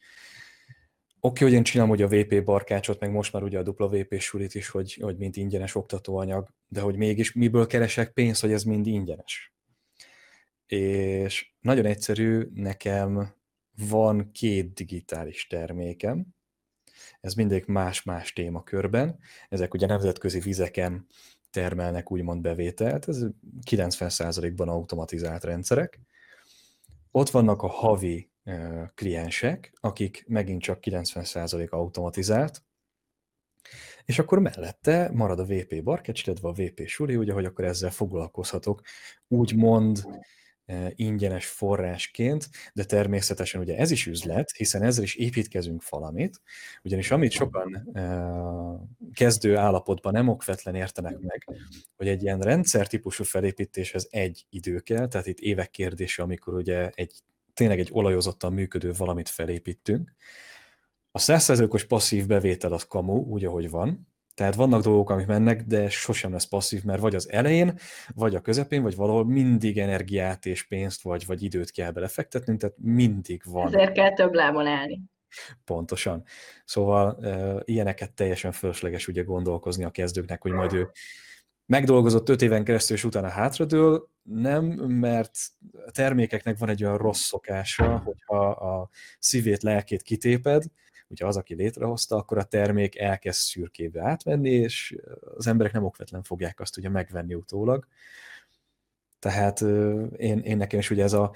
oké, 1.20 1.44
hogy 1.44 1.53
én 1.53 1.62
csinálom 1.62 1.90
hogy 1.90 2.03
a 2.03 2.09
VP 2.09 2.44
barkácsot, 2.44 3.01
meg 3.01 3.11
most 3.11 3.32
már 3.32 3.42
ugye 3.42 3.59
a 3.59 3.84
WP 3.84 4.18
sulit 4.18 4.55
is, 4.55 4.68
hogy, 4.68 4.94
hogy 4.94 5.16
mint 5.16 5.36
ingyenes 5.36 5.74
oktatóanyag, 5.74 6.49
de 6.68 6.80
hogy 6.80 6.97
mégis 6.97 7.32
miből 7.32 7.66
keresek 7.66 8.12
pénzt, 8.12 8.40
hogy 8.40 8.53
ez 8.53 8.62
mind 8.62 8.86
ingyenes. 8.86 9.55
És 10.66 11.55
nagyon 11.61 11.84
egyszerű, 11.84 12.49
nekem 12.55 13.34
van 13.88 14.30
két 14.32 14.74
digitális 14.74 15.47
termékem, 15.47 16.36
ez 17.20 17.34
mindig 17.34 17.64
más-más 17.66 18.32
témakörben. 18.32 19.18
Ezek 19.49 19.74
ugye 19.74 19.86
nemzetközi 19.86 20.40
vizeken 20.40 21.07
termelnek 21.51 22.12
úgymond 22.12 22.40
bevételt, 22.40 23.09
ez 23.09 23.24
90%-ban 23.70 24.68
automatizált 24.68 25.44
rendszerek. 25.44 26.01
Ott 27.11 27.30
vannak 27.30 27.62
a 27.62 27.68
havi 27.68 28.30
kliensek, 28.94 29.72
akik 29.80 30.24
megint 30.28 30.62
csak 30.62 30.78
90% 30.82 31.68
automatizált, 31.70 32.62
és 34.05 34.18
akkor 34.18 34.38
mellette 34.38 35.11
marad 35.12 35.38
a 35.38 35.44
VP 35.44 35.82
Barkecs, 35.82 36.26
illetve 36.26 36.49
a 36.49 36.53
VP 36.53 36.86
Suri, 36.86 37.16
ugye, 37.16 37.32
hogy 37.32 37.44
akkor 37.44 37.64
ezzel 37.64 37.90
foglalkozhatok, 37.90 38.82
úgymond 39.28 40.07
ingyenes 40.94 41.46
forrásként, 41.46 42.48
de 42.72 42.84
természetesen 42.84 43.60
ugye 43.60 43.76
ez 43.76 43.90
is 43.90 44.06
üzlet, 44.06 44.50
hiszen 44.50 44.82
ezzel 44.82 45.04
is 45.04 45.14
építkezünk 45.14 45.88
valamit, 45.88 46.40
ugyanis 46.82 47.10
amit 47.10 47.30
sokan 47.30 47.88
kezdő 49.12 49.56
állapotban 49.56 50.12
nem 50.12 50.28
okvetlen 50.28 50.74
értenek 50.74 51.18
meg, 51.18 51.46
hogy 51.96 52.08
egy 52.08 52.22
ilyen 52.22 52.40
rendszertípusú 52.40 53.24
felépítéshez 53.24 54.08
egy 54.10 54.46
idő 54.50 54.78
kell, 54.80 55.08
tehát 55.08 55.26
itt 55.26 55.40
évek 55.40 55.70
kérdése, 55.70 56.22
amikor 56.22 56.54
ugye 56.54 56.90
egy 56.94 57.22
tényleg 57.54 57.78
egy 57.78 57.90
olajozottan 57.92 58.52
működő 58.52 58.92
valamit 58.92 59.28
felépítünk. 59.28 60.14
A 61.10 61.18
100%-os 61.18 61.84
passzív 61.84 62.26
bevétel 62.26 62.72
az 62.72 62.82
kamu, 62.82 63.22
úgy, 63.22 63.44
ahogy 63.44 63.70
van, 63.70 64.08
tehát 64.37 64.55
vannak 64.55 64.82
dolgok, 64.82 65.11
amik 65.11 65.26
mennek, 65.26 65.62
de 65.62 65.89
sosem 65.89 66.32
lesz 66.32 66.45
passzív, 66.45 66.84
mert 66.84 67.01
vagy 67.01 67.14
az 67.14 67.30
elején, 67.30 67.78
vagy 68.14 68.34
a 68.34 68.41
közepén, 68.41 68.82
vagy 68.82 68.97
valahol 68.97 69.24
mindig 69.24 69.78
energiát 69.78 70.47
és 70.47 70.66
pénzt, 70.66 71.03
vagy, 71.03 71.26
vagy 71.26 71.43
időt 71.43 71.70
kell 71.70 71.91
belefektetnünk, 71.91 72.61
tehát 72.61 72.76
mindig 72.78 73.43
van. 73.45 73.66
Ezért 73.66 73.93
kell 73.93 74.12
több 74.12 74.34
lábon 74.34 74.66
állni. 74.66 75.01
Pontosan. 75.64 76.24
Szóval 76.64 77.24
e, 77.24 77.62
ilyeneket 77.64 78.12
teljesen 78.12 78.53
fölösleges 78.53 79.09
ugye 79.09 79.22
gondolkozni 79.22 79.84
a 79.84 79.91
kezdőknek, 79.91 80.43
hogy 80.43 80.53
majd 80.53 80.72
ő 80.72 80.91
megdolgozott 81.66 82.28
öt 82.28 82.43
éven 82.43 82.64
keresztül, 82.64 82.97
és 82.97 83.05
utána 83.05 83.28
hátradől, 83.28 84.11
nem, 84.22 84.64
mert 84.89 85.39
a 85.87 85.91
termékeknek 85.91 86.59
van 86.59 86.68
egy 86.68 86.84
olyan 86.84 86.97
rossz 86.97 87.22
szokása, 87.22 88.03
hogyha 88.05 88.49
a 88.49 88.89
szívét, 89.18 89.62
lelkét 89.62 90.03
kitéped, 90.03 90.64
ugye 91.09 91.26
az, 91.26 91.36
aki 91.36 91.54
létrehozta, 91.54 92.16
akkor 92.16 92.38
a 92.38 92.44
termék 92.44 92.98
elkezd 92.98 93.38
szürkébe 93.38 94.02
átvenni, 94.02 94.50
és 94.50 94.96
az 95.34 95.46
emberek 95.46 95.72
nem 95.72 95.84
okvetlen 95.84 96.22
fogják 96.22 96.61
azt 96.61 96.76
ugye 96.76 96.88
megvenni 96.88 97.34
utólag. 97.34 97.86
Tehát 99.18 99.61
én, 100.16 100.38
én 100.38 100.57
nekem 100.57 100.78
is 100.78 100.90
ugye 100.90 101.02
ez 101.02 101.12
a 101.12 101.32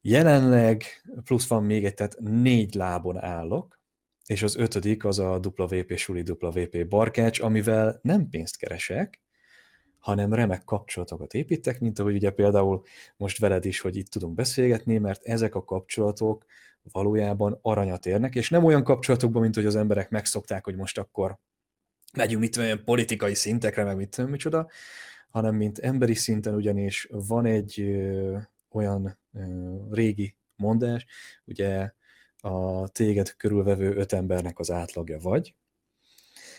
jelenleg 0.00 0.84
plusz 1.24 1.48
van 1.48 1.64
még 1.64 1.84
egy, 1.84 1.94
tehát 1.94 2.16
négy 2.20 2.74
lábon 2.74 3.18
állok, 3.18 3.78
és 4.26 4.42
az 4.42 4.56
ötödik 4.56 5.04
az 5.04 5.18
a 5.18 5.40
WP 5.58 5.96
Suli 5.96 6.24
WP 6.30 6.88
Barkács, 6.88 7.40
amivel 7.40 7.98
nem 8.02 8.28
pénzt 8.28 8.56
keresek, 8.56 9.20
hanem 9.98 10.34
remek 10.34 10.64
kapcsolatokat 10.64 11.34
építek, 11.34 11.80
mint 11.80 11.98
ahogy 11.98 12.14
ugye 12.14 12.30
például 12.30 12.82
most 13.16 13.38
veled 13.38 13.64
is, 13.64 13.80
hogy 13.80 13.96
itt 13.96 14.08
tudunk 14.08 14.34
beszélgetni, 14.34 14.98
mert 14.98 15.24
ezek 15.24 15.54
a 15.54 15.64
kapcsolatok 15.64 16.44
valójában 16.82 17.58
aranyat 17.62 18.06
érnek, 18.06 18.34
és 18.34 18.50
nem 18.50 18.64
olyan 18.64 18.84
kapcsolatokban, 18.84 19.42
mint 19.42 19.54
hogy 19.54 19.66
az 19.66 19.76
emberek 19.76 20.10
megszokták, 20.10 20.64
hogy 20.64 20.76
most 20.76 20.98
akkor 20.98 21.38
megyünk 22.12 22.40
mit 22.40 22.56
olyan 22.56 22.84
politikai 22.84 23.34
szintekre, 23.34 23.84
meg 23.84 23.96
mit 23.96 24.08
tudom, 24.08 24.30
micsoda, 24.30 24.70
hanem 25.30 25.54
mint 25.54 25.78
emberi 25.78 26.14
szinten 26.14 26.54
ugyanis 26.54 27.08
van 27.10 27.46
egy 27.46 27.80
ö, 27.80 28.38
olyan 28.70 29.18
ö, 29.32 29.40
régi 29.90 30.36
mondás, 30.56 31.06
ugye 31.44 31.92
a 32.36 32.88
téged 32.88 33.36
körülvevő 33.36 33.94
öt 33.96 34.12
embernek 34.12 34.58
az 34.58 34.70
átlagja 34.70 35.18
vagy. 35.18 35.54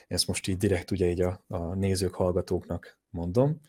Ezt 0.07 0.27
most 0.27 0.47
így 0.47 0.57
direkt 0.57 0.91
ugye 0.91 1.09
így 1.09 1.21
a, 1.21 1.43
a 1.47 1.73
nézők, 1.73 2.13
hallgatóknak 2.13 2.99
mondom. 3.09 3.61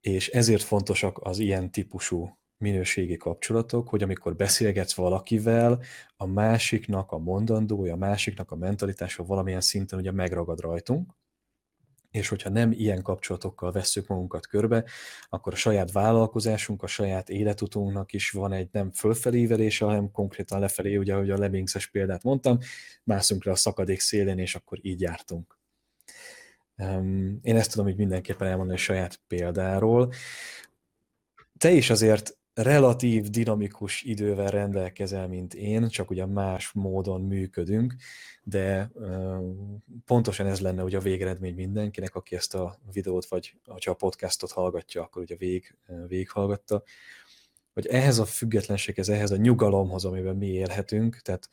És 0.00 0.28
ezért 0.28 0.62
fontosak 0.62 1.18
az 1.18 1.38
ilyen 1.38 1.70
típusú 1.70 2.37
minőségi 2.58 3.16
kapcsolatok, 3.16 3.88
hogy 3.88 4.02
amikor 4.02 4.36
beszélgetsz 4.36 4.94
valakivel, 4.94 5.82
a 6.16 6.26
másiknak 6.26 7.12
a 7.12 7.18
mondandója, 7.18 7.92
a 7.92 7.96
másiknak 7.96 8.50
a 8.50 8.56
mentalitása 8.56 9.24
valamilyen 9.24 9.60
szinten 9.60 9.98
ugye 9.98 10.12
megragad 10.12 10.60
rajtunk, 10.60 11.12
és 12.10 12.28
hogyha 12.28 12.50
nem 12.50 12.72
ilyen 12.72 13.02
kapcsolatokkal 13.02 13.72
vesszük 13.72 14.06
magunkat 14.06 14.46
körbe, 14.46 14.84
akkor 15.28 15.52
a 15.52 15.56
saját 15.56 15.92
vállalkozásunk, 15.92 16.82
a 16.82 16.86
saját 16.86 17.28
életutunknak 17.28 18.12
is 18.12 18.30
van 18.30 18.52
egy 18.52 18.68
nem 18.72 18.90
fölfelévelése, 18.90 19.84
hanem 19.84 20.10
konkrétan 20.10 20.60
lefelé, 20.60 20.96
ugye, 20.96 21.14
ahogy 21.14 21.30
a 21.30 21.38
Lemmingses 21.38 21.86
példát 21.86 22.22
mondtam, 22.22 22.58
mászunk 23.04 23.44
le 23.44 23.52
a 23.52 23.56
szakadék 23.56 24.00
szélén, 24.00 24.38
és 24.38 24.54
akkor 24.54 24.78
így 24.82 25.00
jártunk. 25.00 25.58
Én 27.42 27.56
ezt 27.56 27.70
tudom 27.70 27.88
így 27.88 27.96
mindenképpen 27.96 28.48
elmondani 28.48 28.78
a 28.78 28.82
saját 28.82 29.20
példáról. 29.26 30.12
Te 31.58 31.70
is 31.70 31.90
azért 31.90 32.37
relatív 32.62 33.24
dinamikus 33.28 34.02
idővel 34.02 34.50
rendelkezel, 34.50 35.28
mint 35.28 35.54
én, 35.54 35.88
csak 35.88 36.10
ugye 36.10 36.26
más 36.26 36.72
módon 36.72 37.20
működünk, 37.20 37.94
de 38.42 38.90
pontosan 40.04 40.46
ez 40.46 40.60
lenne 40.60 40.82
ugye 40.82 40.96
a 40.96 41.00
végeredmény 41.00 41.54
mindenkinek, 41.54 42.14
aki 42.14 42.36
ezt 42.36 42.54
a 42.54 42.78
videót, 42.92 43.26
vagy 43.26 43.54
ha 43.64 43.90
a 43.90 43.94
podcastot 43.94 44.52
hallgatja, 44.52 45.02
akkor 45.02 45.22
ugye 45.22 45.36
vég, 45.36 45.76
végighallgatta, 46.06 46.82
hogy 47.72 47.86
ehhez 47.86 48.18
a 48.18 48.24
függetlenséghez, 48.24 49.08
ehhez 49.08 49.30
a 49.30 49.36
nyugalomhoz, 49.36 50.04
amiben 50.04 50.36
mi 50.36 50.46
élhetünk, 50.46 51.20
tehát 51.20 51.48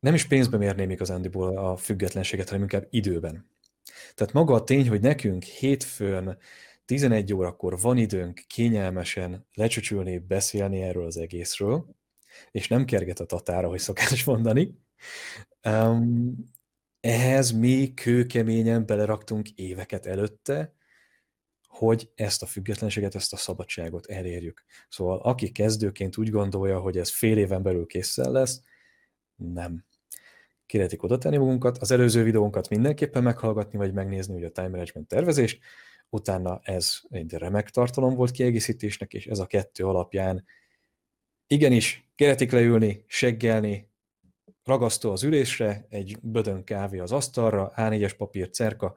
nem 0.00 0.14
is 0.14 0.26
pénzbe 0.26 0.56
mérném 0.56 0.90
igazándiból 0.90 1.58
a 1.58 1.76
függetlenséget, 1.76 2.46
hanem 2.46 2.62
inkább 2.62 2.86
időben. 2.90 3.50
Tehát 4.14 4.32
maga 4.32 4.54
a 4.54 4.64
tény, 4.64 4.88
hogy 4.88 5.00
nekünk 5.00 5.42
hétfőn 5.42 6.38
11 6.84 7.34
órakor 7.34 7.80
van 7.80 7.96
időnk 7.96 8.44
kényelmesen 8.46 9.46
lecsücsülni, 9.54 10.18
beszélni 10.18 10.82
erről 10.82 11.06
az 11.06 11.16
egészről, 11.16 11.86
és 12.50 12.68
nem 12.68 12.84
kerget 12.84 13.20
a 13.20 13.24
tatára, 13.24 13.68
hogy 13.68 13.78
szokás 13.78 14.24
mondani. 14.24 14.74
Um, 15.68 16.50
ehhez 17.00 17.50
mi 17.50 17.94
kőkeményen 17.94 18.86
beleraktunk 18.86 19.50
éveket 19.50 20.06
előtte, 20.06 20.74
hogy 21.68 22.10
ezt 22.14 22.42
a 22.42 22.46
függetlenséget, 22.46 23.14
ezt 23.14 23.32
a 23.32 23.36
szabadságot 23.36 24.06
elérjük. 24.06 24.64
Szóval 24.88 25.18
aki 25.18 25.52
kezdőként 25.52 26.16
úgy 26.16 26.30
gondolja, 26.30 26.80
hogy 26.80 26.98
ez 26.98 27.10
fél 27.10 27.38
éven 27.38 27.62
belül 27.62 27.86
készen 27.86 28.30
lesz, 28.30 28.62
nem. 29.36 29.84
Kéretik 30.66 31.02
oda 31.02 31.18
tenni 31.18 31.36
magunkat, 31.36 31.78
az 31.78 31.90
előző 31.90 32.22
videónkat 32.22 32.68
mindenképpen 32.68 33.22
meghallgatni, 33.22 33.78
vagy 33.78 33.92
megnézni 33.92 34.34
ugye 34.34 34.46
a 34.46 34.50
time 34.50 34.68
management 34.68 35.08
tervezést, 35.08 35.62
utána 36.12 36.60
ez 36.62 36.98
egy 37.10 37.32
remek 37.32 37.70
tartalom 37.70 38.14
volt 38.14 38.30
kiegészítésnek, 38.30 39.14
és 39.14 39.26
ez 39.26 39.38
a 39.38 39.46
kettő 39.46 39.86
alapján 39.86 40.44
igenis, 41.46 42.10
keretik 42.14 42.50
leülni, 42.50 43.04
seggelni, 43.06 43.90
ragasztó 44.64 45.10
az 45.10 45.22
ülésre, 45.22 45.86
egy 45.88 46.18
bödön 46.22 46.64
kávé 46.64 46.98
az 46.98 47.12
asztalra, 47.12 47.72
A4-es 47.76 48.14
papír, 48.16 48.50
cerka, 48.50 48.96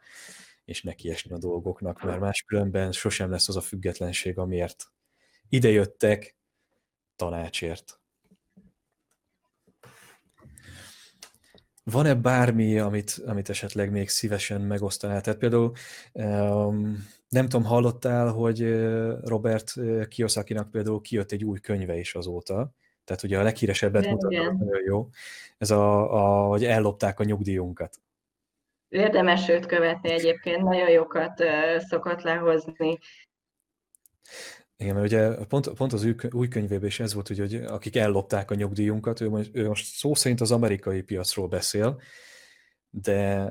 és 0.66 0.82
nekiesni 0.84 1.34
a 1.34 1.38
dolgoknak, 1.38 2.03
mert 2.03 2.20
máskülönben 2.20 2.91
sosem 2.91 3.30
lesz 3.30 3.49
az 3.49 3.55
a 3.55 3.61
függetlenség, 3.61 4.38
amiért 4.38 4.86
idejöttek 5.49 6.36
tanácsért. 7.16 7.99
Van-e 11.92 12.14
bármi, 12.14 12.80
amit, 12.80 13.22
amit 13.26 13.50
esetleg 13.50 13.92
még 13.92 14.10
szívesen 14.10 14.62
megosztanál? 14.62 15.22
Tehát 15.22 15.40
például 15.40 15.72
nem 17.30 17.50
tudom, 17.50 17.64
hallottál, 17.64 18.32
hogy 18.32 18.60
Robert 19.24 19.74
Kiyosakinak 20.08 20.72
például 20.72 21.02
kijött 21.02 21.32
egy 21.32 21.44
új 21.44 21.60
könyve 21.60 21.98
is 21.98 22.16
azóta, 22.16 22.72
tehát 23.04 23.24
ugye 23.24 23.40
a 23.40 23.44
leghíresebbet 23.44 24.10
mutatott, 24.10 24.58
nagyon 24.58 24.84
jó, 24.86 25.10
ez 25.58 25.72
a, 25.72 26.14
a, 26.14 26.48
hogy 26.48 26.66
ellopták 26.66 27.20
a 27.20 27.24
nyugdíjunkat. 27.24 28.00
Érdemes 28.90 29.50
őt 29.50 29.66
követni 29.66 30.12
egyébként, 30.12 30.62
nagyon 30.64 30.90
jókat 30.90 31.44
szokott 31.78 32.22
lehozni. 32.22 33.00
Igen, 34.78 34.93
mert 34.95 35.05
ugye 35.05 35.45
pont, 35.45 35.69
pont 35.69 35.93
az 35.93 36.07
új 36.32 36.47
könyvében 36.47 36.88
is 36.88 36.99
ez 36.99 37.13
volt, 37.13 37.28
hogy, 37.28 37.39
hogy 37.39 37.55
akik 37.55 37.95
ellopták 37.95 38.51
a 38.51 38.55
nyugdíjunkat, 38.55 39.21
ő 39.21 39.30
most, 39.30 39.49
ő 39.53 39.67
most 39.67 39.86
szó 39.86 40.15
szerint 40.15 40.41
az 40.41 40.51
amerikai 40.51 41.01
piacról 41.01 41.47
beszél, 41.47 42.01
de 42.89 43.49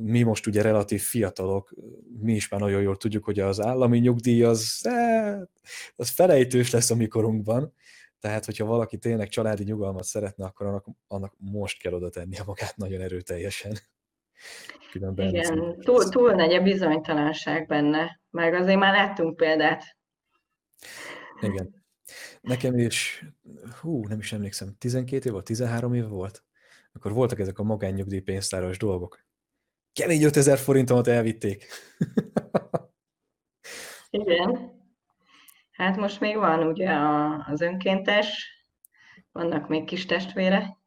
mi 0.00 0.22
most 0.22 0.46
ugye 0.46 0.62
relatív 0.62 1.00
fiatalok, 1.00 1.74
mi 2.20 2.32
is 2.32 2.48
már 2.48 2.60
nagyon 2.60 2.82
jól 2.82 2.96
tudjuk, 2.96 3.24
hogy 3.24 3.38
az 3.38 3.60
állami 3.60 3.98
nyugdíj 3.98 4.42
az, 4.42 4.88
az 5.96 6.08
felejtős 6.08 6.70
lesz 6.70 6.90
a 6.90 6.94
mikorunkban, 6.94 7.74
tehát 8.20 8.44
hogyha 8.44 8.64
valaki 8.64 8.98
tényleg 8.98 9.28
családi 9.28 9.64
nyugalmat 9.64 10.04
szeretne, 10.04 10.44
akkor 10.44 10.66
annak, 10.66 10.86
annak 11.06 11.34
most 11.38 11.80
kell 11.80 11.92
oda 11.92 12.08
tennie 12.10 12.42
magát 12.46 12.76
nagyon 12.76 13.00
erőteljesen. 13.00 13.72
Különben 14.90 15.28
Igen, 15.28 15.78
túl, 15.80 16.08
túl 16.08 16.32
nagy 16.32 16.52
a 16.52 16.62
bizonytalanság 16.62 17.66
benne, 17.66 18.20
meg 18.30 18.54
azért 18.54 18.78
már 18.78 18.94
láttunk 18.94 19.36
példát 19.36 19.98
igen. 21.40 21.84
Nekem 22.40 22.78
is, 22.78 23.24
hú, 23.80 24.06
nem 24.06 24.18
is 24.18 24.32
emlékszem, 24.32 24.74
12 24.78 25.26
év 25.26 25.32
volt, 25.32 25.44
13 25.44 25.94
év 25.94 26.08
volt, 26.08 26.44
akkor 26.92 27.12
voltak 27.12 27.38
ezek 27.38 27.58
a 27.58 27.62
magánnyugdíjpénztáros 27.62 28.78
dolgok. 28.78 29.24
Kemény 29.92 30.22
5000 30.22 30.58
forintomat 30.58 31.06
elvitték. 31.06 31.66
Igen. 34.10 34.78
Hát 35.70 35.96
most 35.96 36.20
még 36.20 36.36
van 36.36 36.66
ugye 36.66 36.90
az 37.46 37.60
önkéntes, 37.60 38.48
vannak 39.32 39.68
még 39.68 39.84
kis 39.84 40.06
testvére. 40.06 40.78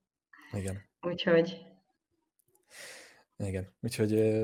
Igen. 0.52 0.82
Úgyhogy 1.02 1.73
igen, 3.38 3.68
úgyhogy 3.82 4.42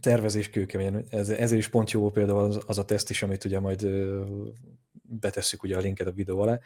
tervezés 0.00 0.50
kőkemény. 0.50 1.04
Ez, 1.08 1.28
ezért 1.28 1.60
is 1.60 1.68
pont 1.68 1.90
jó 1.90 2.10
például 2.10 2.38
az, 2.38 2.60
az 2.66 2.78
a 2.78 2.84
teszt 2.84 3.10
is, 3.10 3.22
amit 3.22 3.44
ugye 3.44 3.60
majd 3.60 3.86
betesszük 5.02 5.62
ugye 5.62 5.76
a 5.76 5.80
linket 5.80 6.06
a 6.06 6.12
videó 6.12 6.40
alá, 6.40 6.60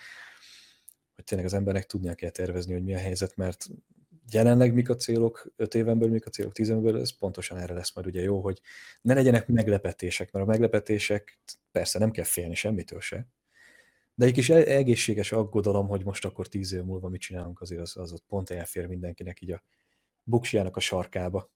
hogy 1.15 1.25
tényleg 1.25 1.47
az 1.47 1.55
embernek 1.55 1.87
tudnia 1.87 2.15
kell 2.15 2.31
tervezni, 2.31 2.73
hogy 2.73 2.85
mi 2.85 2.95
a 2.95 2.99
helyzet, 2.99 3.37
mert 3.37 3.67
jelenleg 4.31 4.75
mik 4.75 4.89
a 4.89 4.97
célok, 4.97 5.53
öt 5.57 5.75
éven 5.75 5.99
belül 5.99 6.13
mik 6.13 6.27
a 6.27 6.31
célok, 6.31 6.53
tíz 6.53 6.69
éven 6.69 6.83
belül, 6.83 7.01
ez 7.01 7.19
pontosan 7.19 7.59
erre 7.59 7.75
lesz 7.75 7.95
majd 7.95 8.07
ugye 8.07 8.23
jó, 8.23 8.41
hogy 8.41 8.61
ne 9.01 9.15
legyenek 9.15 9.49
meglepetések, 9.49 10.33
mert 10.33 10.47
a 10.47 10.49
meglepetések, 10.49 11.39
persze 11.71 11.99
nem 11.99 12.11
kell 12.11 12.25
félni 12.25 12.55
semmitől 12.55 13.01
se, 13.01 13.29
de 14.15 14.27
egy 14.27 14.33
kis 14.33 14.51
e-, 14.51 14.77
egészséges 14.77 15.33
aggodalom, 15.33 15.89
hogy 15.89 16.05
most 16.05 16.25
akkor 16.25 16.49
tíz 16.49 16.73
év 16.73 16.83
múlva 16.83 17.09
mit 17.09 17.21
csinálunk, 17.21 17.61
azért 17.61 17.81
az, 17.81 17.97
az 17.97 18.13
ott 18.13 18.25
pont 18.29 18.51
elfér 18.51 18.87
mindenkinek 18.87 19.41
így 19.41 19.51
a 19.51 19.63
buksiának 20.25 20.77
a 20.77 20.81
sarkába. 20.81 21.51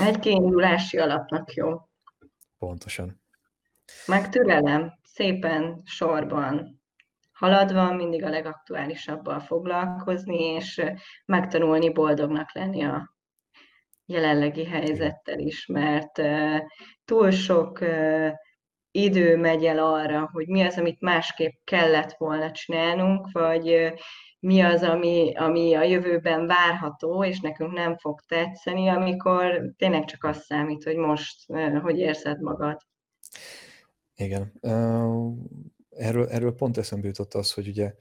Egy 0.00 0.18
kiindulási 0.18 0.98
alapnak 0.98 1.54
jó. 1.54 1.88
Pontosan. 2.58 3.20
Meg 4.06 4.28
türelem, 4.28 4.98
szépen 5.02 5.82
sorban 5.84 6.82
haladva 7.42 7.92
mindig 7.92 8.24
a 8.24 8.28
legaktuálisabbal 8.28 9.40
foglalkozni, 9.40 10.38
és 10.38 10.82
megtanulni 11.26 11.92
boldognak 11.92 12.54
lenni 12.54 12.84
a 12.84 13.14
jelenlegi 14.04 14.64
helyzettel 14.64 15.38
is, 15.38 15.66
mert 15.66 16.22
túl 17.04 17.30
sok 17.30 17.78
idő 18.90 19.36
megy 19.36 19.64
el 19.64 19.78
arra, 19.78 20.28
hogy 20.32 20.46
mi 20.46 20.62
az, 20.62 20.78
amit 20.78 21.00
másképp 21.00 21.52
kellett 21.64 22.14
volna 22.18 22.50
csinálnunk, 22.50 23.30
vagy 23.32 23.92
mi 24.42 24.60
az, 24.60 24.82
ami, 24.82 25.32
ami 25.36 25.74
a 25.74 25.82
jövőben 25.82 26.46
várható, 26.46 27.24
és 27.24 27.40
nekünk 27.40 27.72
nem 27.72 27.96
fog 27.96 28.20
tetszeni, 28.20 28.88
amikor 28.88 29.72
tényleg 29.76 30.04
csak 30.04 30.24
az 30.24 30.44
számít, 30.44 30.84
hogy 30.84 30.96
most 30.96 31.52
hogy 31.82 31.98
érzed 31.98 32.40
magad. 32.40 32.80
Igen. 34.16 34.52
Erről, 35.90 36.28
erről 36.28 36.54
pont 36.54 36.76
eszembe 36.76 37.06
jutott 37.06 37.34
az, 37.34 37.52
hogy 37.52 37.68
ugye 37.68 37.94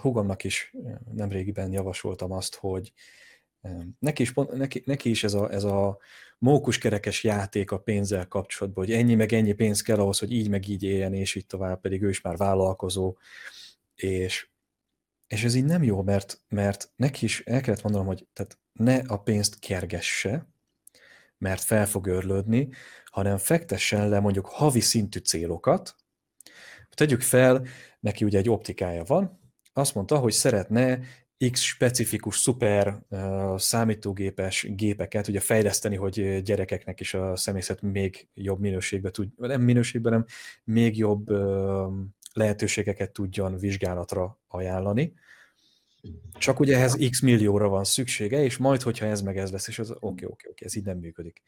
húgomnak 0.00 0.44
is 0.44 0.74
nemrégiben 1.14 1.72
javasoltam 1.72 2.32
azt, 2.32 2.54
hogy 2.54 2.92
neki 3.98 4.22
is, 4.22 4.32
pont, 4.32 4.52
neki, 4.52 4.82
neki 4.86 5.10
is 5.10 5.24
ez 5.24 5.34
a, 5.34 5.52
ez 5.52 5.64
a 5.64 5.98
mókuskerekes 6.38 7.24
játék 7.24 7.70
a 7.70 7.78
pénzzel 7.78 8.28
kapcsolatban, 8.28 8.84
hogy 8.84 8.94
ennyi 8.94 9.14
meg 9.14 9.32
ennyi 9.32 9.52
pénz 9.52 9.80
kell 9.80 9.98
ahhoz, 9.98 10.18
hogy 10.18 10.32
így 10.32 10.48
meg 10.48 10.68
így 10.68 10.82
éljen, 10.82 11.14
és 11.14 11.34
így 11.34 11.46
tovább, 11.46 11.80
pedig 11.80 12.02
ő 12.02 12.08
is 12.08 12.20
már 12.20 12.36
vállalkozó, 12.36 13.16
és, 13.94 14.51
és 15.32 15.44
ez 15.44 15.54
így 15.54 15.64
nem 15.64 15.82
jó, 15.82 16.02
mert, 16.02 16.40
mert 16.48 16.92
neki 16.96 17.24
is 17.24 17.40
el 17.44 17.60
kellett 17.60 17.82
mondanom, 17.82 18.06
hogy 18.06 18.26
tehát 18.32 18.58
ne 18.72 18.96
a 18.96 19.16
pénzt 19.16 19.58
kergesse, 19.58 20.48
mert 21.38 21.62
fel 21.62 21.86
fog 21.86 22.06
örlődni, 22.06 22.68
hanem 23.04 23.36
fektessen 23.36 24.08
le 24.08 24.20
mondjuk 24.20 24.46
havi 24.46 24.80
szintű 24.80 25.18
célokat. 25.18 25.96
Tegyük 26.90 27.20
fel, 27.20 27.66
neki 28.00 28.24
ugye 28.24 28.38
egy 28.38 28.48
optikája 28.48 29.04
van, 29.04 29.40
azt 29.72 29.94
mondta, 29.94 30.18
hogy 30.18 30.32
szeretne 30.32 31.00
X 31.50 31.60
specifikus, 31.60 32.36
szuper 32.36 33.02
uh, 33.08 33.58
számítógépes 33.58 34.66
gépeket 34.68 35.28
ugye 35.28 35.40
fejleszteni, 35.40 35.96
hogy 35.96 36.42
gyerekeknek 36.42 37.00
is 37.00 37.14
a 37.14 37.36
személyzet 37.36 37.82
még 37.82 38.28
jobb 38.34 38.60
minőségbe 38.60 39.10
tud, 39.10 39.28
nem 39.36 39.60
minőségben, 39.60 40.12
nem 40.12 40.24
még 40.64 40.96
jobb 40.96 41.30
uh, 41.30 41.92
lehetőségeket 42.32 43.12
tudjon 43.12 43.56
vizsgálatra 43.56 44.40
ajánlani. 44.48 45.14
Csak 46.32 46.60
ugye 46.60 46.76
ehhez 46.76 47.06
x 47.10 47.20
millióra 47.20 47.68
van 47.68 47.84
szüksége, 47.84 48.42
és 48.42 48.56
majd, 48.56 48.82
hogyha 48.82 49.06
ez 49.06 49.22
meg 49.22 49.38
ez 49.38 49.50
lesz, 49.50 49.68
és 49.68 49.78
az 49.78 49.90
oké, 49.90 50.04
okay, 50.04 50.12
oké, 50.12 50.26
okay, 50.26 50.50
oké, 50.50 50.64
ez 50.64 50.76
így 50.76 50.84
nem 50.84 50.98
működik. 50.98 51.42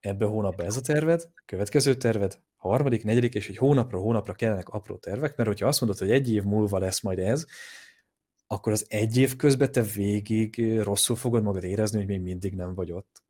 Ebben 0.00 0.28
a 0.28 0.30
hónapban 0.30 0.66
ez 0.66 0.76
a 0.76 0.80
terved, 0.80 1.28
következő 1.44 1.94
terved, 1.94 2.38
harmadik, 2.56 3.04
negyedik, 3.04 3.34
és 3.34 3.48
egy 3.48 3.56
hónapra, 3.56 3.98
hónapra 3.98 4.32
kellenek 4.32 4.68
apró 4.68 4.96
tervek, 4.96 5.36
mert 5.36 5.48
hogyha 5.48 5.66
azt 5.66 5.80
mondod, 5.80 5.98
hogy 5.98 6.10
egy 6.10 6.32
év 6.32 6.42
múlva 6.42 6.78
lesz 6.78 7.00
majd 7.00 7.18
ez, 7.18 7.46
akkor 8.46 8.72
az 8.72 8.86
egy 8.88 9.16
év 9.16 9.36
közben 9.36 9.72
te 9.72 9.82
végig 9.82 10.78
rosszul 10.82 11.16
fogod 11.16 11.42
magad 11.42 11.64
érezni, 11.64 11.98
hogy 11.98 12.06
még 12.06 12.20
mindig 12.20 12.54
nem 12.54 12.74
vagy 12.74 12.92
ott. 12.92 13.22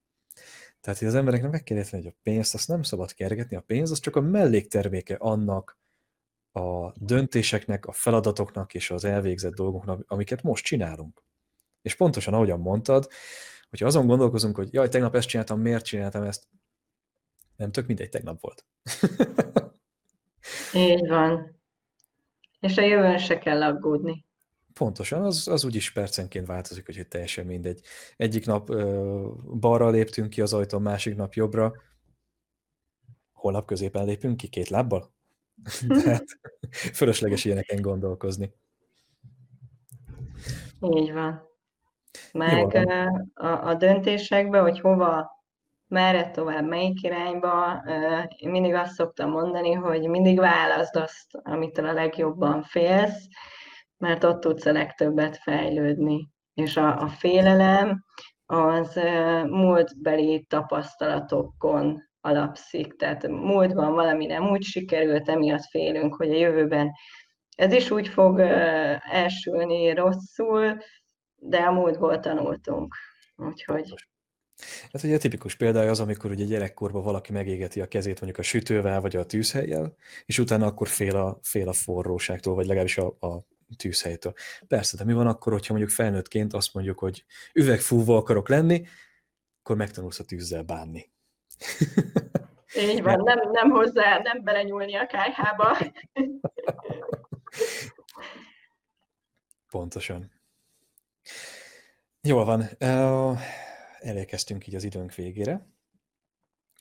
Tehát, 0.80 0.98
hogy 0.98 1.08
az 1.08 1.14
embereknek 1.14 1.50
meg 1.50 1.62
kell 1.62 1.76
érteni, 1.76 2.02
hogy 2.02 2.12
a 2.16 2.20
pénzt 2.22 2.54
azt 2.54 2.68
nem 2.68 2.82
szabad 2.82 3.12
kergetni, 3.12 3.56
a 3.56 3.60
pénz 3.60 3.90
az 3.90 3.98
csak 3.98 4.16
a 4.16 4.20
mellékterméke 4.20 5.14
annak 5.14 5.79
a 6.52 6.92
döntéseknek, 6.94 7.86
a 7.86 7.92
feladatoknak 7.92 8.74
és 8.74 8.90
az 8.90 9.04
elvégzett 9.04 9.54
dolgoknak, 9.54 10.04
amiket 10.06 10.42
most 10.42 10.64
csinálunk. 10.64 11.22
És 11.82 11.94
pontosan 11.94 12.34
ahogyan 12.34 12.60
mondtad, 12.60 13.08
hogyha 13.70 13.86
azon 13.86 14.06
gondolkozunk, 14.06 14.56
hogy 14.56 14.72
jaj, 14.72 14.88
tegnap 14.88 15.14
ezt 15.14 15.28
csináltam, 15.28 15.60
miért 15.60 15.84
csináltam 15.84 16.22
ezt, 16.22 16.48
nem 17.56 17.70
tök 17.72 17.86
mindegy, 17.86 18.08
tegnap 18.08 18.40
volt. 18.40 18.64
Így 20.74 21.08
van. 21.08 21.60
És 22.60 22.76
a 22.76 22.82
jövőn 22.82 23.18
se 23.18 23.38
kell 23.38 23.62
aggódni. 23.62 24.24
Pontosan, 24.72 25.24
az, 25.24 25.48
az 25.48 25.64
úgyis 25.64 25.92
percenként 25.92 26.46
változik, 26.46 26.86
hogy 26.86 27.08
teljesen 27.08 27.46
mindegy. 27.46 27.80
Egyik 28.16 28.46
nap 28.46 28.70
ö, 28.70 29.28
balra 29.60 29.90
léptünk 29.90 30.30
ki 30.30 30.40
az 30.40 30.52
ajtón, 30.52 30.82
másik 30.82 31.16
nap 31.16 31.34
jobbra, 31.34 31.72
holnap 33.32 33.66
középen 33.66 34.04
lépünk 34.04 34.36
ki 34.36 34.48
két 34.48 34.68
lábbal. 34.68 35.12
Tehát 36.02 36.24
fölösleges 36.98 37.44
ilyeneken 37.44 37.80
gondolkozni. 37.80 38.52
Így 40.80 41.12
van. 41.12 41.48
Meg 42.32 42.70
van. 42.70 43.30
A, 43.34 43.68
a 43.68 43.74
döntésekbe, 43.74 44.58
hogy 44.58 44.80
hova, 44.80 45.30
merre 45.88 46.30
tovább, 46.30 46.68
melyik 46.68 47.02
irányba, 47.02 47.82
én 48.36 48.50
mindig 48.50 48.74
azt 48.74 48.94
szoktam 48.94 49.30
mondani, 49.30 49.72
hogy 49.72 50.08
mindig 50.08 50.38
válaszd 50.38 50.96
azt, 50.96 51.26
amitől 51.32 51.86
a 51.86 51.92
legjobban 51.92 52.62
félsz, 52.62 53.26
mert 53.98 54.24
ott 54.24 54.40
tudsz 54.40 54.66
a 54.66 54.72
legtöbbet 54.72 55.36
fejlődni. 55.36 56.28
És 56.54 56.76
a, 56.76 57.00
a 57.00 57.08
félelem 57.08 58.04
az 58.46 59.00
múltbeli 59.46 60.44
tapasztalatokon 60.48 62.09
alapszik. 62.20 62.96
Tehát 62.96 63.28
múltban 63.28 63.94
valami 63.94 64.26
nem 64.26 64.50
úgy 64.50 64.62
sikerült, 64.62 65.28
emiatt 65.28 65.64
félünk, 65.64 66.14
hogy 66.14 66.30
a 66.30 66.36
jövőben 66.36 66.92
ez 67.56 67.72
is 67.72 67.90
úgy 67.90 68.08
fog 68.08 68.40
elsülni 69.10 69.94
rosszul, 69.94 70.78
de 71.36 71.58
a 71.58 71.72
múltból 71.72 72.20
tanultunk. 72.20 72.94
Úgyhogy... 73.36 73.94
Ez 74.90 75.04
ugye 75.04 75.14
a 75.14 75.18
tipikus 75.18 75.56
példája 75.56 75.90
az, 75.90 76.00
amikor 76.00 76.30
ugye 76.30 76.44
gyerekkorban 76.44 77.02
valaki 77.02 77.32
megégeti 77.32 77.80
a 77.80 77.86
kezét 77.86 78.20
mondjuk 78.20 78.38
a 78.38 78.42
sütővel 78.42 79.00
vagy 79.00 79.16
a 79.16 79.26
tűzhelyjel, 79.26 79.94
és 80.26 80.38
utána 80.38 80.66
akkor 80.66 80.88
fél 80.88 81.16
a, 81.16 81.38
fél 81.42 81.68
a 81.68 81.72
forróságtól, 81.72 82.54
vagy 82.54 82.66
legalábbis 82.66 82.98
a, 82.98 83.06
a 83.06 83.46
tűzhelytől. 83.76 84.32
Persze, 84.68 84.96
de 84.96 85.04
mi 85.04 85.12
van 85.12 85.26
akkor, 85.26 85.52
hogyha 85.52 85.72
mondjuk 85.72 85.94
felnőttként 85.94 86.52
azt 86.52 86.74
mondjuk, 86.74 86.98
hogy 86.98 87.24
üvegfúvó 87.52 88.16
akarok 88.16 88.48
lenni, 88.48 88.86
akkor 89.62 89.76
megtanulsz 89.76 90.18
a 90.18 90.24
tűzzel 90.24 90.62
bánni. 90.62 91.10
Így 92.76 93.02
van, 93.02 93.22
nem, 93.22 93.50
nem 93.50 93.70
hozzá, 93.70 94.18
nem 94.18 94.44
belenyúlni 94.44 94.94
a 94.94 95.06
kájhába. 95.06 95.78
Pontosan. 99.70 100.32
Jól 102.20 102.44
van. 102.44 102.64
Elérkeztünk 103.98 104.66
így 104.66 104.74
az 104.74 104.84
időnk 104.84 105.14
végére. 105.14 105.66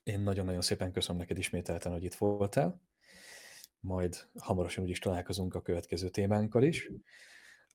Én 0.03 0.19
nagyon-nagyon 0.19 0.61
szépen 0.61 0.91
köszönöm 0.91 1.17
neked 1.17 1.37
ismételten, 1.37 1.91
hogy 1.91 2.03
itt 2.03 2.15
voltál. 2.15 2.81
Majd 3.79 4.27
hamarosan 4.39 4.83
úgyis 4.83 4.99
találkozunk 4.99 5.55
a 5.55 5.61
következő 5.61 6.09
témánkkal 6.09 6.63
is. 6.63 6.89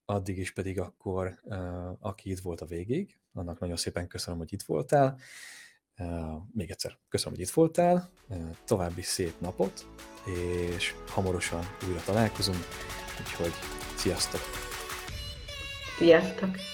Addig 0.05 0.39
is 0.39 0.53
pedig 0.53 0.81
akkor, 0.81 1.41
aki 2.01 2.31
itt 2.31 2.41
volt 2.41 2.61
a 2.61 2.67
végig, 2.67 3.19
annak 3.33 3.59
nagyon 3.59 3.77
szépen 3.77 4.09
köszönöm, 4.09 4.39
hogy 4.39 4.53
itt 4.53 4.63
voltál. 4.63 5.19
Még 6.53 6.71
egyszer 6.71 6.99
köszönöm, 7.09 7.35
hogy 7.35 7.47
itt 7.47 7.53
voltál. 7.53 8.11
További 8.65 9.03
szép 9.03 9.41
napot, 9.41 9.87
és 10.77 10.95
hamarosan 11.09 11.65
újra 11.89 12.01
találkozunk. 12.05 12.67
Úgyhogy 13.21 13.53
sziasztok! 13.97 14.41
Sziasztok! 15.99 16.74